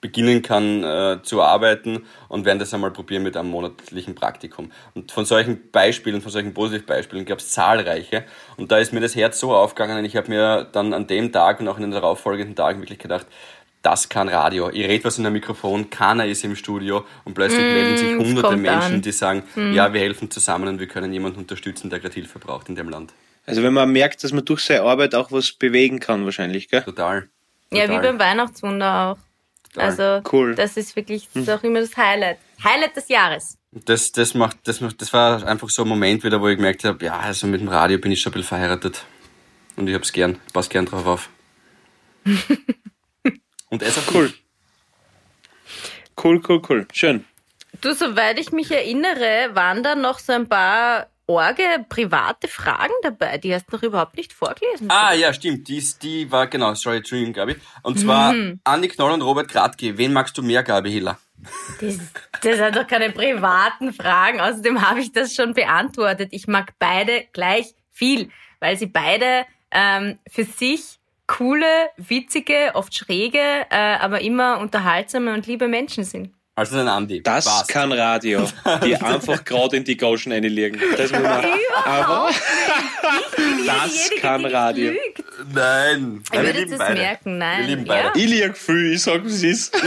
beginnen 0.00 0.42
kann 0.42 0.84
äh, 0.84 1.18
zu 1.22 1.42
arbeiten 1.42 2.04
und 2.28 2.44
werden 2.44 2.58
das 2.58 2.72
einmal 2.74 2.90
probieren 2.90 3.22
mit 3.22 3.36
einem 3.36 3.50
monatlichen 3.50 4.14
Praktikum. 4.14 4.70
Und 4.94 5.10
von 5.10 5.24
solchen 5.24 5.70
Beispielen, 5.70 6.20
von 6.20 6.30
solchen 6.30 6.54
Positivbeispielen 6.54 7.24
gab 7.24 7.38
es 7.38 7.50
zahlreiche. 7.50 8.24
Und 8.56 8.70
da 8.70 8.78
ist 8.78 8.92
mir 8.92 9.00
das 9.00 9.16
Herz 9.16 9.40
so 9.40 9.54
aufgegangen 9.54 9.98
und 9.98 10.04
ich 10.04 10.16
habe 10.16 10.28
mir 10.28 10.68
dann 10.70 10.92
an 10.92 11.06
dem 11.06 11.32
Tag 11.32 11.60
und 11.60 11.68
auch 11.68 11.76
in 11.76 11.82
den 11.82 11.90
darauffolgenden 11.90 12.54
Tagen 12.54 12.80
wirklich 12.80 12.98
gedacht, 12.98 13.26
das 13.82 14.08
kann 14.08 14.28
Radio. 14.28 14.68
Ich 14.70 14.84
rede 14.86 15.04
was 15.04 15.16
in 15.18 15.24
einem 15.24 15.34
Mikrofon, 15.34 15.90
keiner 15.90 16.26
ist 16.26 16.44
im 16.44 16.56
Studio 16.56 17.04
und 17.24 17.34
plötzlich 17.34 17.60
mm, 17.60 17.72
melden 17.72 17.96
sich 17.96 18.16
hunderte 18.16 18.56
Menschen, 18.56 18.94
an. 18.94 19.02
die 19.02 19.12
sagen, 19.12 19.44
mm. 19.54 19.74
ja, 19.74 19.92
wir 19.92 20.00
helfen 20.00 20.28
zusammen 20.28 20.66
und 20.68 20.80
wir 20.80 20.88
können 20.88 21.12
jemanden 21.12 21.38
unterstützen, 21.38 21.88
der 21.88 22.00
gerade 22.00 22.14
Hilfe 22.14 22.40
braucht 22.40 22.68
in 22.68 22.74
dem 22.74 22.88
Land. 22.88 23.12
Also 23.46 23.62
wenn 23.62 23.72
man 23.72 23.90
merkt, 23.92 24.24
dass 24.24 24.32
man 24.32 24.44
durch 24.44 24.60
seine 24.60 24.82
Arbeit 24.82 25.14
auch 25.14 25.30
was 25.30 25.52
bewegen 25.52 26.00
kann 26.00 26.24
wahrscheinlich, 26.24 26.68
gell? 26.68 26.82
Total. 26.82 27.28
Total. 27.70 27.86
Ja, 27.86 27.92
wie 27.92 28.02
beim 28.02 28.18
Weihnachtswunder 28.18 29.10
auch. 29.10 29.18
Also 29.76 30.22
cool. 30.32 30.54
das 30.54 30.76
ist 30.76 30.96
wirklich 30.96 31.28
das 31.34 31.42
ist 31.42 31.50
auch 31.50 31.62
immer 31.62 31.80
das 31.80 31.96
Highlight. 31.96 32.38
Highlight 32.64 32.96
des 32.96 33.08
Jahres. 33.08 33.58
Das, 33.72 34.10
das, 34.12 34.34
macht, 34.34 34.56
das, 34.64 34.82
das 34.96 35.12
war 35.12 35.46
einfach 35.46 35.68
so 35.68 35.82
ein 35.82 35.88
Moment 35.88 36.24
wieder, 36.24 36.40
wo 36.40 36.48
ich 36.48 36.56
gemerkt 36.56 36.84
habe, 36.84 37.04
ja, 37.04 37.18
also 37.18 37.46
mit 37.46 37.60
dem 37.60 37.68
Radio 37.68 37.98
bin 37.98 38.10
ich 38.10 38.20
schon 38.20 38.30
ein 38.30 38.34
bisschen 38.34 38.48
verheiratet. 38.48 39.04
Und 39.76 39.88
ich 39.88 39.94
hab's 39.94 40.12
gern, 40.12 40.40
pass 40.54 40.70
gern 40.70 40.86
drauf 40.86 41.06
auf. 41.06 41.28
Und 43.68 43.82
er 43.82 43.88
ist 43.88 43.98
auch 43.98 44.14
cool. 44.14 44.32
Cool, 46.22 46.42
cool, 46.48 46.62
cool. 46.68 46.88
Schön. 46.92 47.26
Du, 47.82 47.92
soweit 47.92 48.38
ich 48.38 48.52
mich 48.52 48.70
erinnere, 48.70 49.50
waren 49.52 49.82
da 49.82 49.94
noch 49.94 50.18
so 50.18 50.32
ein 50.32 50.48
paar 50.48 51.08
Orge 51.26 51.84
private 51.88 52.48
Fragen 52.48 52.94
dabei. 53.02 53.38
Die 53.38 53.52
hast 53.52 53.66
du 53.66 53.76
noch 53.76 53.82
überhaupt 53.82 54.16
nicht 54.16 54.32
vorgelesen. 54.32 54.90
Ah, 54.90 55.12
ja, 55.12 55.32
stimmt. 55.32 55.68
Die, 55.68 55.84
die 56.02 56.30
war, 56.30 56.46
genau, 56.46 56.74
sorry, 56.74 56.98
Entschuldigung, 56.98 57.32
Gabi. 57.32 57.56
Und 57.82 57.98
zwar 57.98 58.32
mhm. 58.32 58.60
Andi 58.64 58.88
Knoll 58.88 59.12
und 59.12 59.22
Robert 59.22 59.48
Gradke. 59.48 59.98
Wen 59.98 60.12
magst 60.12 60.38
du 60.38 60.42
mehr, 60.42 60.62
Gabi 60.62 60.90
Hiller? 60.90 61.18
Das, 61.80 61.98
das 62.42 62.56
sind 62.56 62.76
doch 62.76 62.86
keine 62.86 63.10
privaten 63.10 63.92
Fragen. 63.92 64.40
Außerdem 64.40 64.88
habe 64.88 65.00
ich 65.00 65.12
das 65.12 65.34
schon 65.34 65.52
beantwortet. 65.54 66.28
Ich 66.32 66.46
mag 66.46 66.74
beide 66.78 67.24
gleich 67.32 67.74
viel, 67.90 68.30
weil 68.60 68.76
sie 68.76 68.86
beide 68.86 69.44
ähm, 69.70 70.18
für 70.30 70.44
sich 70.44 70.98
coole, 71.26 71.90
witzige, 71.96 72.70
oft 72.74 72.94
schräge, 72.94 73.66
äh, 73.70 73.96
aber 73.98 74.20
immer 74.20 74.60
unterhaltsame 74.60 75.34
und 75.34 75.46
liebe 75.46 75.66
Menschen 75.68 76.04
sind. 76.04 76.32
Also 76.58 76.78
ein 76.78 76.88
Andi. 76.88 77.22
Das 77.22 77.44
Passt. 77.44 77.68
kann 77.68 77.92
Radio, 77.92 78.48
die 78.82 78.96
einfach 79.00 79.44
gerade 79.44 79.76
in 79.76 79.84
die 79.84 79.98
Gauschen 79.98 80.32
einlegen. 80.32 80.80
Das 80.96 81.12
muss 81.12 81.20
man. 81.20 81.44
Aber 81.84 82.30
das 83.66 84.10
kann 84.22 84.46
Radio. 84.46 84.94
Nein. 85.52 86.22
Ich 86.32 86.40
würde 86.40 86.66
das 86.66 86.78
beide. 86.78 86.94
merken, 86.94 87.36
nein. 87.36 87.60
Wir 87.60 87.66
lieben 87.66 87.84
beide. 87.84 88.08
Ja. 88.08 88.14
Ich 88.14 88.26
liege 88.26 88.48
Gefühl, 88.48 88.94
ich 88.94 89.02
sag, 89.02 89.22
es 89.26 89.42
ist. 89.42 89.76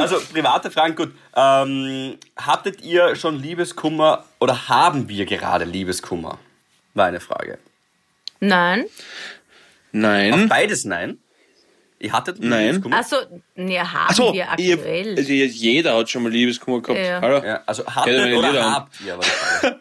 also, 0.00 0.20
private 0.32 0.72
Fragen, 0.72 0.96
gut. 0.96 1.12
Ähm, 1.36 2.18
hattet 2.36 2.80
ihr 2.82 3.14
schon 3.14 3.40
Liebeskummer 3.40 4.24
oder 4.40 4.68
haben 4.68 5.08
wir 5.08 5.26
gerade 5.26 5.64
Liebeskummer? 5.64 6.40
War 6.94 7.06
eine 7.06 7.20
Frage. 7.20 7.58
Nein. 8.40 8.86
Nein. 9.92 10.34
Auf 10.34 10.48
beides 10.48 10.84
nein? 10.84 11.20
Ihr 11.98 12.12
hattet 12.12 12.40
Nein. 12.40 12.66
Liebeskummer? 12.66 12.96
Also, 12.96 13.16
ne, 13.54 13.92
haben 13.92 14.14
so, 14.14 14.32
wir 14.32 14.50
aktuell. 14.50 15.06
Ihr, 15.06 15.16
also 15.16 15.32
jeder 15.32 15.96
hat 15.96 16.10
schon 16.10 16.24
mal 16.24 16.32
Liebeskummer 16.32 16.82
gehabt. 16.82 17.06
Ja. 17.06 17.20
Hallo? 17.22 17.44
Ja, 17.44 17.62
also 17.64 17.86
hattet 17.86 18.30
ja, 18.30 18.36
oder 18.36 18.70
habt 18.70 19.00
ihr? 19.00 19.18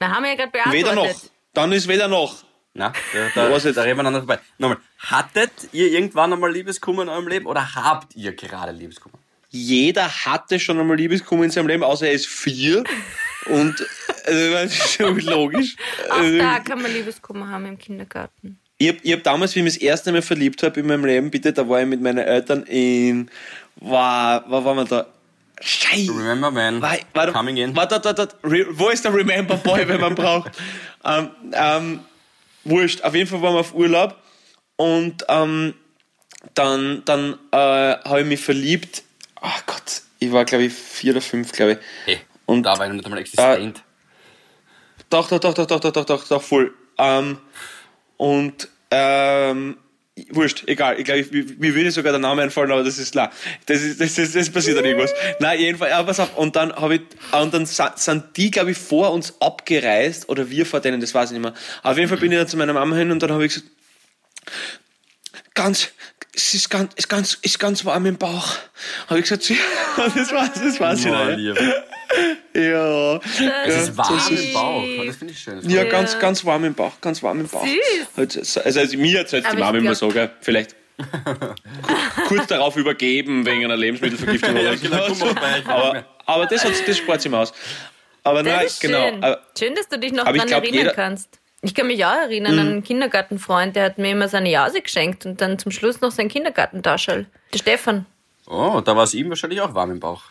Na, 0.00 0.14
haben 0.14 0.22
wir 0.22 0.30
ja 0.30 0.36
gerade 0.36 0.52
beantwortet. 0.52 0.86
Weder 0.86 0.94
noch. 0.94 1.20
Dann 1.52 1.72
ist 1.72 1.88
weder 1.88 2.08
noch. 2.08 2.44
Na, 2.74 2.92
da, 3.12 3.48
da, 3.48 3.58
da 3.58 3.82
reden 3.82 3.96
wir 3.96 4.00
aneinander 4.00 4.20
vorbei. 4.20 4.40
Nochmal, 4.58 4.78
hattet 4.98 5.52
ihr 5.72 5.90
irgendwann 5.90 6.32
einmal 6.32 6.52
Liebeskummer 6.52 7.02
in 7.02 7.08
eurem 7.08 7.28
Leben 7.28 7.46
oder 7.46 7.74
habt 7.74 8.14
ihr 8.14 8.34
gerade 8.34 8.72
Liebeskummer? 8.72 9.18
Jeder 9.50 10.08
hatte 10.08 10.58
schon 10.58 10.80
einmal 10.80 10.96
Liebeskummer 10.96 11.44
in 11.44 11.50
seinem 11.50 11.68
Leben, 11.68 11.84
außer 11.84 12.08
er 12.08 12.12
ist 12.12 12.26
vier. 12.26 12.82
Und 13.46 13.86
also, 14.24 14.50
das 14.50 14.72
ist 14.72 14.92
schon 14.94 15.20
logisch. 15.20 15.76
Auch 16.10 16.22
da 16.38 16.58
kann 16.60 16.82
man 16.82 16.92
Liebeskummer 16.92 17.48
haben 17.48 17.66
im 17.66 17.78
Kindergarten. 17.78 18.58
Ich 18.78 18.88
habe 18.88 18.98
hab 19.12 19.22
damals, 19.22 19.54
wie 19.54 19.60
ich 19.60 19.64
mich 19.64 19.74
das 19.74 19.82
erste 19.82 20.12
Mal 20.12 20.22
verliebt 20.22 20.62
habe 20.62 20.80
in 20.80 20.86
meinem 20.86 21.04
Leben, 21.04 21.30
bitte, 21.30 21.52
da 21.52 21.68
war 21.68 21.80
ich 21.80 21.86
mit 21.86 22.00
meinen 22.00 22.18
Eltern 22.18 22.64
in. 22.64 23.30
War, 23.76 24.44
wo 24.48 24.64
waren 24.64 24.76
wir 24.76 24.84
da? 24.84 25.06
Scheiße. 25.60 26.10
Remember 26.10 26.50
Man. 26.50 26.82
War, 26.82 26.96
war, 27.14 27.32
Coming 27.32 27.56
in. 27.56 27.76
War, 27.76 27.86
da, 27.86 27.98
da, 27.98 28.12
da, 28.12 28.28
wo 28.42 28.88
ist 28.88 29.04
der 29.04 29.14
Remember 29.14 29.56
Boy, 29.56 29.86
wenn 29.88 30.00
man 30.00 30.14
braucht? 30.14 30.50
ähm, 31.04 31.30
ähm, 31.52 32.00
wurscht. 32.64 33.02
Auf 33.02 33.14
jeden 33.14 33.28
Fall 33.28 33.40
waren 33.42 33.54
wir 33.54 33.60
auf 33.60 33.74
Urlaub 33.74 34.16
und 34.76 35.24
ähm, 35.28 35.74
dann, 36.54 37.02
dann 37.04 37.38
äh, 37.52 37.56
habe 37.56 38.20
ich 38.22 38.26
mich 38.26 38.40
verliebt. 38.40 39.04
Ach 39.40 39.60
oh 39.60 39.62
Gott, 39.66 40.02
ich 40.18 40.32
war 40.32 40.44
glaube 40.44 40.64
ich 40.64 40.72
vier 40.72 41.12
oder 41.12 41.20
fünf, 41.20 41.52
glaube 41.52 41.72
ich. 41.72 41.78
Hey, 42.06 42.18
und 42.46 42.64
da 42.64 42.76
war 42.78 42.86
ich 42.86 42.88
noch 42.88 42.96
nicht 42.96 43.04
einmal 43.04 43.20
existent. 43.20 43.78
Äh, 43.78 45.02
doch, 45.10 45.28
doch, 45.28 45.38
doch, 45.38 45.54
doch, 45.54 45.66
doch, 45.66 45.80
doch, 45.80 45.92
doch, 45.92 46.04
doch, 46.04 46.28
doch, 46.28 46.42
voll. 46.42 46.74
Ähm, 46.98 47.38
und 48.16 48.68
ähm, 48.90 49.76
wurscht, 50.30 50.64
egal. 50.68 50.98
Ich 50.98 51.04
glaube, 51.04 51.24
mir 51.58 51.74
würde 51.74 51.90
sogar 51.90 52.12
der 52.12 52.20
Name 52.20 52.42
einfallen, 52.42 52.70
aber 52.70 52.84
das 52.84 52.98
ist 52.98 53.12
klar. 53.12 53.32
Das, 53.66 53.80
ist, 53.82 54.00
das, 54.00 54.16
ist, 54.16 54.34
das 54.34 54.50
passiert 54.50 54.78
dann 54.78 54.84
irgendwas. 54.84 55.12
Nein, 55.40 55.58
jedenfalls, 55.58 55.92
aber 55.92 56.08
pass 56.08 56.20
auf. 56.20 56.36
Und 56.36 56.54
dann 56.56 56.74
habe 56.74 56.96
ich, 56.96 57.00
und 57.32 57.52
dann 57.52 57.66
sind 57.66 58.24
die, 58.36 58.50
glaube 58.50 58.70
ich, 58.70 58.78
vor 58.78 59.12
uns 59.12 59.34
abgereist, 59.40 60.28
oder 60.28 60.50
wir 60.50 60.66
vor 60.66 60.80
denen, 60.80 61.00
das 61.00 61.14
weiß 61.14 61.30
ich 61.30 61.38
nicht 61.38 61.42
mehr. 61.42 61.54
Auf 61.82 61.96
jeden 61.96 62.08
Fall 62.08 62.18
bin 62.18 62.30
ich 62.30 62.38
dann 62.38 62.48
zu 62.48 62.56
meiner 62.56 62.72
Mama 62.72 62.96
hin 62.96 63.10
und 63.10 63.22
dann 63.22 63.32
habe 63.32 63.44
ich 63.44 63.54
gesagt, 63.54 63.70
ganz, 65.54 65.88
es 66.34 66.54
ist 66.54 66.70
ganz, 66.70 66.92
ist 66.94 67.08
ganz, 67.08 67.38
ist 67.42 67.58
ganz 67.58 67.84
warm 67.84 68.06
im 68.06 68.16
Bauch. 68.16 68.56
Habe 69.08 69.20
ich 69.20 69.28
gesagt, 69.28 69.50
das 70.14 70.32
war's, 70.32 70.52
das 70.54 70.80
war's 70.80 71.04
ja. 71.04 71.36
Ja. 72.54 73.20
Es 73.66 73.88
ist 73.88 73.96
warm 73.96 74.20
im 74.30 74.52
Bauch. 74.52 75.06
Das 75.06 75.16
finde 75.16 75.32
ich 75.32 75.40
schön. 75.40 75.60
Ja, 75.68 75.82
ja, 75.82 75.90
ganz, 75.90 76.18
ganz 76.18 76.44
warm 76.44 76.64
im 76.64 76.74
Bauch, 76.74 77.00
ganz 77.00 77.22
warm 77.22 77.40
im 77.40 77.48
Bauch. 77.48 77.66
Süß. 77.66 78.60
Also, 78.64 78.80
also 78.80 78.98
mir 78.98 79.20
hat 79.20 79.32
die 79.32 79.56
Mama 79.56 79.78
immer 79.78 79.94
so, 79.94 80.08
gell? 80.08 80.30
Vielleicht. 80.40 80.76
kurz 82.28 82.46
darauf 82.46 82.76
übergeben 82.76 83.44
wegen 83.44 83.64
einer 83.64 83.76
Lebensmittelvergiftung 83.76 84.56
oder 84.56 84.76
so. 84.76 84.86
Genau, 84.86 85.06
aber, 85.66 86.04
aber 86.24 86.46
das, 86.46 86.64
hat, 86.64 86.72
das 86.86 86.98
spart 86.98 87.20
sich 87.20 87.32
aus. 87.32 87.52
Aber 88.22 88.42
das 88.42 88.54
nein, 88.54 88.66
ist 88.66 88.80
genau. 88.80 89.08
Schön. 89.08 89.24
Aber, 89.24 89.40
schön, 89.58 89.74
dass 89.74 89.88
du 89.88 89.98
dich 89.98 90.12
noch 90.12 90.24
daran 90.24 90.48
erinnern 90.48 90.74
jeder, 90.74 90.92
kannst. 90.92 91.40
Ich 91.62 91.74
kann 91.74 91.86
mich 91.86 92.04
auch 92.04 92.14
erinnern 92.14 92.54
mhm. 92.54 92.58
an 92.58 92.68
einen 92.68 92.82
Kindergartenfreund, 92.84 93.74
der 93.74 93.84
hat 93.84 93.98
mir 93.98 94.12
immer 94.12 94.28
seine 94.28 94.50
Jase 94.50 94.82
geschenkt 94.82 95.26
und 95.26 95.40
dann 95.40 95.58
zum 95.58 95.72
Schluss 95.72 96.00
noch 96.00 96.10
sein 96.10 96.28
Kindergartentaschel. 96.28 97.26
Der 97.52 97.58
Stefan. 97.58 98.06
Oh, 98.46 98.82
da 98.84 98.96
war 98.96 99.04
es 99.04 99.14
ihm 99.14 99.30
wahrscheinlich 99.30 99.60
auch 99.60 99.74
warm 99.74 99.90
im 99.90 100.00
Bauch. 100.00 100.22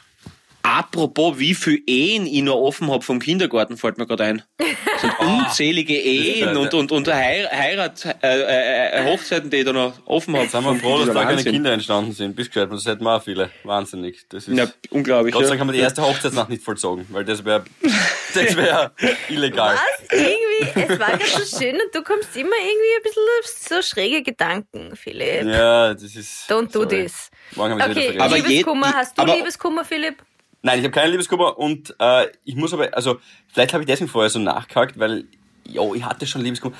Apropos, 0.65 1.37
wie 1.39 1.53
viele 1.55 1.79
Ehen 1.87 2.25
ich 2.25 2.41
noch 2.41 2.55
offen 2.55 2.89
habe 2.89 3.03
vom 3.03 3.19
Kindergarten, 3.19 3.75
fällt 3.75 3.97
mir 3.97 4.07
gerade 4.07 4.23
ein. 4.23 4.43
Das 4.93 5.01
sind 5.01 5.19
unzählige 5.19 5.95
Ehen 5.95 6.55
und, 6.55 6.73
und, 6.73 6.91
und 6.93 7.07
Heirat, 7.09 8.05
äh, 8.23 8.39
äh, 8.39 9.01
äh, 9.01 9.11
Hochzeiten, 9.11 9.49
die 9.49 9.57
ich 9.57 9.65
da 9.65 9.73
noch 9.73 9.93
offen 10.05 10.37
habe. 10.37 10.47
Sind 10.47 10.63
wir 10.63 10.75
froh, 10.75 10.99
dass 10.99 11.07
da 11.07 11.15
Wahnsinn. 11.15 11.37
keine 11.37 11.43
Kinder 11.43 11.73
entstanden 11.73 12.13
sind. 12.13 12.37
Bis 12.37 12.47
gescheit, 12.47 12.71
das 12.71 12.85
hätten 12.85 13.03
wir 13.03 13.17
auch 13.17 13.21
viele. 13.21 13.49
Wahnsinnig. 13.63 14.25
Das 14.29 14.47
ist 14.47 14.57
ja, 14.57 14.67
unglaublich. 14.91 15.33
Gott 15.33 15.43
sei 15.43 15.49
Dank 15.49 15.59
haben 15.59 15.67
wir 15.67 15.73
die 15.73 15.79
erste 15.79 16.03
Hochzeitsnacht 16.03 16.47
nicht 16.47 16.63
vollzogen, 16.63 17.05
weil 17.09 17.25
das 17.25 17.43
wäre 17.43 17.65
das 18.33 18.55
wär 18.55 18.93
illegal. 19.27 19.75
Was? 19.75 20.17
Irgendwie, 20.17 20.93
es 20.93 20.99
war 20.99 21.17
ganz 21.17 21.33
so 21.33 21.59
schön 21.59 21.75
und 21.75 21.93
du 21.93 22.01
kommst 22.01 22.33
immer 22.37 22.55
irgendwie 22.55 22.95
ein 22.95 23.03
bisschen 23.03 23.23
auf 23.41 23.47
so 23.47 23.81
schräge 23.81 24.23
Gedanken, 24.23 24.95
Philipp. 24.95 25.43
Ja, 25.43 25.93
das 25.93 26.03
ist. 26.03 26.49
Don't 26.49 26.71
do 26.71 26.83
sorry. 26.83 27.03
this. 27.03 27.29
Morgen 27.55 27.81
okay, 27.81 28.17
aber 28.17 28.37
Liebeskummer, 28.37 28.93
hast 28.93 29.17
du 29.17 29.25
Liebeskummer, 29.25 29.83
Philipp? 29.83 30.23
Nein, 30.65 30.79
ich 30.79 30.85
habe 30.85 30.93
keinen 30.93 31.11
Liebeskummer 31.11 31.59
und 31.59 31.93
äh, 31.99 32.27
ich 32.45 32.55
muss 32.55 32.73
aber, 32.73 32.95
also 32.95 33.19
vielleicht 33.51 33.73
habe 33.73 33.83
ich 33.83 33.87
deswegen 33.87 34.09
vorher 34.09 34.29
so 34.29 34.39
nachgehakt, 34.39 34.97
weil, 34.97 35.25
jo, 35.67 35.93
ich 35.93 36.05
hatte 36.05 36.25
schon 36.25 36.41
Liebeskummer. 36.41 36.73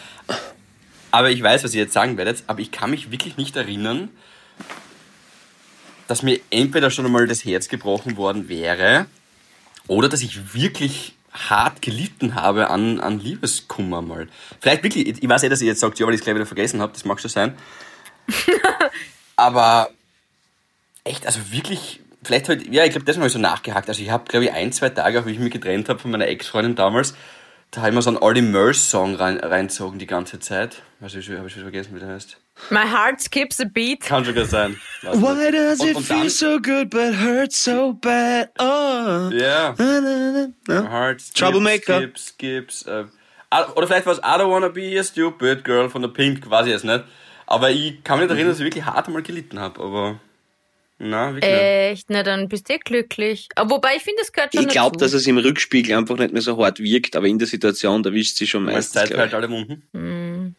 Aber 1.12 1.30
ich 1.30 1.44
weiß, 1.44 1.66
was 1.66 1.76
ihr 1.76 1.84
jetzt 1.84 1.94
sagen 1.94 2.18
werdet, 2.18 2.46
aber 2.48 2.62
ich 2.62 2.72
kann 2.72 2.92
mich 2.92 3.12
wirklich 3.12 3.36
nicht 3.36 3.58
erinnern, 3.58 4.10
dass 6.08 6.24
mir 6.24 6.40
entweder 6.50 6.92
schon 6.92 7.06
einmal 7.06 7.28
das 7.28 7.44
Herz 7.44 7.68
gebrochen 7.68 8.16
worden 8.16 8.48
wäre 8.48 9.06
oder 9.88 10.08
dass 10.08 10.22
ich 10.22 10.54
wirklich 10.54 11.16
hart 11.34 11.82
gelitten 11.82 12.36
habe 12.36 12.70
an, 12.70 13.02
an 13.02 13.20
Liebeskummer 13.20 14.02
mal. 14.02 14.30
Vielleicht 14.62 14.84
wirklich, 14.84 15.08
ich 15.22 15.28
weiß 15.28 15.44
eh, 15.44 15.50
dass 15.50 15.62
ihr 15.62 15.68
jetzt 15.68 15.82
sagt, 15.82 16.00
ja, 16.00 16.06
weil 16.06 16.14
ich 16.14 16.22
es 16.22 16.24
gleich 16.24 16.36
wieder 16.36 16.46
vergessen 16.46 16.82
habe, 16.82 16.94
das 16.94 17.04
mag 17.04 17.20
schon 17.20 17.30
sein. 17.30 17.58
Aber 19.36 19.90
echt, 21.04 21.26
also 21.26 21.52
wirklich, 21.52 22.00
vielleicht 22.24 22.50
halt, 22.50 22.68
ja, 22.74 22.84
ich 22.86 22.92
glaube, 22.92 23.06
das 23.06 23.18
habe 23.18 23.28
ich 23.28 23.34
so 23.34 23.40
nachgehakt. 23.40 23.88
Also 23.90 24.02
ich 24.02 24.10
habe, 24.10 24.26
glaube 24.26 24.46
ich, 24.46 24.52
ein, 24.54 24.72
zwei 24.72 24.90
Tage, 24.90 25.20
auch 25.22 25.26
wie 25.26 25.32
ich 25.32 25.40
mich 25.40 25.52
getrennt 25.54 25.90
habe 25.90 26.00
von 26.00 26.12
meiner 26.12 26.28
Ex-Freundin 26.28 26.76
damals, 26.76 27.16
da 27.72 27.82
habe 27.82 27.90
ich 27.90 27.96
mir 27.96 28.02
so 28.02 28.10
einen 28.12 28.18
Ollie 28.18 28.42
Murs-Song 28.44 29.16
rein, 29.16 29.40
reinzogen 29.40 29.98
die 30.00 30.06
ganze 30.08 30.40
Zeit. 30.40 30.82
Weiß 31.00 31.16
ich, 31.16 31.30
habe 31.32 31.48
ich 31.48 31.54
schon 31.54 31.64
vergessen, 31.64 31.96
wie 31.96 32.00
der 32.00 32.10
heißt. 32.10 32.38
My 32.70 32.82
heart 32.88 33.20
skips 33.20 33.60
a 33.60 33.64
beat. 33.66 34.02
Kann 34.02 34.24
sogar 34.26 34.46
sein. 34.46 34.80
Why 35.02 35.52
does 35.52 35.80
Und- 35.80 35.90
it 35.90 35.96
und 35.96 36.06
feel 36.06 36.30
so 36.30 36.60
good 36.62 36.92
but 36.92 37.20
hurt 37.20 37.52
so 37.52 37.94
bad? 37.94 38.50
Oh. 38.60 39.32
Ja. 39.34 39.74
Na, 39.78 40.00
na, 40.02 40.32
na, 40.32 40.48
na. 40.68 40.90
Heart 40.92 41.20
skips, 41.22 41.40
Troublemaker. 41.40 41.98
Skips, 42.16 42.26
skips. 42.28 42.86
Ah, 43.50 43.72
oder 43.76 43.88
vielleicht 43.88 44.06
war 44.06 44.14
es 44.14 44.20
I 44.20 44.40
don't 44.40 44.52
wanna 44.52 44.68
be 44.70 45.00
a 45.00 45.04
stupid 45.04 45.64
girl 45.64 45.90
von 45.90 46.02
der 46.04 46.10
Pink, 46.10 46.48
weiß 46.50 46.68
ich 46.68 46.72
jetzt 46.72 46.86
nicht. 46.86 47.04
Aber 47.48 47.72
ich 47.72 48.04
kann 48.04 48.20
mich 48.20 48.28
nicht 48.28 48.36
erinnern, 48.36 48.52
dass 48.52 48.60
ich 48.60 48.66
wirklich 48.66 48.86
hart 48.86 49.08
einmal 49.08 49.24
gelitten 49.24 49.60
habe. 49.60 49.82
Aber 49.82 50.20
na, 51.00 51.34
wirklich. 51.34 51.52
Echt, 51.52 52.10
na 52.10 52.24
dann 52.24 52.48
bist 52.48 52.70
du 52.70 52.74
eh 52.74 52.78
glücklich. 52.78 53.48
Aber 53.56 53.76
wobei 53.76 53.96
ich 53.98 54.04
finde, 54.04 54.20
das 54.22 54.32
gehört 54.32 54.54
schon 54.54 54.64
Ich 54.64 54.70
glaube, 54.70 54.98
dass 54.98 55.14
es 55.14 55.28
im 55.28 55.38
Rückspiegel 55.38 55.96
einfach 55.96 56.18
nicht 56.18 56.34
mehr 56.34 56.42
so 56.42 56.58
hart 56.64 56.80
wirkt, 56.80 57.16
aber 57.16 57.28
in 57.28 57.40
der 57.40 57.48
Situation, 57.48 58.04
da 58.04 58.14
wischt 58.14 58.38
sie 58.38 58.48
schon 58.48 58.64
meistens. 58.64 58.94
Zeit 58.94 59.18
halt 59.18 59.34
alle 59.34 59.50
Wunden. 59.50 60.56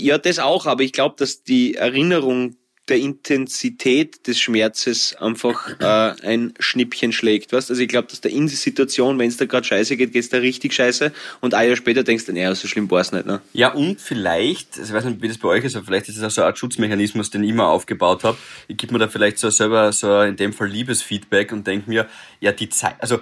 Ja, 0.00 0.18
das 0.18 0.38
auch, 0.38 0.66
aber 0.66 0.82
ich 0.82 0.92
glaube, 0.92 1.16
dass 1.18 1.42
die 1.42 1.74
Erinnerung 1.74 2.56
der 2.88 2.98
Intensität 2.98 4.26
des 4.26 4.38
Schmerzes 4.38 5.14
einfach 5.16 5.80
äh, 5.80 6.26
ein 6.26 6.54
Schnippchen 6.60 7.12
schlägt. 7.12 7.52
Weißt? 7.52 7.70
Also 7.70 7.82
ich 7.82 7.88
glaube, 7.88 8.08
dass 8.08 8.20
da 8.20 8.28
in 8.28 8.46
der 8.46 8.56
Situation, 8.56 9.18
wenn 9.18 9.28
es 9.28 9.36
da 9.36 9.44
gerade 9.44 9.66
scheiße 9.66 9.96
geht, 9.96 10.12
geht's 10.12 10.28
da 10.28 10.38
richtig 10.38 10.72
scheiße 10.72 11.12
und 11.40 11.54
ein 11.54 11.68
Jahr 11.68 11.76
später 11.76 12.04
denkst 12.04 12.26
du, 12.26 12.32
naja, 12.32 12.54
so 12.54 12.68
schlimm 12.68 12.90
war's 12.90 13.10
nicht. 13.10 13.26
Ne? 13.26 13.40
Ja, 13.52 13.72
und 13.72 14.00
vielleicht, 14.00 14.78
also 14.78 14.90
ich 14.90 14.94
weiß 14.94 15.04
nicht, 15.06 15.22
wie 15.22 15.28
das 15.28 15.38
bei 15.38 15.48
euch 15.48 15.64
ist, 15.64 15.74
aber 15.74 15.86
vielleicht 15.86 16.08
ist 16.08 16.16
es 16.16 16.22
auch 16.22 16.30
so 16.30 16.42
eine 16.42 16.46
Art 16.46 16.58
Schutzmechanismus, 16.58 17.30
den 17.30 17.42
ich 17.42 17.50
immer 17.50 17.68
aufgebaut 17.68 18.22
habe. 18.22 18.38
Ich 18.68 18.76
gebe 18.76 18.92
mir 18.92 19.00
da 19.00 19.08
vielleicht 19.08 19.38
so 19.38 19.50
selber 19.50 19.92
so 19.92 20.20
in 20.20 20.36
dem 20.36 20.52
Fall 20.52 20.68
Liebesfeedback 20.68 21.52
und 21.52 21.66
denke 21.66 21.90
mir, 21.90 22.08
ja, 22.40 22.52
die 22.52 22.68
Zeit, 22.68 22.94
also 23.00 23.18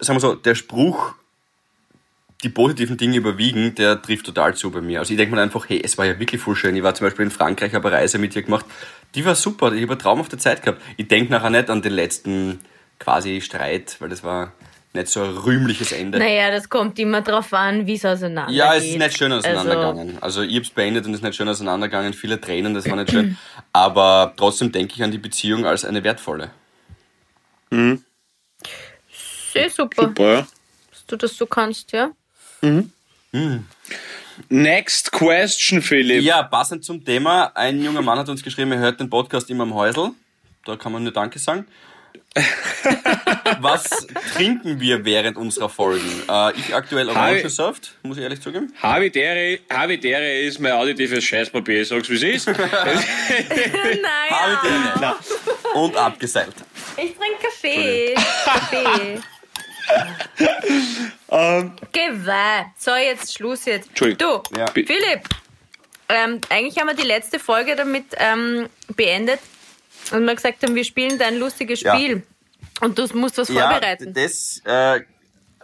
sagen 0.00 0.16
wir 0.16 0.20
so, 0.20 0.34
der 0.34 0.54
Spruch, 0.54 1.14
die 2.42 2.48
positiven 2.50 2.96
Dinge 2.96 3.16
überwiegen, 3.16 3.74
der 3.74 4.00
trifft 4.02 4.26
total 4.26 4.54
zu 4.54 4.70
bei 4.70 4.80
mir. 4.80 4.98
Also 5.00 5.12
ich 5.12 5.16
denke 5.16 5.34
mir 5.34 5.40
einfach, 5.40 5.68
hey, 5.68 5.80
es 5.82 5.96
war 5.96 6.04
ja 6.04 6.18
wirklich 6.18 6.40
voll 6.40 6.56
schön. 6.56 6.76
Ich 6.76 6.82
war 6.82 6.94
zum 6.94 7.06
Beispiel 7.06 7.24
in 7.24 7.30
Frankreich, 7.30 7.72
habe 7.74 7.88
eine 7.88 7.96
Reise 7.98 8.18
mit 8.18 8.36
ihr 8.36 8.42
gemacht. 8.42 8.66
Die 9.14 9.24
war 9.24 9.34
super, 9.34 9.72
ich 9.72 9.82
habe 9.82 9.92
eine 9.92 9.98
traumhafte 9.98 10.36
Zeit 10.36 10.62
gehabt. 10.62 10.82
Ich 10.96 11.08
denke 11.08 11.32
nachher 11.32 11.50
nicht 11.50 11.70
an 11.70 11.80
den 11.80 11.92
letzten 11.92 12.60
quasi 12.98 13.40
Streit, 13.40 13.96
weil 14.00 14.08
das 14.10 14.22
war 14.24 14.52
nicht 14.92 15.08
so 15.08 15.22
ein 15.22 15.30
rühmliches 15.30 15.92
Ende. 15.92 16.18
Naja, 16.18 16.50
das 16.50 16.68
kommt 16.68 16.98
immer 16.98 17.22
drauf 17.22 17.52
an, 17.52 17.86
wie 17.86 17.94
es 17.94 18.04
auseinandergeht. 18.04 18.56
Ja, 18.56 18.74
es 18.76 18.84
ist 18.84 18.98
nicht 18.98 19.16
schön 19.16 19.32
Also, 19.32 19.48
auseinandergegangen. 19.48 20.18
Also, 20.20 20.42
ich 20.42 20.56
hab's 20.56 20.70
beendet 20.70 21.06
und 21.06 21.12
es 21.12 21.18
ist 21.18 21.24
nicht 21.24 21.34
schön 21.34 21.48
auseinandergegangen. 21.48 22.12
Viele 22.12 22.40
Tränen, 22.40 22.74
das 22.74 22.88
war 22.88 22.96
nicht 22.96 23.10
schön. 23.10 23.36
Aber 23.72 24.32
trotzdem 24.36 24.70
denke 24.70 24.94
ich 24.94 25.02
an 25.02 25.10
die 25.10 25.18
Beziehung 25.18 25.66
als 25.66 25.84
eine 25.84 26.04
wertvolle. 26.04 26.50
sehr 29.52 29.70
super, 29.70 30.02
Super, 30.02 30.32
ja. 30.32 30.46
dass 30.90 31.06
du 31.06 31.16
das 31.16 31.36
so 31.36 31.46
kannst, 31.46 31.90
ja. 31.92 32.12
Next 34.48 35.12
question, 35.12 35.82
Philipp. 35.82 36.22
Ja, 36.22 36.42
passend 36.42 36.84
zum 36.84 37.04
Thema. 37.04 37.52
Ein 37.54 37.82
junger 37.82 38.02
Mann 38.02 38.18
hat 38.18 38.28
uns 38.28 38.42
geschrieben, 38.42 38.72
er 38.72 38.78
hört 38.78 39.00
den 39.00 39.08
Podcast 39.10 39.48
immer 39.50 39.62
am 39.64 39.74
Häusl. 39.74 40.10
Da 40.64 40.76
kann 40.76 40.92
man 40.92 41.02
nur 41.02 41.12
Danke 41.12 41.38
sagen. 41.38 41.66
Was 43.60 44.06
trinken 44.34 44.80
wir 44.80 45.04
während 45.04 45.36
unserer 45.36 45.68
Folgen? 45.68 46.22
Äh, 46.28 46.52
ich 46.58 46.74
aktuell 46.74 47.08
Orangensaft, 47.08 47.94
muss 48.02 48.16
ich 48.16 48.24
ehrlich 48.24 48.40
zugeben. 48.40 48.72
Habitäre 48.82 50.40
ist 50.40 50.58
mein 50.58 50.72
auditives 50.72 51.22
Scheißpapier, 51.22 51.82
ich 51.82 51.88
sag's 51.88 52.08
wie 52.10 52.14
es 52.14 52.22
ist. 52.22 52.46
Naja, 52.48 54.30
Habitäre. 54.30 55.16
Und 55.74 55.96
abgeseilt. 55.96 56.54
ich 56.96 57.14
trinke 57.14 57.38
Kaffee. 57.40 58.14
Kaffee. 58.44 59.20
Geweih. 61.92 62.66
So, 62.78 62.94
jetzt 62.94 63.34
Schluss 63.34 63.64
jetzt. 63.64 63.88
Entschuldigung. 63.90 64.42
Du, 64.50 64.58
Ja. 64.58 64.66
Philipp, 64.72 65.22
ähm, 66.08 66.40
eigentlich 66.50 66.78
haben 66.78 66.88
wir 66.88 66.94
die 66.94 67.02
letzte 67.06 67.38
Folge 67.38 67.76
damit 67.76 68.04
ähm, 68.16 68.68
beendet 68.94 69.40
und 70.12 70.24
wir 70.26 70.34
gesagt 70.34 70.62
haben, 70.62 70.74
wir 70.74 70.84
spielen 70.84 71.18
dein 71.18 71.38
lustiges 71.38 71.80
Ja. 71.80 71.94
Spiel. 71.96 72.22
Und 72.80 72.98
du 72.98 73.06
musst 73.16 73.38
was 73.38 73.48
Ja, 73.48 73.70
vorbereiten. 73.70 74.12
das, 74.12 74.60
äh, 74.64 75.00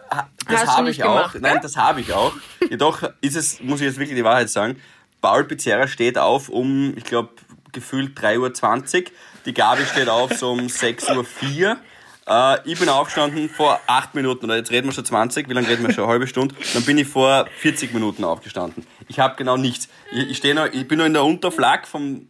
das 0.09 0.17
Hast 0.47 0.63
du 0.63 0.67
habe 0.71 0.83
nicht 0.87 0.97
ich 0.97 1.03
auch. 1.03 1.15
gemacht, 1.15 1.37
Nein, 1.39 1.53
gell? 1.53 1.61
das 1.61 1.77
habe 1.77 2.01
ich 2.01 2.11
auch. 2.13 2.33
Jedoch 2.69 3.03
ist 3.21 3.35
es, 3.35 3.61
muss 3.61 3.79
ich 3.81 3.87
jetzt 3.87 3.97
wirklich 3.99 4.17
die 4.17 4.23
Wahrheit 4.23 4.49
sagen, 4.49 4.81
Paul 5.21 5.43
Pizzerra 5.43 5.87
steht 5.87 6.17
auf 6.17 6.49
um, 6.49 6.93
ich 6.97 7.03
glaube, 7.03 7.29
gefühlt 7.71 8.17
3.20 8.19 9.03
Uhr. 9.05 9.11
Die 9.45 9.53
Gabi 9.53 9.85
steht 9.85 10.09
auf 10.09 10.33
so 10.33 10.51
um 10.51 10.61
6.04 10.67 11.15
Uhr. 11.69 11.77
Äh, 12.31 12.59
ich 12.63 12.79
bin 12.79 12.87
aufgestanden 12.87 13.49
vor 13.49 13.81
8 13.87 14.15
Minuten, 14.15 14.45
oder 14.45 14.55
jetzt 14.55 14.71
reden 14.71 14.87
wir 14.87 14.93
schon 14.93 15.03
20, 15.03 15.49
wie 15.49 15.53
lange 15.53 15.67
reden 15.67 15.85
wir 15.85 15.93
schon? 15.93 16.05
Eine 16.05 16.13
halbe 16.13 16.27
Stunde. 16.27 16.55
Dann 16.73 16.83
bin 16.83 16.97
ich 16.97 17.07
vor 17.07 17.45
40 17.57 17.93
Minuten 17.93 18.23
aufgestanden. 18.23 18.85
Ich 19.09 19.19
habe 19.19 19.35
genau 19.35 19.57
nichts. 19.57 19.89
Ich, 20.13 20.29
ich, 20.29 20.37
steh 20.37 20.53
noch, 20.53 20.67
ich 20.67 20.87
bin 20.87 20.99
noch 20.99 21.05
in 21.05 21.13
der 21.13 21.25
Unterflag 21.25 21.85
vom, 21.85 22.27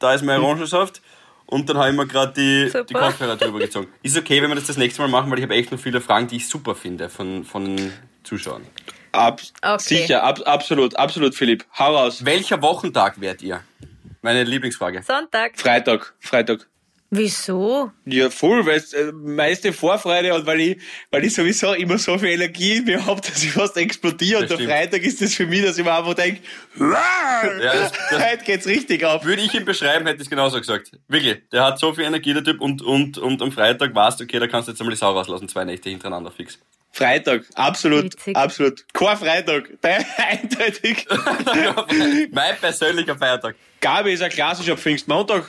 da 0.00 0.14
ist 0.14 0.24
mein 0.24 0.40
Orangensaft. 0.40 1.00
Und 1.46 1.68
dann 1.68 1.76
habe 1.76 1.90
ich 1.90 1.96
mir 1.96 2.06
gerade 2.06 2.32
die, 2.32 2.68
Super. 2.68 2.84
die 2.84 2.94
Kopfhörer 2.94 3.36
drüber 3.36 3.58
gezogen. 3.58 3.86
Ist 4.02 4.16
okay, 4.16 4.42
wenn 4.42 4.48
wir 4.48 4.56
das 4.56 4.66
das 4.66 4.78
nächste 4.78 5.02
Mal 5.02 5.08
machen, 5.08 5.30
weil 5.30 5.38
ich 5.38 5.44
habe 5.44 5.54
echt 5.54 5.70
noch 5.70 5.78
viele 5.78 6.00
Fragen, 6.00 6.26
die 6.26 6.36
ich 6.36 6.48
super 6.48 6.74
finde 6.74 7.08
von, 7.08 7.44
von 7.44 7.76
den 7.76 7.92
Zuschauern. 8.24 8.66
Ab, 9.12 9.40
Okay. 9.62 9.78
Sicher, 9.78 10.24
ab, 10.24 10.40
absolut, 10.46 10.96
absolut, 10.96 11.34
Philipp. 11.34 11.64
Hau 11.78 11.94
raus. 11.94 12.24
Welcher 12.24 12.60
Wochentag 12.62 13.20
wärt 13.20 13.42
ihr? 13.42 13.62
Meine 14.22 14.42
Lieblingsfrage. 14.42 15.02
Sonntag. 15.02 15.60
Freitag, 15.60 16.14
Freitag. 16.18 16.66
Wieso? 17.16 17.92
Ja, 18.06 18.28
voll, 18.28 18.66
weil 18.66 18.78
äh, 18.92 19.12
meiste 19.12 19.72
Vorfreude 19.72 20.34
und 20.34 20.44
weil 20.46 20.60
ich, 20.60 20.76
weil 21.10 21.24
ich 21.24 21.32
sowieso 21.34 21.72
immer 21.74 21.96
so 21.98 22.18
viel 22.18 22.30
Energie 22.30 22.78
in 22.78 22.84
mir 22.84 23.06
habe, 23.06 23.20
dass 23.26 23.42
ich 23.42 23.52
fast 23.52 23.76
explodiere. 23.76 24.40
Und 24.40 24.50
Das 24.50 24.56
der 24.58 24.64
stimmt. 24.64 24.70
Freitag 24.72 25.02
ist 25.02 25.22
das 25.22 25.34
für 25.34 25.46
mich, 25.46 25.62
dass 25.64 25.78
ich 25.78 25.84
mir 25.84 25.94
einfach 25.96 26.14
denke, 26.14 26.40
das- 26.78 27.92
das- 28.10 28.20
heute 28.32 28.44
geht's 28.44 28.66
richtig 28.66 29.04
ab. 29.04 29.24
Würde 29.24 29.42
ich 29.42 29.54
ihn 29.54 29.64
beschreiben, 29.64 30.06
hätte 30.06 30.16
ich 30.16 30.22
es 30.26 30.30
genauso 30.30 30.58
gesagt. 30.58 30.90
Wirklich. 31.08 31.38
Der 31.52 31.64
hat 31.64 31.78
so 31.78 31.94
viel 31.94 32.04
Energie, 32.04 32.34
der 32.34 32.42
Typ. 32.44 32.60
Und, 32.60 32.82
und, 32.82 33.18
und 33.18 33.40
am 33.42 33.52
Freitag 33.52 33.94
weißt 33.94 34.18
du, 34.20 34.24
okay, 34.24 34.38
da 34.40 34.46
kannst 34.48 34.68
du 34.68 34.72
jetzt 34.72 34.80
einmal 34.80 34.94
die 34.94 34.98
Sau 34.98 35.12
rauslassen. 35.12 35.48
Zwei 35.48 35.64
Nächte 35.64 35.90
hintereinander 35.90 36.30
fix. 36.30 36.58
Freitag, 36.96 37.42
absolut, 37.56 38.04
Witzig. 38.04 38.36
absolut. 38.36 38.84
Kein 38.92 39.16
Freitag, 39.16 39.68
eindeutig. 39.82 41.06
mein 42.30 42.56
persönlicher 42.60 43.16
Feiertag. 43.16 43.56
Gabi 43.80 44.12
ist 44.12 44.22
ein 44.22 44.30
klassischer 44.30 44.76
Pfingstmontag. 44.78 45.44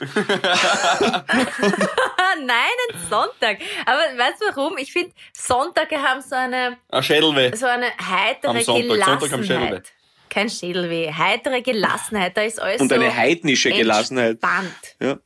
Nein, 2.45 2.47
ein 2.91 2.99
Sonntag. 3.09 3.59
Aber 3.85 3.99
weißt 3.99 4.41
du 4.41 4.45
warum? 4.55 4.77
Ich 4.77 4.91
finde, 4.91 5.13
Sonntage 5.33 5.97
haben 6.01 6.21
so 6.21 6.35
eine, 6.35 6.77
Ein 6.89 7.03
Schädelweh. 7.03 7.55
so 7.55 7.65
eine 7.65 7.87
heitere 7.97 8.51
Am 8.51 8.61
Sonntag. 8.61 9.03
Sonntag 9.05 9.33
am 9.33 9.43
Schädelweh. 9.43 9.67
Gelassenheit. 9.67 9.93
Kein 10.29 10.49
Schädelweh. 10.49 11.11
Heitere 11.13 11.61
Gelassenheit. 11.61 12.35
Da 12.35 12.41
ist 12.41 12.61
alles 12.61 12.81
Und 12.81 12.89
so 12.89 12.95
eine 12.95 13.15
heidnische 13.15 13.71
Gelassenheit. 13.71 14.31
Entspannt. 14.31 14.95
Ja. 15.01 15.17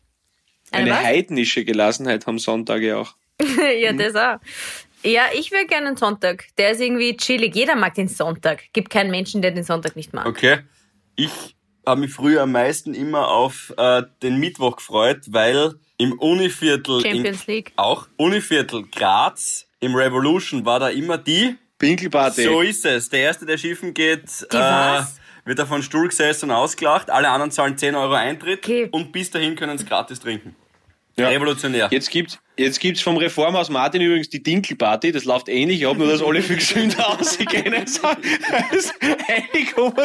Eine 0.71 0.95
Eine 0.95 1.03
heidnische 1.03 1.65
Gelassenheit 1.65 2.27
haben 2.27 2.37
Sonntage 2.37 2.95
auch. 2.97 3.15
ja, 3.79 3.91
das 3.93 4.15
auch. 4.15 4.37
Ja, 5.03 5.27
ich 5.33 5.51
will 5.51 5.65
gerne 5.65 5.87
einen 5.87 5.97
Sonntag. 5.97 6.45
Der 6.57 6.71
ist 6.71 6.81
irgendwie 6.81 7.15
chillig. 7.17 7.55
Jeder 7.55 7.75
mag 7.75 7.95
den 7.95 8.07
Sonntag. 8.09 8.63
Gibt 8.73 8.89
keinen 8.89 9.09
Menschen, 9.09 9.41
der 9.41 9.51
den 9.51 9.63
Sonntag 9.63 9.95
nicht 9.95 10.13
mag. 10.13 10.25
Okay. 10.27 10.59
Ich 11.15 11.55
habe 11.89 12.01
mich 12.01 12.11
früher 12.13 12.43
am 12.43 12.51
meisten 12.51 12.93
immer 12.93 13.27
auf 13.29 13.73
äh, 13.77 14.03
den 14.23 14.37
Mittwoch 14.37 14.77
gefreut, 14.77 15.21
weil 15.27 15.75
im 15.97 16.13
Univiertel 16.13 17.01
Champions 17.01 17.43
in, 17.45 17.53
League. 17.53 17.73
auch 17.75 18.07
Univiertel 18.17 18.83
Graz 18.91 19.65
im 19.81 19.95
Revolution 19.95 20.65
war 20.65 20.79
da 20.79 20.89
immer 20.89 21.17
die 21.17 21.55
Pinkelparty. 21.77 22.43
So 22.43 22.61
ist 22.61 22.85
es. 22.85 23.09
Der 23.09 23.21
Erste, 23.21 23.45
der 23.45 23.57
schiffen 23.57 23.93
geht, 23.93 24.23
Die 24.51 24.57
was? 24.57 25.15
wird 25.45 25.59
auf 25.61 25.71
einen 25.71 25.83
Stuhl 25.83 26.07
gesessen 26.07 26.49
und 26.49 26.55
ausgelacht. 26.55 27.09
Alle 27.09 27.29
anderen 27.29 27.51
zahlen 27.51 27.77
10 27.77 27.95
Euro 27.95 28.13
Eintritt 28.13 28.59
Okay. 28.59 28.87
und 28.91 29.11
bis 29.11 29.31
dahin 29.31 29.55
können 29.55 29.77
sie 29.77 29.85
gratis 29.85 30.19
trinken. 30.19 30.55
Ja. 31.17 31.27
Revolutionär. 31.29 31.89
Jetzt 31.91 32.11
gibt's, 32.11 32.39
jetzt 32.55 32.79
gibt's 32.79 33.01
vom 33.01 33.17
Reformhaus 33.17 33.69
Martin 33.69 34.01
übrigens 34.01 34.29
die 34.29 34.41
Dinkelparty. 34.41 35.11
Das 35.11 35.25
läuft 35.25 35.49
ähnlich 35.49 35.85
ab, 35.85 35.97
nur 35.97 36.07
dass 36.07 36.21
alle 36.21 36.41
viel 36.41 36.55
gesünder 36.57 37.09
ausgehen. 37.19 37.73
Also, 37.73 38.07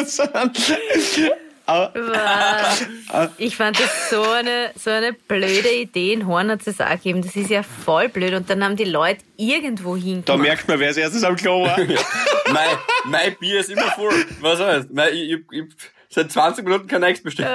sind. 0.04 1.32
Wow. 1.66 1.90
Ich 3.38 3.56
fand 3.56 3.78
das 3.78 4.10
so 4.10 4.22
eine, 4.22 4.72
so 4.76 4.90
eine 4.90 5.12
blöde 5.12 5.72
Idee. 5.72 6.12
In 6.12 6.26
Horn 6.26 6.50
hat 6.50 6.66
es 6.66 6.80
auch 6.80 6.90
gegeben. 6.90 7.22
Das 7.22 7.36
ist 7.36 7.48
ja 7.48 7.62
voll 7.62 8.08
blöd. 8.08 8.34
Und 8.34 8.50
dann 8.50 8.62
haben 8.64 8.76
die 8.76 8.84
Leute 8.84 9.20
irgendwo 9.36 9.96
da 9.96 10.02
hingekommen. 10.02 10.42
merkt 10.42 10.68
man, 10.68 10.78
wer 10.78 10.88
als 10.88 10.96
erstes 10.96 11.22
am 11.24 11.36
Klo 11.36 11.64
war. 11.64 11.78
mein, 12.52 12.68
mein 13.04 13.36
Bier 13.38 13.60
ist 13.60 13.70
immer 13.70 13.90
voll. 13.92 14.14
Was 14.40 14.60
heißt? 14.60 14.92
Mein, 14.92 15.14
ich, 15.14 15.30
ich, 15.30 15.40
ich, 15.50 15.64
seit 16.08 16.32
20 16.32 16.64
Minuten 16.64 16.86
kein 16.86 17.00
Next 17.00 17.22
bestellt. 17.22 17.50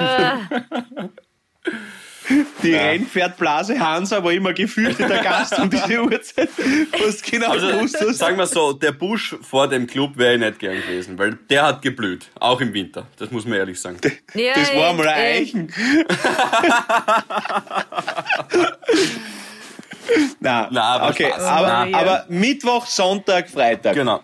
Die 2.62 2.74
Rennpferdblase 2.74 3.78
Hansa 3.80 4.22
war 4.22 4.32
immer 4.32 4.52
gefürchteter 4.52 5.22
Gast 5.22 5.58
um 5.58 5.68
diese 5.70 6.02
Uhrzeit. 6.02 6.48
Was 7.04 7.22
genau 7.22 7.50
Also, 7.50 7.68
gewusst 7.68 7.96
hast. 8.00 8.18
sagen 8.18 8.36
wir 8.38 8.46
so, 8.46 8.72
der 8.72 8.92
Busch 8.92 9.34
vor 9.42 9.66
dem 9.68 9.86
Club 9.86 10.16
wäre 10.16 10.34
ich 10.34 10.40
nicht 10.40 10.58
gern 10.58 10.76
gewesen, 10.76 11.18
weil 11.18 11.34
der 11.48 11.64
hat 11.66 11.82
geblüht, 11.82 12.26
auch 12.38 12.60
im 12.60 12.72
Winter. 12.72 13.06
Das 13.18 13.30
muss 13.30 13.44
man 13.46 13.58
ehrlich 13.58 13.80
sagen. 13.80 13.98
Ja, 14.34 14.54
Das 14.54 14.74
war 14.74 14.92
mal 14.92 15.08
ein 15.08 15.42
Eichen. 15.42 15.72
Nein, 20.40 20.66
Na, 20.70 20.82
aber 20.82 21.10
okay, 21.10 21.28
Spaß. 21.30 21.42
aber, 21.44 21.86
ja. 21.88 21.98
aber 21.98 22.24
Mittwoch, 22.28 22.86
Sonntag, 22.86 23.48
Freitag. 23.48 23.94
Genau. 23.94 24.20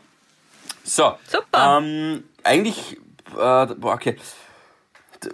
So. 0.82 1.14
Super. 1.28 1.78
Ähm, 1.80 2.24
eigentlich, 2.42 2.96
äh, 3.36 3.66
boah, 3.76 3.98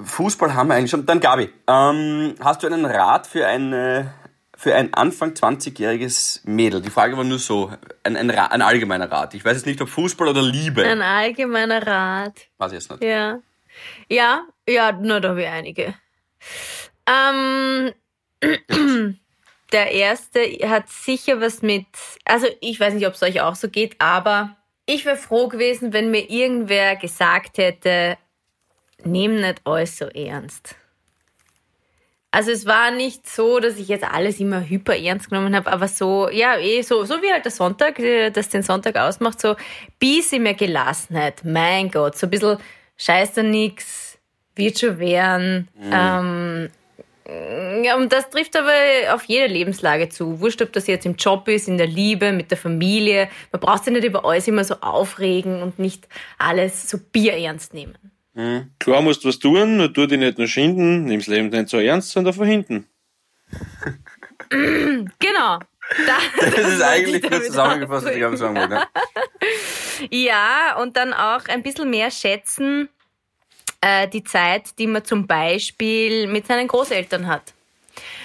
Fußball 0.03 0.55
haben 0.55 0.69
wir 0.69 0.75
eigentlich 0.75 0.91
schon. 0.91 1.07
Dann 1.07 1.21
Gabi, 1.21 1.51
ähm, 1.67 2.35
hast 2.41 2.63
du 2.63 2.67
einen 2.67 2.85
Rat 2.85 3.27
für 3.27 3.47
eine 3.47 4.15
für 4.57 4.75
ein 4.77 4.95
Anfang 4.95 5.31
20-jähriges 5.33 6.43
Mädel? 6.45 6.81
Die 6.83 6.91
Frage 6.91 7.17
war 7.17 7.25
nur 7.25 7.39
so, 7.39 7.73
ein, 8.05 8.17
ein, 8.17 8.31
ein 8.31 8.63
allgemeiner 8.63 9.11
Rat. 9.11 9.35
Ich 9.35 9.45
weiß 9.45 9.57
jetzt 9.57 9.67
nicht, 9.67 9.81
ob 9.81 9.89
Fußball 9.89 10.29
oder 10.29 10.43
Liebe. 10.43 10.85
Ein 10.85 11.03
allgemeiner 11.03 11.85
Rat. 11.85 12.35
Weiß 12.59 12.73
ich 12.73 12.79
jetzt 12.79 12.91
nicht. 12.91 13.03
Ja. 13.03 13.41
Ja, 14.09 14.47
ja, 14.69 14.93
nur 14.93 15.21
da 15.21 15.31
habe 15.31 15.43
ich 15.43 15.49
einige. 15.49 15.95
Ähm, 17.07 17.93
der 19.73 19.91
erste 19.91 20.41
hat 20.69 20.89
sicher 20.89 21.41
was 21.41 21.63
mit, 21.63 21.87
also 22.25 22.47
ich 22.61 22.79
weiß 22.79 22.95
nicht, 22.95 23.07
ob 23.07 23.15
es 23.15 23.23
euch 23.23 23.41
auch 23.41 23.55
so 23.55 23.69
geht, 23.69 23.97
aber 23.99 24.57
ich 24.87 25.05
wäre 25.05 25.17
froh 25.17 25.49
gewesen, 25.49 25.93
wenn 25.93 26.11
mir 26.11 26.29
irgendwer 26.31 26.97
gesagt 26.97 27.59
hätte, 27.59 28.19
nehm 29.05 29.41
nicht 29.41 29.61
alles 29.65 29.99
so 29.99 30.07
ernst. 30.07 30.77
Also 32.35 32.51
es 32.51 32.65
war 32.65 32.91
nicht 32.91 33.29
so, 33.29 33.61
dass 33.61 33.77
ich 33.77 33.89
jetzt 33.89 34.05
alles 34.05 34.41
immer 34.41 34.67
hyper 34.67 34.97
ernst 34.97 35.29
genommen 35.29 35.55
habe, 35.55 35.71
aber 35.71 35.87
so, 35.87 36.31
ja, 36.31 36.57
eh, 36.57 36.81
so, 36.81 37.05
so 37.05 37.21
wie 37.21 37.31
halt 37.31 37.45
der 37.45 37.53
Sonntag, 37.53 37.99
äh, 37.99 38.31
das 38.31 38.49
den 38.49 38.63
Sonntag 38.63 38.97
ausmacht, 38.97 39.39
so 39.39 39.55
bisschen 39.99 40.43
mehr 40.43 40.55
Gelassenheit. 40.55 41.45
Mein 41.45 41.91
Gott, 41.91 42.17
so 42.17 42.27
ein 42.27 42.31
bisschen 42.31 42.57
scheiß 42.97 43.35
da 43.35 43.43
nix, 43.43 44.19
wird 44.57 44.79
schon 44.79 44.99
werden. 44.99 45.69
Ähm, 45.93 46.71
ja, 47.85 47.97
und 47.97 48.13
das 48.13 48.31
trifft 48.31 48.57
aber 48.57 49.15
auf 49.15 49.25
jede 49.25 49.47
Lebenslage 49.47 50.09
zu. 50.09 50.41
Wurscht, 50.41 50.63
ob 50.63 50.73
das 50.73 50.87
jetzt 50.87 51.07
im 51.07 51.17
Job 51.17 51.49
ist, 51.49 51.69
in 51.69 51.79
der 51.79 51.87
Liebe, 51.87 52.33
mit 52.33 52.51
der 52.51 52.59
Familie. 52.59 53.29
Man 53.53 53.61
braucht 53.61 53.85
sich 53.85 53.93
nicht 53.93 54.05
über 54.05 54.25
alles 54.25 54.49
immer 54.49 54.65
so 54.65 54.77
aufregen 54.81 55.63
und 55.63 55.79
nicht 55.79 56.09
alles 56.39 56.89
so 56.89 56.99
bierernst 56.99 57.75
nehmen. 57.75 58.12
Klar 58.35 59.03
musst 59.03 59.25
du 59.25 59.29
was 59.29 59.39
tun, 59.39 59.77
nur 59.77 59.93
tu 59.93 60.07
dich 60.07 60.19
nicht 60.19 60.39
nur 60.39 60.47
schinden, 60.47 61.05
nimm's 61.05 61.27
Leben 61.27 61.49
nicht 61.49 61.69
so 61.69 61.79
ernst, 61.79 62.11
sondern 62.11 62.33
von 62.35 62.47
hinten. 62.47 62.89
Genau. 65.19 65.59
Da, 66.07 66.19
Das 66.41 66.59
ist 66.59 66.83
eigentlich 66.83 67.23
kurz 67.23 67.47
zusammengefasst, 67.47 68.07
was 68.07 68.13
ich 68.13 68.21
gerade 68.21 68.37
sagen 68.37 68.57
wollte. 68.57 68.83
Ja, 70.11 70.77
und 70.81 70.97
dann 70.97 71.13
auch 71.13 71.47
ein 71.47 71.63
bisschen 71.63 71.89
mehr 71.89 72.11
schätzen 72.11 72.89
äh, 73.81 74.09
die 74.09 74.25
Zeit, 74.25 74.79
die 74.79 74.87
man 74.87 75.05
zum 75.05 75.27
Beispiel 75.27 76.27
mit 76.27 76.47
seinen 76.47 76.67
Großeltern 76.67 77.27
hat. 77.29 77.55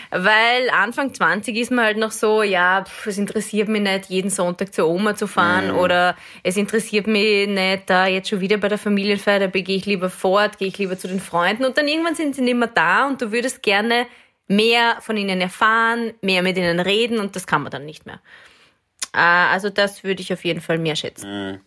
Weil 0.10 0.70
Anfang 0.70 1.14
20 1.14 1.56
ist 1.58 1.72
man 1.72 1.86
halt 1.86 1.98
noch 1.98 2.12
so, 2.12 2.44
ja, 2.44 2.84
pf, 2.84 3.08
es 3.08 3.18
interessiert 3.18 3.68
mich 3.68 3.82
nicht, 3.82 4.06
jeden 4.06 4.30
Sonntag 4.30 4.74
zur 4.74 4.88
Oma 4.88 5.16
zu 5.16 5.28
fahren 5.28 5.72
oder 5.72 6.16
es 6.44 6.56
interessiert 6.58 7.08
mich 7.08 7.48
nicht, 7.48 7.90
da 7.90 8.08
jetzt 8.08 8.30
schon 8.30 8.40
wieder 8.40 8.58
bei 8.58 8.70
der 8.70 8.78
Familienfeier, 8.78 9.40
da 9.40 9.48
gehe 9.48 9.76
ich 9.76 9.86
lieber 9.86 10.10
fort, 10.10 10.58
gehe 10.58 10.70
ich 10.70 10.78
lieber 10.78 10.98
zu 10.98 11.08
den 11.08 11.20
Freunden 11.20 11.66
und 11.66 11.78
dann 11.78 11.88
irgendwann 11.88 12.16
sind 12.16 12.36
sie 12.36 12.42
nicht 12.42 12.56
mehr 12.56 12.70
da 12.74 13.08
und 13.08 13.22
du 13.22 13.32
würdest 13.32 13.62
gerne 13.62 14.08
mehr 14.48 14.98
von 15.02 15.18
ihnen 15.18 15.42
erfahren, 15.42 16.14
mehr 16.22 16.42
mit 16.42 16.58
ihnen 16.58 16.80
reden 16.80 17.20
und 17.20 17.36
das 17.36 17.46
kann 17.46 17.64
man 17.64 17.72
dann 17.72 17.86
nicht 17.86 18.06
mehr. 18.06 18.22
Äh, 19.14 19.20
also 19.20 19.70
das 19.70 20.04
würde 20.04 20.22
ich 20.22 20.32
auf 20.32 20.46
jeden 20.46 20.62
Fall 20.62 20.78
mehr 20.78 20.96
schätzen. 20.96 21.62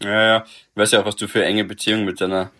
Ja, 0.00 0.22
ja. 0.22 0.44
Ich 0.44 0.76
weiß 0.76 0.92
ja 0.92 1.00
auch, 1.00 1.06
was 1.06 1.16
du 1.16 1.26
für 1.26 1.44
enge 1.44 1.64
Beziehungen 1.64 2.04
mit 2.04 2.20
deiner, 2.20 2.50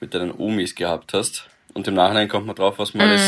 mit 0.00 0.14
deinen 0.14 0.32
Omis 0.32 0.74
gehabt 0.74 1.14
hast. 1.14 1.48
Und 1.74 1.88
im 1.88 1.94
Nachhinein 1.94 2.28
kommt 2.28 2.46
man 2.46 2.54
drauf, 2.54 2.78
was 2.78 2.94
man 2.94 3.08
alles 3.08 3.20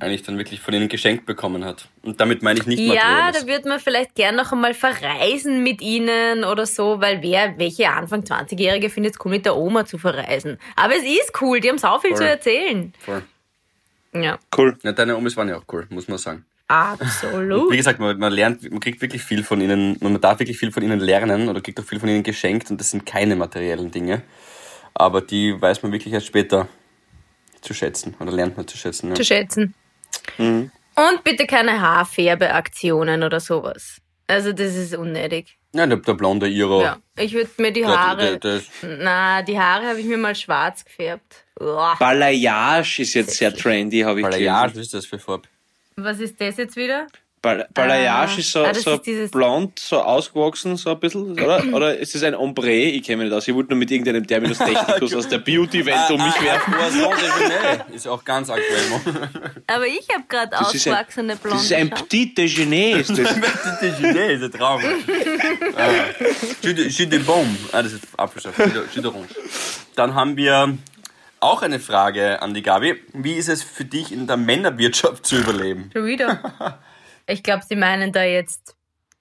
eigentlich 0.00 0.22
dann 0.22 0.38
wirklich 0.38 0.60
von 0.60 0.72
ihnen 0.72 0.88
geschenkt 0.88 1.26
bekommen 1.26 1.64
hat. 1.64 1.88
Und 2.02 2.20
damit 2.20 2.40
meine 2.42 2.60
ich 2.60 2.66
nicht 2.66 2.78
Ja, 2.78 2.94
materielles. 2.94 3.40
da 3.40 3.46
wird 3.48 3.64
man 3.66 3.80
vielleicht 3.80 4.14
gern 4.14 4.36
noch 4.36 4.52
einmal 4.52 4.74
verreisen 4.74 5.62
mit 5.64 5.82
ihnen 5.82 6.44
oder 6.44 6.66
so, 6.66 7.00
weil 7.00 7.20
wer, 7.22 7.58
welche 7.58 7.90
Anfang 7.90 8.20
20-Jährige 8.22 8.90
findet 8.90 9.14
es 9.14 9.24
cool, 9.24 9.32
mit 9.32 9.44
der 9.44 9.56
Oma 9.56 9.84
zu 9.86 9.98
verreisen? 9.98 10.58
Aber 10.76 10.94
es 10.94 11.02
ist 11.02 11.32
cool, 11.40 11.58
die 11.60 11.68
haben 11.68 11.78
sau 11.78 11.98
viel 11.98 12.10
Voll. 12.10 12.18
zu 12.18 12.28
erzählen. 12.28 12.92
Voll. 13.00 13.22
Ja, 14.14 14.38
Cool. 14.56 14.76
Ja, 14.82 14.92
deine 14.92 15.16
Omis 15.16 15.36
waren 15.36 15.48
ja 15.48 15.56
auch 15.56 15.64
cool, 15.72 15.86
muss 15.90 16.06
man 16.08 16.18
sagen. 16.18 16.44
Wie 16.68 16.74
absolut. 16.74 17.72
gesagt, 17.72 17.98
man, 17.98 18.16
man 18.18 18.32
lernt, 18.32 18.70
man 18.70 18.78
kriegt 18.78 19.00
wirklich 19.02 19.22
viel 19.24 19.42
von 19.42 19.60
ihnen, 19.60 19.96
man 20.00 20.20
darf 20.20 20.38
wirklich 20.38 20.58
viel 20.58 20.70
von 20.70 20.84
ihnen 20.84 21.00
lernen 21.00 21.48
oder 21.48 21.60
kriegt 21.60 21.80
auch 21.80 21.84
viel 21.84 21.98
von 21.98 22.08
ihnen 22.08 22.22
geschenkt 22.22 22.70
und 22.70 22.78
das 22.80 22.90
sind 22.92 23.04
keine 23.04 23.34
materiellen 23.34 23.90
Dinge. 23.90 24.22
Aber 24.94 25.20
die 25.20 25.60
weiß 25.60 25.82
man 25.82 25.90
wirklich 25.90 26.14
erst 26.14 26.26
später 26.26 26.68
zu 27.60 27.74
schätzen 27.74 28.14
oder 28.20 28.32
lernt 28.32 28.56
man 28.56 28.66
zu 28.66 28.76
schätzen. 28.76 29.08
Ja. 29.08 29.14
zu 29.14 29.24
schätzen. 29.24 29.74
Mhm. 30.38 30.70
Und 30.94 31.24
bitte 31.24 31.46
keine 31.46 31.80
Haarfärbeaktionen 31.80 33.22
oder 33.22 33.40
sowas. 33.40 33.98
Also 34.26 34.52
das 34.52 34.74
ist 34.76 34.94
unnötig. 34.94 35.58
Ja, 35.72 35.86
der, 35.86 35.98
der 35.98 36.14
blonde 36.14 36.48
Iro. 36.48 36.82
Ja, 36.82 36.98
ich 37.16 37.32
würde 37.32 37.50
mir 37.58 37.72
die 37.72 37.86
Haare, 37.86 38.38
der, 38.38 38.60
na, 38.82 39.42
die 39.42 39.58
Haare 39.58 39.86
habe 39.86 40.00
ich 40.00 40.06
mir 40.06 40.18
mal 40.18 40.34
schwarz 40.34 40.84
gefärbt. 40.84 41.44
Uah. 41.60 41.96
Balayage 41.98 43.02
ist 43.02 43.14
jetzt 43.14 43.36
sehr 43.36 43.54
trendy, 43.54 44.00
habe 44.00 44.20
ich 44.20 44.26
gelesen. 44.26 44.54
was 44.54 44.76
ist 44.76 44.94
das 44.94 45.06
für 45.06 45.18
Farbe? 45.18 45.48
Was 45.96 46.18
ist 46.18 46.40
das 46.40 46.56
jetzt 46.56 46.76
wieder? 46.76 47.06
Bal 47.42 47.66
Balayage 47.72 48.32
Ah. 48.34 48.38
ist 48.38 48.52
so, 48.52 48.64
Ah, 48.64 48.74
so 48.74 48.96
ist 48.96 49.30
blond, 49.32 49.78
so 49.78 50.02
ausgewachsen, 50.02 50.76
so 50.76 50.90
ein 50.90 51.00
bisschen, 51.00 51.32
oder? 51.32 51.64
Oder 51.72 51.96
ist 51.96 52.14
es 52.14 52.22
ein 52.22 52.34
Ombre? 52.34 52.70
Ich 52.70 53.02
kenne 53.02 53.22
mich 53.22 53.30
nicht 53.30 53.36
aus. 53.36 53.48
Ich 53.48 53.54
wollte 53.54 53.70
nur 53.70 53.78
mit 53.78 53.90
irgendeinem 53.90 54.26
Terminus 54.26 54.58
technicus 54.58 55.14
aus 55.16 55.26
der 55.26 55.38
Beauty-Welt 55.38 56.10
um 56.10 56.22
mich 56.22 56.42
werfen. 56.42 56.74
Poisson 56.74 57.00
de 57.00 57.48
Genève. 57.48 57.94
Ist 57.94 58.06
auch 58.06 58.22
ganz 58.24 58.50
aktuell. 58.50 59.24
Aber 59.66 59.86
ich 59.86 60.06
habe 60.12 60.24
gerade 60.28 60.50
ist 60.52 60.58
ein, 60.60 60.64
ausgewachsene 60.92 61.36
blonde 61.36 61.56
das 61.56 61.64
ist 61.64 61.72
ein. 61.72 61.88
Petit 61.88 62.36
Déjeuner. 62.36 62.98
Ist 63.00 63.10
das. 63.10 63.34
Die 63.80 64.02
Genève, 64.02 64.38
der 64.40 64.50
Traum. 64.50 64.82
ah. 65.76 65.88
Jus 66.62 66.96
de- 67.08 67.18
Bombe. 67.20 67.56
Ah, 67.72 67.82
das 67.82 67.92
ist 67.94 68.04
Apfelsaft. 68.18 68.58
Jus 68.58 68.72
de- 68.72 68.82
Jus 68.94 69.04
d'Orange. 69.04 69.28
Dann 69.96 70.14
haben 70.14 70.36
wir 70.36 70.76
auch 71.40 71.62
eine 71.62 71.80
Frage 71.80 72.42
an 72.42 72.52
die 72.52 72.60
Gabi. 72.62 72.96
Wie 73.14 73.32
ist 73.32 73.48
es 73.48 73.62
für 73.62 73.86
dich 73.86 74.12
in 74.12 74.26
der 74.26 74.36
Männerwirtschaft 74.36 75.24
zu 75.24 75.36
überleben? 75.38 75.88
Schon 75.94 76.04
wieder. 76.04 76.78
Ich 77.26 77.42
glaube, 77.42 77.62
Sie 77.68 77.76
meinen 77.76 78.12
da 78.12 78.22
jetzt 78.24 78.74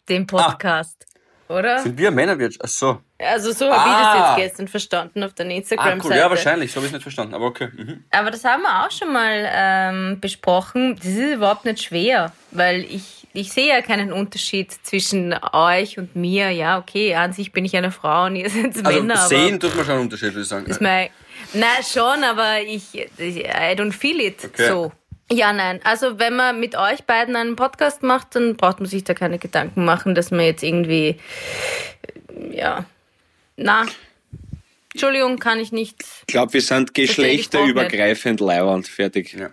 den 0.07 0.25
Podcast, 0.27 1.05
oder? 1.47 1.79
Sind 1.79 1.97
wir 1.97 2.11
Männerwirtschaft? 2.11 2.61
Ach 2.63 2.69
so. 2.69 2.99
Also 3.21 3.51
so 3.51 3.69
habe 3.69 3.75
Ah. 3.81 3.91
ich 3.91 4.19
das 4.19 4.37
jetzt 4.37 4.47
gestern 4.51 4.67
verstanden 4.69 5.23
auf 5.23 5.33
der 5.33 5.45
Ah, 5.45 5.49
Instagram-Seite. 5.49 6.07
cool. 6.07 6.15
Ja, 6.17 6.29
wahrscheinlich. 6.29 6.71
So 6.71 6.77
habe 6.77 6.87
ich 6.87 6.93
nicht 6.93 7.01
verstanden. 7.03 7.33
Aber 7.33 7.45
okay. 7.45 7.67
Mhm. 7.75 8.03
Aber 8.11 8.31
das 8.31 8.43
haben 8.45 8.61
wir 8.63 8.85
auch 8.85 8.91
schon 8.91 9.11
mal 9.11 9.49
ähm, 9.53 10.19
besprochen. 10.21 10.95
Das 10.95 11.05
ist 11.05 11.33
überhaupt 11.35 11.65
nicht 11.65 11.83
schwer, 11.83 12.31
weil 12.51 12.81
ich, 12.85 13.27
ich 13.33 13.51
sehe 13.51 13.67
ja 13.67 13.81
keinen 13.81 14.13
Unterschied 14.13 14.71
zwischen 14.71 15.35
euch 15.51 15.97
und 15.97 16.15
mir. 16.15 16.49
Ja, 16.51 16.77
okay, 16.79 17.13
an 17.15 17.33
sich 17.33 17.51
bin 17.51 17.65
ich 17.65 17.75
eine 17.75 17.91
Frau 17.91 18.25
und 18.25 18.35
ihr 18.37 18.49
seid 18.49 18.77
Also 18.85 19.01
Männer, 19.01 19.17
sehen 19.27 19.55
aber 19.55 19.59
tut 19.59 19.75
man 19.75 19.85
schon 19.85 19.93
einen 19.95 20.03
Unterschied, 20.03 20.29
würde 20.29 20.41
ich 20.41 20.47
sagen. 20.47 20.65
ist 20.67 20.79
mein, 20.81 21.09
na 21.53 21.65
schon, 21.83 22.23
aber 22.23 22.61
ich, 22.61 22.95
ich 23.17 23.37
I 23.39 23.75
don't 23.75 23.91
feel 23.91 24.19
it 24.21 24.45
Okay. 24.45 24.67
so. 24.69 24.91
Ja, 25.31 25.53
nein. 25.53 25.79
Also 25.83 26.17
wenn 26.19 26.35
man 26.35 26.59
mit 26.59 26.75
euch 26.75 27.03
beiden 27.03 27.35
einen 27.35 27.55
Podcast 27.55 28.01
macht, 28.03 28.35
dann 28.35 28.55
braucht 28.57 28.79
man 28.79 28.89
sich 28.89 29.03
da 29.03 29.13
keine 29.13 29.37
Gedanken 29.37 29.85
machen, 29.85 30.15
dass 30.15 30.31
man 30.31 30.41
jetzt 30.41 30.63
irgendwie, 30.63 31.19
äh, 32.35 32.57
ja, 32.57 32.85
na, 33.55 33.85
Entschuldigung, 34.93 35.37
kann 35.37 35.59
ich 35.59 35.71
nicht. 35.71 36.03
Ich 36.21 36.27
glaube, 36.27 36.53
wir 36.53 36.61
sind 36.61 36.93
geschlechterübergreifend 36.95 38.39
leiwand. 38.39 38.87
Fertig. 38.87 39.33
Ja. 39.33 39.51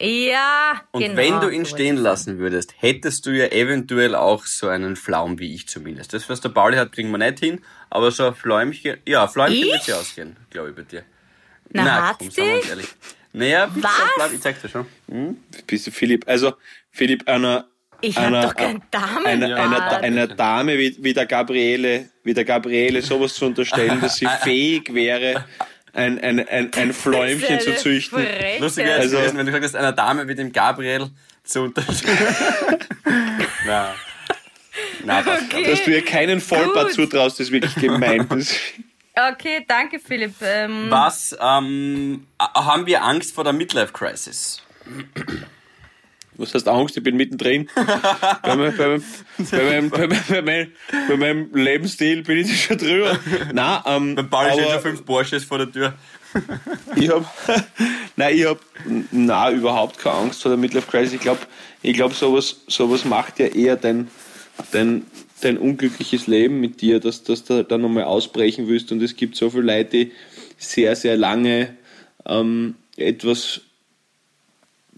Ja, 0.00 0.80
Und 0.90 1.02
genau. 1.02 1.16
wenn 1.16 1.40
du 1.40 1.48
ihn 1.48 1.64
so 1.64 1.76
stehen 1.76 1.96
lassen 1.96 2.38
würdest, 2.38 2.74
hättest 2.78 3.24
du 3.24 3.30
ja 3.30 3.46
eventuell 3.52 4.16
auch 4.16 4.46
so 4.46 4.66
einen 4.66 4.96
Flaum 4.96 5.38
wie 5.38 5.54
ich 5.54 5.68
zumindest. 5.68 6.12
Das, 6.12 6.28
was 6.28 6.40
der 6.40 6.48
Pauli 6.48 6.76
hat, 6.76 6.90
kriegen 6.90 7.10
wir 7.12 7.18
nicht 7.18 7.38
hin, 7.38 7.60
aber 7.88 8.10
so 8.10 8.26
ein 8.26 8.34
Fläumchen, 8.34 8.96
ja, 9.06 9.22
ein 9.22 9.28
Fläumchen 9.28 9.58
Ich? 9.58 9.72
wird 9.72 9.86
ja 9.86 9.96
ausgehen, 9.96 10.36
glaube 10.50 10.70
ich, 10.70 10.74
bei 10.76 10.82
dir. 10.82 11.04
Na, 11.70 12.08
hat's 12.08 12.18
komm, 12.18 12.30
sagen 12.32 12.48
wir 12.48 12.54
uns 12.54 12.62
dich? 12.62 12.70
ehrlich. 12.70 12.88
Naja, 13.32 13.66
bitte, 13.66 13.88
Was? 14.18 14.32
ich 14.32 14.40
zeig's 14.40 14.60
dir 14.60 14.68
schon. 14.68 14.86
Bist 15.66 15.86
du 15.86 15.90
Philipp? 15.90 16.28
Also, 16.28 16.52
Philipp, 16.90 17.26
einer, 17.28 17.66
Ich 18.02 18.16
hab 18.16 18.24
einer, 18.26 18.42
doch 18.42 18.54
kein 18.54 18.82
Damenbart. 18.90 19.26
einer, 19.26 19.48
Ja, 19.48 19.56
einer, 19.56 19.80
bitte. 19.80 19.96
einer 20.02 20.26
Dame 20.28 20.78
wie, 20.78 20.96
wie 21.00 21.14
der 21.14 21.26
Gabriele, 21.26 22.10
wie 22.24 22.34
der 22.34 22.44
Gabriele 22.44 23.00
sowas 23.02 23.34
zu 23.34 23.46
unterstellen, 23.46 24.00
dass 24.00 24.16
sie 24.16 24.26
fähig 24.42 24.92
wäre, 24.92 25.44
ein, 25.94 26.18
ein, 26.20 26.46
ein, 26.46 26.72
ein 26.74 26.92
Fläumchen 26.92 27.60
zu 27.60 27.74
züchten. 27.76 28.26
Lustig 28.60 28.84
wäre 28.86 28.98
es 28.98 29.04
Also- 29.04 29.16
gewesen, 29.18 29.38
wenn 29.38 29.46
du 29.46 29.52
gesagt 29.52 29.64
hast, 29.74 29.76
einer 29.76 29.92
Dame 29.92 30.28
wie 30.28 30.34
dem 30.34 30.52
Gabriel 30.52 31.08
zu 31.44 31.62
unterstellen. 31.62 32.18
Na. 33.66 33.94
Na, 35.04 35.22
das 35.22 35.42
Okay. 35.42 35.70
Dass 35.70 35.82
du 35.84 35.90
ihr 35.90 36.04
keinen 36.04 36.40
Vollbart 36.40 36.86
Gut. 36.88 36.94
zutraust, 36.94 37.40
ist 37.40 37.50
wirklich 37.50 37.74
gemein. 37.76 38.26
Okay, 39.14 39.64
danke 39.68 39.98
Philipp. 39.98 40.34
Ähm, 40.40 40.86
Was 40.88 41.36
ähm, 41.38 42.26
haben 42.38 42.86
wir 42.86 43.04
Angst 43.04 43.34
vor 43.34 43.44
der 43.44 43.52
Midlife 43.52 43.92
Crisis? 43.92 44.62
Was 46.34 46.54
heißt 46.54 46.66
Angst? 46.66 46.96
Ich 46.96 47.02
bin 47.02 47.16
mittendrin. 47.16 47.68
bei, 48.42 48.56
meinem, 48.56 48.74
bei, 48.74 48.88
meinem, 48.88 49.04
bei, 49.50 49.64
meinem, 49.64 49.90
bei, 49.90 50.42
meinem, 50.42 50.72
bei, 51.08 51.16
meinem, 51.16 51.54
Lebensstil 51.54 52.22
bin 52.22 52.38
ich 52.38 52.64
schon 52.64 52.78
drüber. 52.78 53.18
Nein, 53.52 53.82
ähm, 53.84 54.14
Beim 54.14 54.30
Ball 54.30 54.52
stehen 54.52 54.70
schon 54.70 54.80
fünf 54.80 55.04
Porsches 55.04 55.44
vor 55.44 55.58
der 55.58 55.70
Tür. 55.70 55.92
ich 56.96 57.10
hab, 57.10 57.30
nein, 58.16 58.34
ich 58.34 58.46
hab, 58.46 58.60
na 59.10 59.50
überhaupt 59.50 59.98
keine 59.98 60.16
Angst 60.16 60.40
vor 60.40 60.50
der 60.50 60.58
Midlife 60.58 60.90
Crisis. 60.90 61.12
Ich 61.12 61.20
glaube, 61.20 61.40
ich 61.82 61.92
glaube, 61.92 62.14
sowas, 62.14 62.62
sowas 62.66 63.04
macht 63.04 63.38
ja 63.38 63.46
eher 63.46 63.76
dein, 63.76 64.08
dein, 64.72 65.04
dein 65.44 65.58
unglückliches 65.58 66.26
Leben 66.26 66.60
mit 66.60 66.80
dir, 66.80 67.00
dass, 67.00 67.22
dass 67.24 67.44
du 67.44 67.64
dann 67.64 67.80
nochmal 67.80 68.04
ausbrechen 68.04 68.68
willst. 68.68 68.92
Und 68.92 69.02
es 69.02 69.16
gibt 69.16 69.36
so 69.36 69.50
viele 69.50 69.64
Leute, 69.64 69.90
die 69.90 70.12
sehr, 70.56 70.96
sehr 70.96 71.16
lange 71.16 71.76
ähm, 72.26 72.76
etwas 72.96 73.62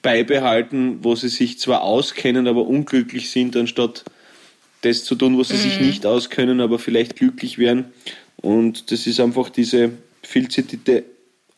beibehalten, 0.02 0.98
wo 1.02 1.16
sie 1.16 1.28
sich 1.28 1.58
zwar 1.58 1.82
auskennen, 1.82 2.46
aber 2.46 2.66
unglücklich 2.66 3.30
sind, 3.30 3.56
anstatt 3.56 4.04
das 4.82 5.04
zu 5.04 5.14
tun, 5.14 5.38
was 5.38 5.48
sie 5.48 5.54
mhm. 5.54 5.60
sich 5.60 5.80
nicht 5.80 6.06
auskennen, 6.06 6.60
aber 6.60 6.78
vielleicht 6.78 7.16
glücklich 7.16 7.58
wären. 7.58 7.86
Und 8.36 8.90
das 8.92 9.06
ist 9.06 9.20
einfach 9.20 9.48
diese 9.48 9.92
viel 10.22 10.48
zitierte 10.48 11.04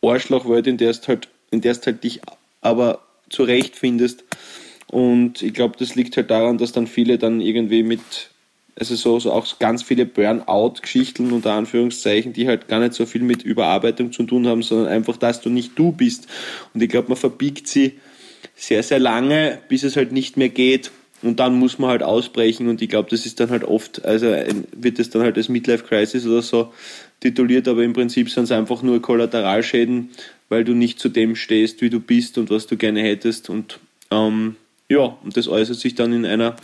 Arschlochwelt, 0.02 0.68
in 0.68 0.76
der 0.76 0.92
du 0.92 1.08
halt, 1.08 1.28
in 1.50 1.60
der 1.60 1.74
du 1.74 1.86
halt 1.86 2.04
dich 2.04 2.20
aber 2.60 3.02
zurechtfindest. 3.30 4.24
Und 4.86 5.42
ich 5.42 5.52
glaube, 5.52 5.76
das 5.78 5.96
liegt 5.96 6.16
halt 6.16 6.30
daran, 6.30 6.58
dass 6.58 6.70
dann 6.70 6.86
viele 6.86 7.18
dann 7.18 7.40
irgendwie 7.40 7.82
mit, 7.82 8.30
also 8.78 8.94
so, 8.94 9.18
so 9.18 9.32
auch 9.32 9.58
ganz 9.58 9.82
viele 9.82 10.04
Burnout-Geschichten 10.04 11.32
unter 11.32 11.52
Anführungszeichen, 11.52 12.32
die 12.32 12.46
halt 12.46 12.68
gar 12.68 12.80
nicht 12.80 12.92
so 12.92 13.06
viel 13.06 13.22
mit 13.22 13.42
Überarbeitung 13.42 14.12
zu 14.12 14.24
tun 14.24 14.46
haben, 14.46 14.62
sondern 14.62 14.88
einfach, 14.88 15.16
dass 15.16 15.40
du 15.40 15.48
nicht 15.48 15.78
du 15.78 15.92
bist. 15.92 16.26
Und 16.74 16.82
ich 16.82 16.88
glaube, 16.90 17.08
man 17.08 17.16
verbiegt 17.16 17.68
sie 17.68 17.98
sehr, 18.54 18.82
sehr 18.82 18.98
lange, 18.98 19.58
bis 19.68 19.82
es 19.82 19.96
halt 19.96 20.12
nicht 20.12 20.36
mehr 20.36 20.50
geht. 20.50 20.90
Und 21.22 21.40
dann 21.40 21.58
muss 21.58 21.78
man 21.78 21.90
halt 21.90 22.02
ausbrechen 22.02 22.68
und 22.68 22.82
ich 22.82 22.90
glaube, 22.90 23.08
das 23.10 23.24
ist 23.24 23.40
dann 23.40 23.48
halt 23.48 23.64
oft, 23.64 24.04
also 24.04 24.26
wird 24.76 24.98
es 24.98 25.08
dann 25.08 25.22
halt 25.22 25.38
als 25.38 25.48
Midlife 25.48 25.84
Crisis 25.84 26.26
oder 26.26 26.42
so 26.42 26.74
tituliert, 27.20 27.68
aber 27.68 27.82
im 27.82 27.94
Prinzip 27.94 28.28
sind 28.28 28.44
es 28.44 28.52
einfach 28.52 28.82
nur 28.82 29.00
Kollateralschäden, 29.00 30.10
weil 30.50 30.64
du 30.64 30.74
nicht 30.74 31.00
zu 31.00 31.08
dem 31.08 31.34
stehst, 31.34 31.80
wie 31.80 31.88
du 31.88 32.00
bist 32.00 32.36
und 32.36 32.50
was 32.50 32.66
du 32.66 32.76
gerne 32.76 33.00
hättest. 33.00 33.48
Und 33.48 33.80
ähm, 34.10 34.56
ja, 34.90 35.16
und 35.24 35.38
das 35.38 35.48
äußert 35.48 35.78
sich 35.78 35.94
dann 35.94 36.12
in 36.12 36.26
einer 36.26 36.56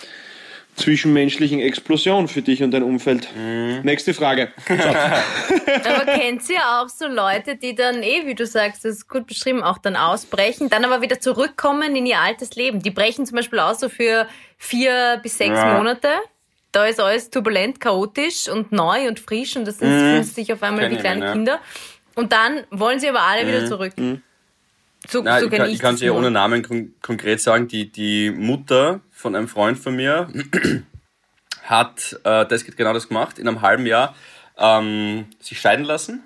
zwischenmenschlichen 0.76 1.60
Explosion 1.60 2.28
für 2.28 2.42
dich 2.42 2.62
und 2.62 2.70
dein 2.70 2.82
Umfeld. 2.82 3.28
Mhm. 3.36 3.80
Nächste 3.82 4.14
Frage. 4.14 4.52
Aber 4.68 6.04
kennt 6.12 6.48
ihr 6.48 6.60
auch 6.60 6.88
so 6.88 7.06
Leute, 7.06 7.56
die 7.56 7.74
dann 7.74 8.02
eh, 8.02 8.26
wie 8.26 8.34
du 8.34 8.46
sagst, 8.46 8.84
das 8.84 8.96
ist 8.96 9.08
gut 9.08 9.26
beschrieben, 9.26 9.62
auch 9.62 9.78
dann 9.78 9.96
ausbrechen, 9.96 10.70
dann 10.70 10.84
aber 10.84 11.02
wieder 11.02 11.20
zurückkommen 11.20 11.94
in 11.94 12.06
ihr 12.06 12.18
altes 12.18 12.54
Leben? 12.54 12.80
Die 12.80 12.90
brechen 12.90 13.26
zum 13.26 13.36
Beispiel 13.36 13.58
aus 13.58 13.80
so 13.80 13.88
für 13.88 14.26
vier 14.56 15.20
bis 15.22 15.38
sechs 15.38 15.56
ja. 15.56 15.74
Monate. 15.74 16.08
Da 16.72 16.86
ist 16.86 16.98
alles 17.00 17.28
turbulent, 17.28 17.80
chaotisch 17.80 18.48
und 18.48 18.72
neu 18.72 19.06
und 19.08 19.20
frisch 19.20 19.56
und 19.56 19.66
das 19.66 19.76
ist, 19.76 19.82
mhm. 19.82 20.14
fühlt 20.14 20.26
sich 20.26 20.52
auf 20.52 20.62
einmal 20.62 20.88
Kenn 20.88 20.92
wie 20.92 21.00
kleine 21.00 21.26
ja. 21.26 21.32
Kinder. 21.32 21.60
Und 22.14 22.32
dann 22.32 22.64
wollen 22.70 22.98
sie 22.98 23.08
aber 23.08 23.22
alle 23.22 23.44
mhm. 23.44 23.48
wieder 23.48 23.66
zurück. 23.66 23.92
Mhm. 23.96 24.22
So, 25.08 25.22
Nein, 25.22 25.40
so 25.40 25.46
ich, 25.46 25.52
kann, 25.52 25.70
ich 25.70 25.78
kann 25.78 25.94
es 25.94 26.00
ja 26.00 26.12
ohne 26.12 26.30
Namen 26.30 26.62
kon 26.62 26.94
konkret 27.02 27.40
sagen, 27.40 27.68
die, 27.68 27.90
die 27.90 28.30
Mutter 28.30 29.00
von 29.10 29.34
einem 29.34 29.48
Freund 29.48 29.78
von 29.78 29.96
mir 29.96 30.28
hat 31.64 32.18
äh, 32.24 32.46
das 32.46 32.64
genau 32.64 32.92
das 32.92 33.08
gemacht, 33.08 33.38
in 33.38 33.48
einem 33.48 33.62
halben 33.62 33.86
Jahr 33.86 34.14
ähm, 34.58 35.26
sich 35.40 35.60
scheiden 35.60 35.84
lassen, 35.84 36.22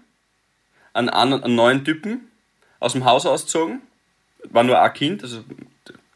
einen, 0.92 1.08
einen 1.08 1.54
neuen 1.54 1.84
Typen 1.84 2.30
aus 2.80 2.92
dem 2.92 3.04
Haus 3.04 3.26
ausgezogen, 3.26 3.80
war 4.44 4.62
nur 4.62 4.80
ein 4.80 4.92
Kind, 4.92 5.22
also 5.22 5.42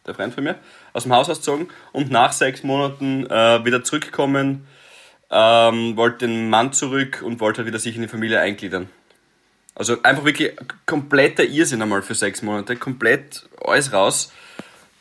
der 0.06 0.14
Freund 0.14 0.34
von 0.34 0.44
mir, 0.44 0.58
aus 0.92 1.04
dem 1.04 1.12
Haus 1.12 1.28
ausgezogen 1.28 1.68
und 1.92 2.10
nach 2.10 2.32
sechs 2.32 2.62
Monaten 2.62 3.26
äh, 3.26 3.64
wieder 3.64 3.82
zurückkommen, 3.84 4.66
ähm, 5.30 5.96
wollte 5.96 6.26
den 6.26 6.50
Mann 6.50 6.72
zurück 6.72 7.22
und 7.24 7.40
wollte 7.40 7.58
halt 7.58 7.68
wieder 7.68 7.78
sich 7.78 7.96
in 7.96 8.02
die 8.02 8.08
Familie 8.08 8.40
eingliedern. 8.40 8.88
Also 9.80 9.96
einfach 10.02 10.26
wirklich 10.26 10.52
kompletter 10.84 11.42
Irrsinn 11.42 11.80
einmal 11.80 12.02
für 12.02 12.14
sechs 12.14 12.42
Monate, 12.42 12.76
komplett 12.76 13.48
alles 13.64 13.94
raus 13.94 14.30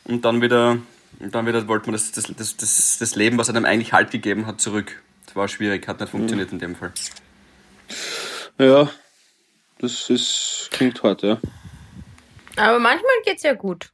und 0.04 0.24
dann 0.24 0.40
wieder, 0.40 0.78
und 1.18 1.34
dann 1.34 1.46
wieder 1.46 1.68
wollte 1.68 1.90
man 1.90 1.92
das, 1.92 2.12
das, 2.12 2.24
das, 2.34 2.56
das, 2.56 2.96
das 2.98 3.14
Leben, 3.14 3.36
was 3.36 3.50
einem 3.50 3.66
eigentlich 3.66 3.92
Halt 3.92 4.10
gegeben 4.10 4.46
hat, 4.46 4.58
zurück. 4.58 5.02
Das 5.26 5.36
war 5.36 5.48
schwierig, 5.48 5.86
hat 5.86 6.00
nicht 6.00 6.08
funktioniert 6.08 6.48
mhm. 6.48 6.54
in 6.54 6.58
dem 6.60 6.76
Fall. 6.76 6.92
Ja, 8.56 8.90
das 9.80 10.08
ist, 10.08 10.68
klingt 10.70 11.02
hart, 11.02 11.24
ja. 11.24 11.38
Aber 12.56 12.78
manchmal 12.78 13.12
geht's 13.26 13.42
ja 13.42 13.52
gut. 13.52 13.90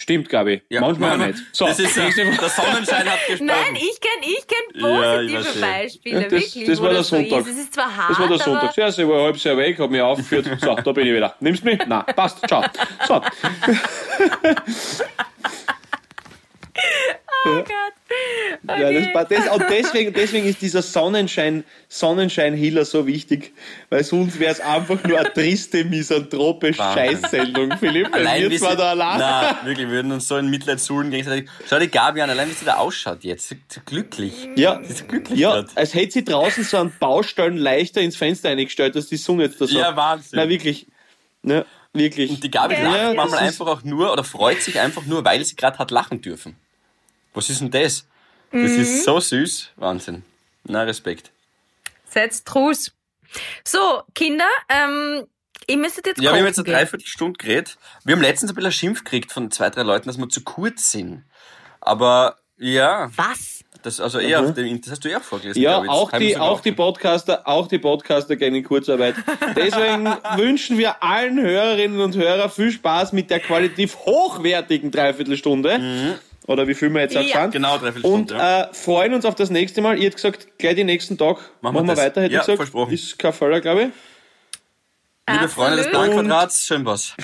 Stimmt, 0.00 0.28
Gabi. 0.28 0.62
Ja, 0.70 0.80
Manchmal 0.80 1.18
nicht. 1.18 1.42
So, 1.50 1.66
das 1.66 1.80
ist, 1.80 1.96
der 1.96 2.12
Sonnenschein 2.12 3.04
hat 3.10 3.18
gesprochen. 3.26 3.46
Nein, 3.46 3.74
ich 3.74 4.00
kenne 4.00 4.22
ich 4.22 4.46
kenn 4.46 4.80
positive 4.80 5.60
ja, 5.60 5.66
Beispiele. 5.66 6.22
das, 6.22 6.30
wirklich, 6.30 6.66
das 6.66 6.80
war 6.80 6.90
der 6.90 7.02
Sonntag. 7.02 7.40
So 7.40 7.50
das 7.50 7.58
ist 7.58 7.74
zwar 7.74 7.96
hart, 7.96 8.10
Das 8.10 8.18
war 8.20 8.28
der 8.28 8.38
Sonntag. 8.38 8.76
Ja, 8.76 8.92
sie 8.92 9.08
war 9.08 9.24
halb 9.24 9.38
sehr 9.38 9.56
weg, 9.56 9.76
hab 9.80 9.90
mich 9.90 10.00
aufgeführt. 10.00 10.48
So, 10.60 10.76
da 10.76 10.92
bin 10.92 11.04
ich 11.04 11.14
wieder. 11.14 11.34
Nimmst 11.40 11.64
du 11.64 11.66
mich? 11.66 11.80
Nein, 11.84 12.04
passt. 12.14 12.46
Ciao. 12.46 12.64
So. 13.08 13.20
Oh 17.44 17.50
Gott. 17.50 17.68
Okay. 18.66 18.82
Ja, 18.82 18.92
das, 18.92 19.28
das, 19.28 19.48
und 19.54 19.64
deswegen, 19.70 20.12
deswegen 20.12 20.46
ist 20.46 20.62
dieser 20.62 20.82
Sonnenschein, 20.82 21.64
Sonnenschein-Healer 21.88 22.84
so 22.84 23.06
wichtig, 23.06 23.52
weil 23.90 24.02
sonst 24.02 24.40
wäre 24.40 24.52
es 24.52 24.60
einfach 24.60 25.02
nur 25.04 25.18
eine 25.18 25.32
triste, 25.32 25.84
misanthrope 25.84 26.72
Scheißsendung, 26.72 27.76
Philipp. 27.78 28.12
Allein 28.12 28.50
wir 28.50 28.58
zwar 28.58 28.76
da 28.76 28.90
allein. 28.90 29.18
Nein, 29.18 29.56
wirklich, 29.64 29.86
wir 29.86 29.94
würden 29.94 30.12
uns 30.12 30.26
so 30.26 30.36
in 30.36 30.48
Mitleid 30.48 30.80
suhlen 30.80 31.10
gegenseitig. 31.10 31.50
Schau 31.68 31.78
die 31.78 31.88
Gabi 31.88 32.22
an, 32.22 32.30
allein 32.30 32.48
wie 32.48 32.54
sie 32.54 32.64
da 32.64 32.76
ausschaut 32.76 33.24
jetzt. 33.24 33.48
Sie 33.48 33.56
ist 33.56 33.86
glücklich. 33.86 34.48
Ja, 34.56 34.80
sie 34.82 34.92
ist 34.92 35.08
glücklich 35.08 35.38
ja 35.38 35.64
als 35.74 35.94
hätte 35.94 36.12
sie 36.12 36.24
draußen 36.24 36.64
so 36.64 36.78
einen 36.78 36.92
Baustellen 36.98 37.56
leichter 37.56 38.00
ins 38.00 38.16
Fenster 38.16 38.48
eingestellt, 38.48 38.96
dass 38.96 39.06
die 39.06 39.16
Sonne 39.16 39.44
jetzt 39.44 39.60
da 39.60 39.66
so. 39.66 39.78
Ja, 39.78 39.94
Wahnsinn. 39.96 40.38
Na, 40.38 40.48
wirklich. 40.48 40.86
Ne, 41.42 41.64
wirklich. 41.92 42.30
Und 42.30 42.42
die 42.42 42.50
Gabi 42.50 42.74
ja, 42.74 42.82
lacht 42.82 43.16
manchmal 43.16 43.40
einfach 43.40 43.66
auch 43.66 43.82
nur 43.84 44.12
oder 44.12 44.24
freut 44.24 44.60
sich 44.62 44.80
einfach 44.80 45.04
nur, 45.06 45.24
weil 45.24 45.44
sie 45.44 45.56
gerade 45.56 45.78
hat 45.78 45.90
lachen 45.90 46.20
dürfen. 46.20 46.56
Was 47.38 47.48
ist 47.48 47.60
denn 47.60 47.70
das? 47.70 48.04
Das 48.50 48.72
mhm. 48.72 48.80
ist 48.80 49.04
so 49.04 49.20
süß. 49.20 49.70
Wahnsinn. 49.76 50.24
Na, 50.64 50.82
Respekt. 50.82 51.30
Setzt 52.04 52.48
Truß. 52.48 52.90
So, 53.64 54.02
Kinder, 54.12 54.48
ähm, 54.68 55.24
ihr 55.68 55.76
müsstet 55.76 56.08
jetzt 56.08 56.20
Ja, 56.20 56.32
wir 56.32 56.40
haben 56.40 56.46
jetzt 56.46 56.58
eine 56.58 56.68
Dreiviertelstunde 56.68 57.38
geredet. 57.38 57.78
Wir 58.04 58.16
haben 58.16 58.22
letztens 58.22 58.50
ein 58.50 58.56
bisschen 58.56 58.72
Schimpf 58.72 59.04
gekriegt 59.04 59.30
von 59.30 59.52
zwei, 59.52 59.70
drei 59.70 59.82
Leuten, 59.82 60.08
dass 60.08 60.18
wir 60.18 60.28
zu 60.28 60.42
kurz 60.42 60.90
sind. 60.90 61.22
Aber 61.80 62.38
ja. 62.56 63.08
Was? 63.14 63.62
Das, 63.82 64.00
also 64.00 64.18
eher 64.18 64.42
mhm. 64.42 64.48
auf 64.48 64.54
dem, 64.54 64.80
das 64.80 64.90
hast 64.90 65.04
du 65.04 65.08
eher 65.08 65.20
vorgelesen. 65.20 65.62
Ja, 65.62 65.78
auch 65.78 66.10
die, 66.10 66.36
auch 66.36 66.60
die 66.60 66.72
Podcaster, 66.72 67.46
auch 67.46 67.68
die 67.68 67.78
Podcaster 67.78 68.34
gehen 68.34 68.56
in 68.56 68.64
Kurzarbeit. 68.64 69.14
Deswegen 69.56 70.06
wünschen 70.34 70.76
wir 70.76 71.04
allen 71.04 71.40
Hörerinnen 71.40 72.00
und 72.00 72.16
Hörern 72.16 72.50
viel 72.50 72.72
Spaß 72.72 73.12
mit 73.12 73.30
der 73.30 73.38
qualitativ 73.38 73.96
hochwertigen 73.98 74.90
Dreiviertelstunde. 74.90 75.78
Mhm. 75.78 76.14
Oder 76.48 76.66
wie 76.66 76.74
viel 76.74 76.88
wir 76.88 77.02
jetzt 77.02 77.16
auch 77.16 77.22
ja. 77.22 77.42
sind. 77.42 77.52
Genau, 77.52 77.76
drei 77.76 77.90
Und 78.00 78.32
äh, 78.32 78.72
freuen 78.72 79.12
uns 79.12 79.26
auf 79.26 79.34
das 79.34 79.50
nächste 79.50 79.82
Mal. 79.82 79.98
Ihr 79.98 80.06
habt 80.06 80.16
gesagt, 80.16 80.58
gleich 80.58 80.76
den 80.76 80.86
nächsten 80.86 81.18
Tag 81.18 81.36
machen, 81.60 81.74
machen 81.74 81.86
wir, 81.86 81.96
weiter, 81.96 82.22
hätte 82.22 82.32
ja, 82.32 82.40
ich 82.40 82.46
gesagt. 82.46 82.56
Versprochen. 82.56 82.94
Ist 82.94 83.18
kein 83.18 83.34
Fehler, 83.34 83.60
glaube 83.60 83.82
ich. 83.82 83.88
Liebe 85.30 85.44
Absolut. 85.44 85.50
Freunde 85.50 85.76
des 85.82 85.92
Bahnquadrats, 85.92 86.66
schön 86.66 86.86
was. 86.86 87.14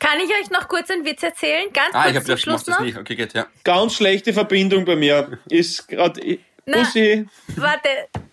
Kann 0.00 0.18
ich 0.24 0.30
euch 0.42 0.50
noch 0.50 0.66
kurz 0.66 0.90
einen 0.90 1.04
Witz 1.04 1.22
erzählen? 1.22 1.72
Ganz 1.72 1.94
ah, 1.94 2.02
kurz 2.02 2.10
ich 2.10 2.16
habe 2.16 2.26
das 2.26 2.40
Schluss 2.40 2.64
das 2.64 2.80
nicht. 2.80 2.98
Okay, 2.98 3.14
geht, 3.14 3.32
ja. 3.32 3.46
Ganz 3.62 3.94
schlechte 3.94 4.32
Verbindung 4.32 4.84
bei 4.84 4.96
mir. 4.96 5.38
Ist 5.48 5.86
gerade 5.86 6.20
Bussi. 6.66 7.28
Warte. 7.56 7.88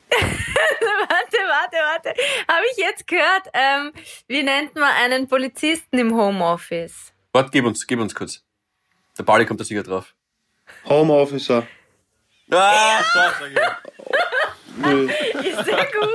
warte, 0.10 1.38
warte, 1.38 1.78
warte. 1.78 2.10
Habe 2.48 2.66
ich 2.72 2.78
jetzt 2.78 3.06
gehört, 3.06 3.44
ähm, 3.54 3.92
wie 4.28 4.42
nennt 4.42 4.74
man 4.74 4.90
einen 5.04 5.28
Polizisten 5.28 6.00
im 6.00 6.16
Homeoffice? 6.16 7.14
Warte, 7.32 7.52
gib 7.52 7.66
uns, 7.66 7.86
gib 7.86 8.00
uns 8.00 8.16
kurz. 8.16 8.47
Der 9.18 9.24
Bali 9.24 9.46
kommt 9.46 9.60
da 9.60 9.64
sicher 9.64 9.84
drauf. 9.84 10.14
Home 10.88 11.14
Officer. 11.14 11.66
Ah, 12.52 13.00
ja. 13.56 13.78
Ist 15.42 15.66
sehr 15.66 15.86
gut. 15.86 16.10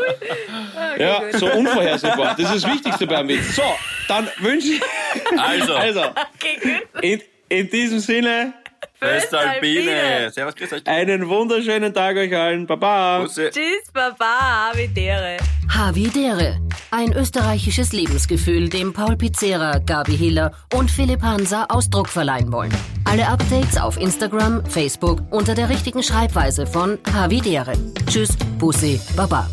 Okay, 0.93 1.03
ja, 1.03 1.19
gut. 1.19 1.41
so 1.41 1.53
unvorhersehbar. 1.53 2.37
Das 2.37 2.55
ist 2.55 2.65
das 2.65 2.73
Wichtigste 2.73 3.07
beim 3.07 3.29
Witz. 3.29 3.57
So, 3.57 3.63
dann 4.09 4.29
wünsche 4.39 4.69
ich. 4.69 4.83
Also. 5.39 5.75
also 5.75 6.01
okay, 6.35 6.83
in, 7.03 7.23
in 7.49 7.71
diesem 7.71 7.99
Sinne. 7.99 8.55
Föstalpine. 9.03 10.31
Servus, 10.31 10.55
grüß 10.55 10.73
euch. 10.73 10.87
Einen 10.87 11.29
wunderschönen 11.29 11.93
Tag 11.93 12.17
euch 12.17 12.35
allen. 12.37 12.67
Baba. 12.67 13.21
Bussi. 13.21 13.51
Tschüss, 13.51 13.91
Baba. 13.93 14.71
Havidere. 14.73 15.37
Havidere. 15.69 16.61
Ein 16.91 17.13
österreichisches 17.13 17.93
Lebensgefühl, 17.93 18.69
dem 18.69 18.93
Paul 18.93 19.17
Pizzera, 19.17 19.79
Gabi 19.79 20.17
Hiller 20.17 20.53
und 20.75 20.91
Philipp 20.91 21.23
Hansa 21.23 21.67
Ausdruck 21.69 22.09
verleihen 22.09 22.53
wollen. 22.53 22.73
Alle 23.05 23.27
Updates 23.27 23.79
auf 23.79 23.99
Instagram, 23.99 24.65
Facebook 24.67 25.23
unter 25.31 25.55
der 25.55 25.69
richtigen 25.69 26.03
Schreibweise 26.03 26.67
von 26.67 26.99
Havidere. 27.13 27.73
Tschüss, 28.07 28.37
Bussi, 28.59 29.01
Baba. 29.17 29.49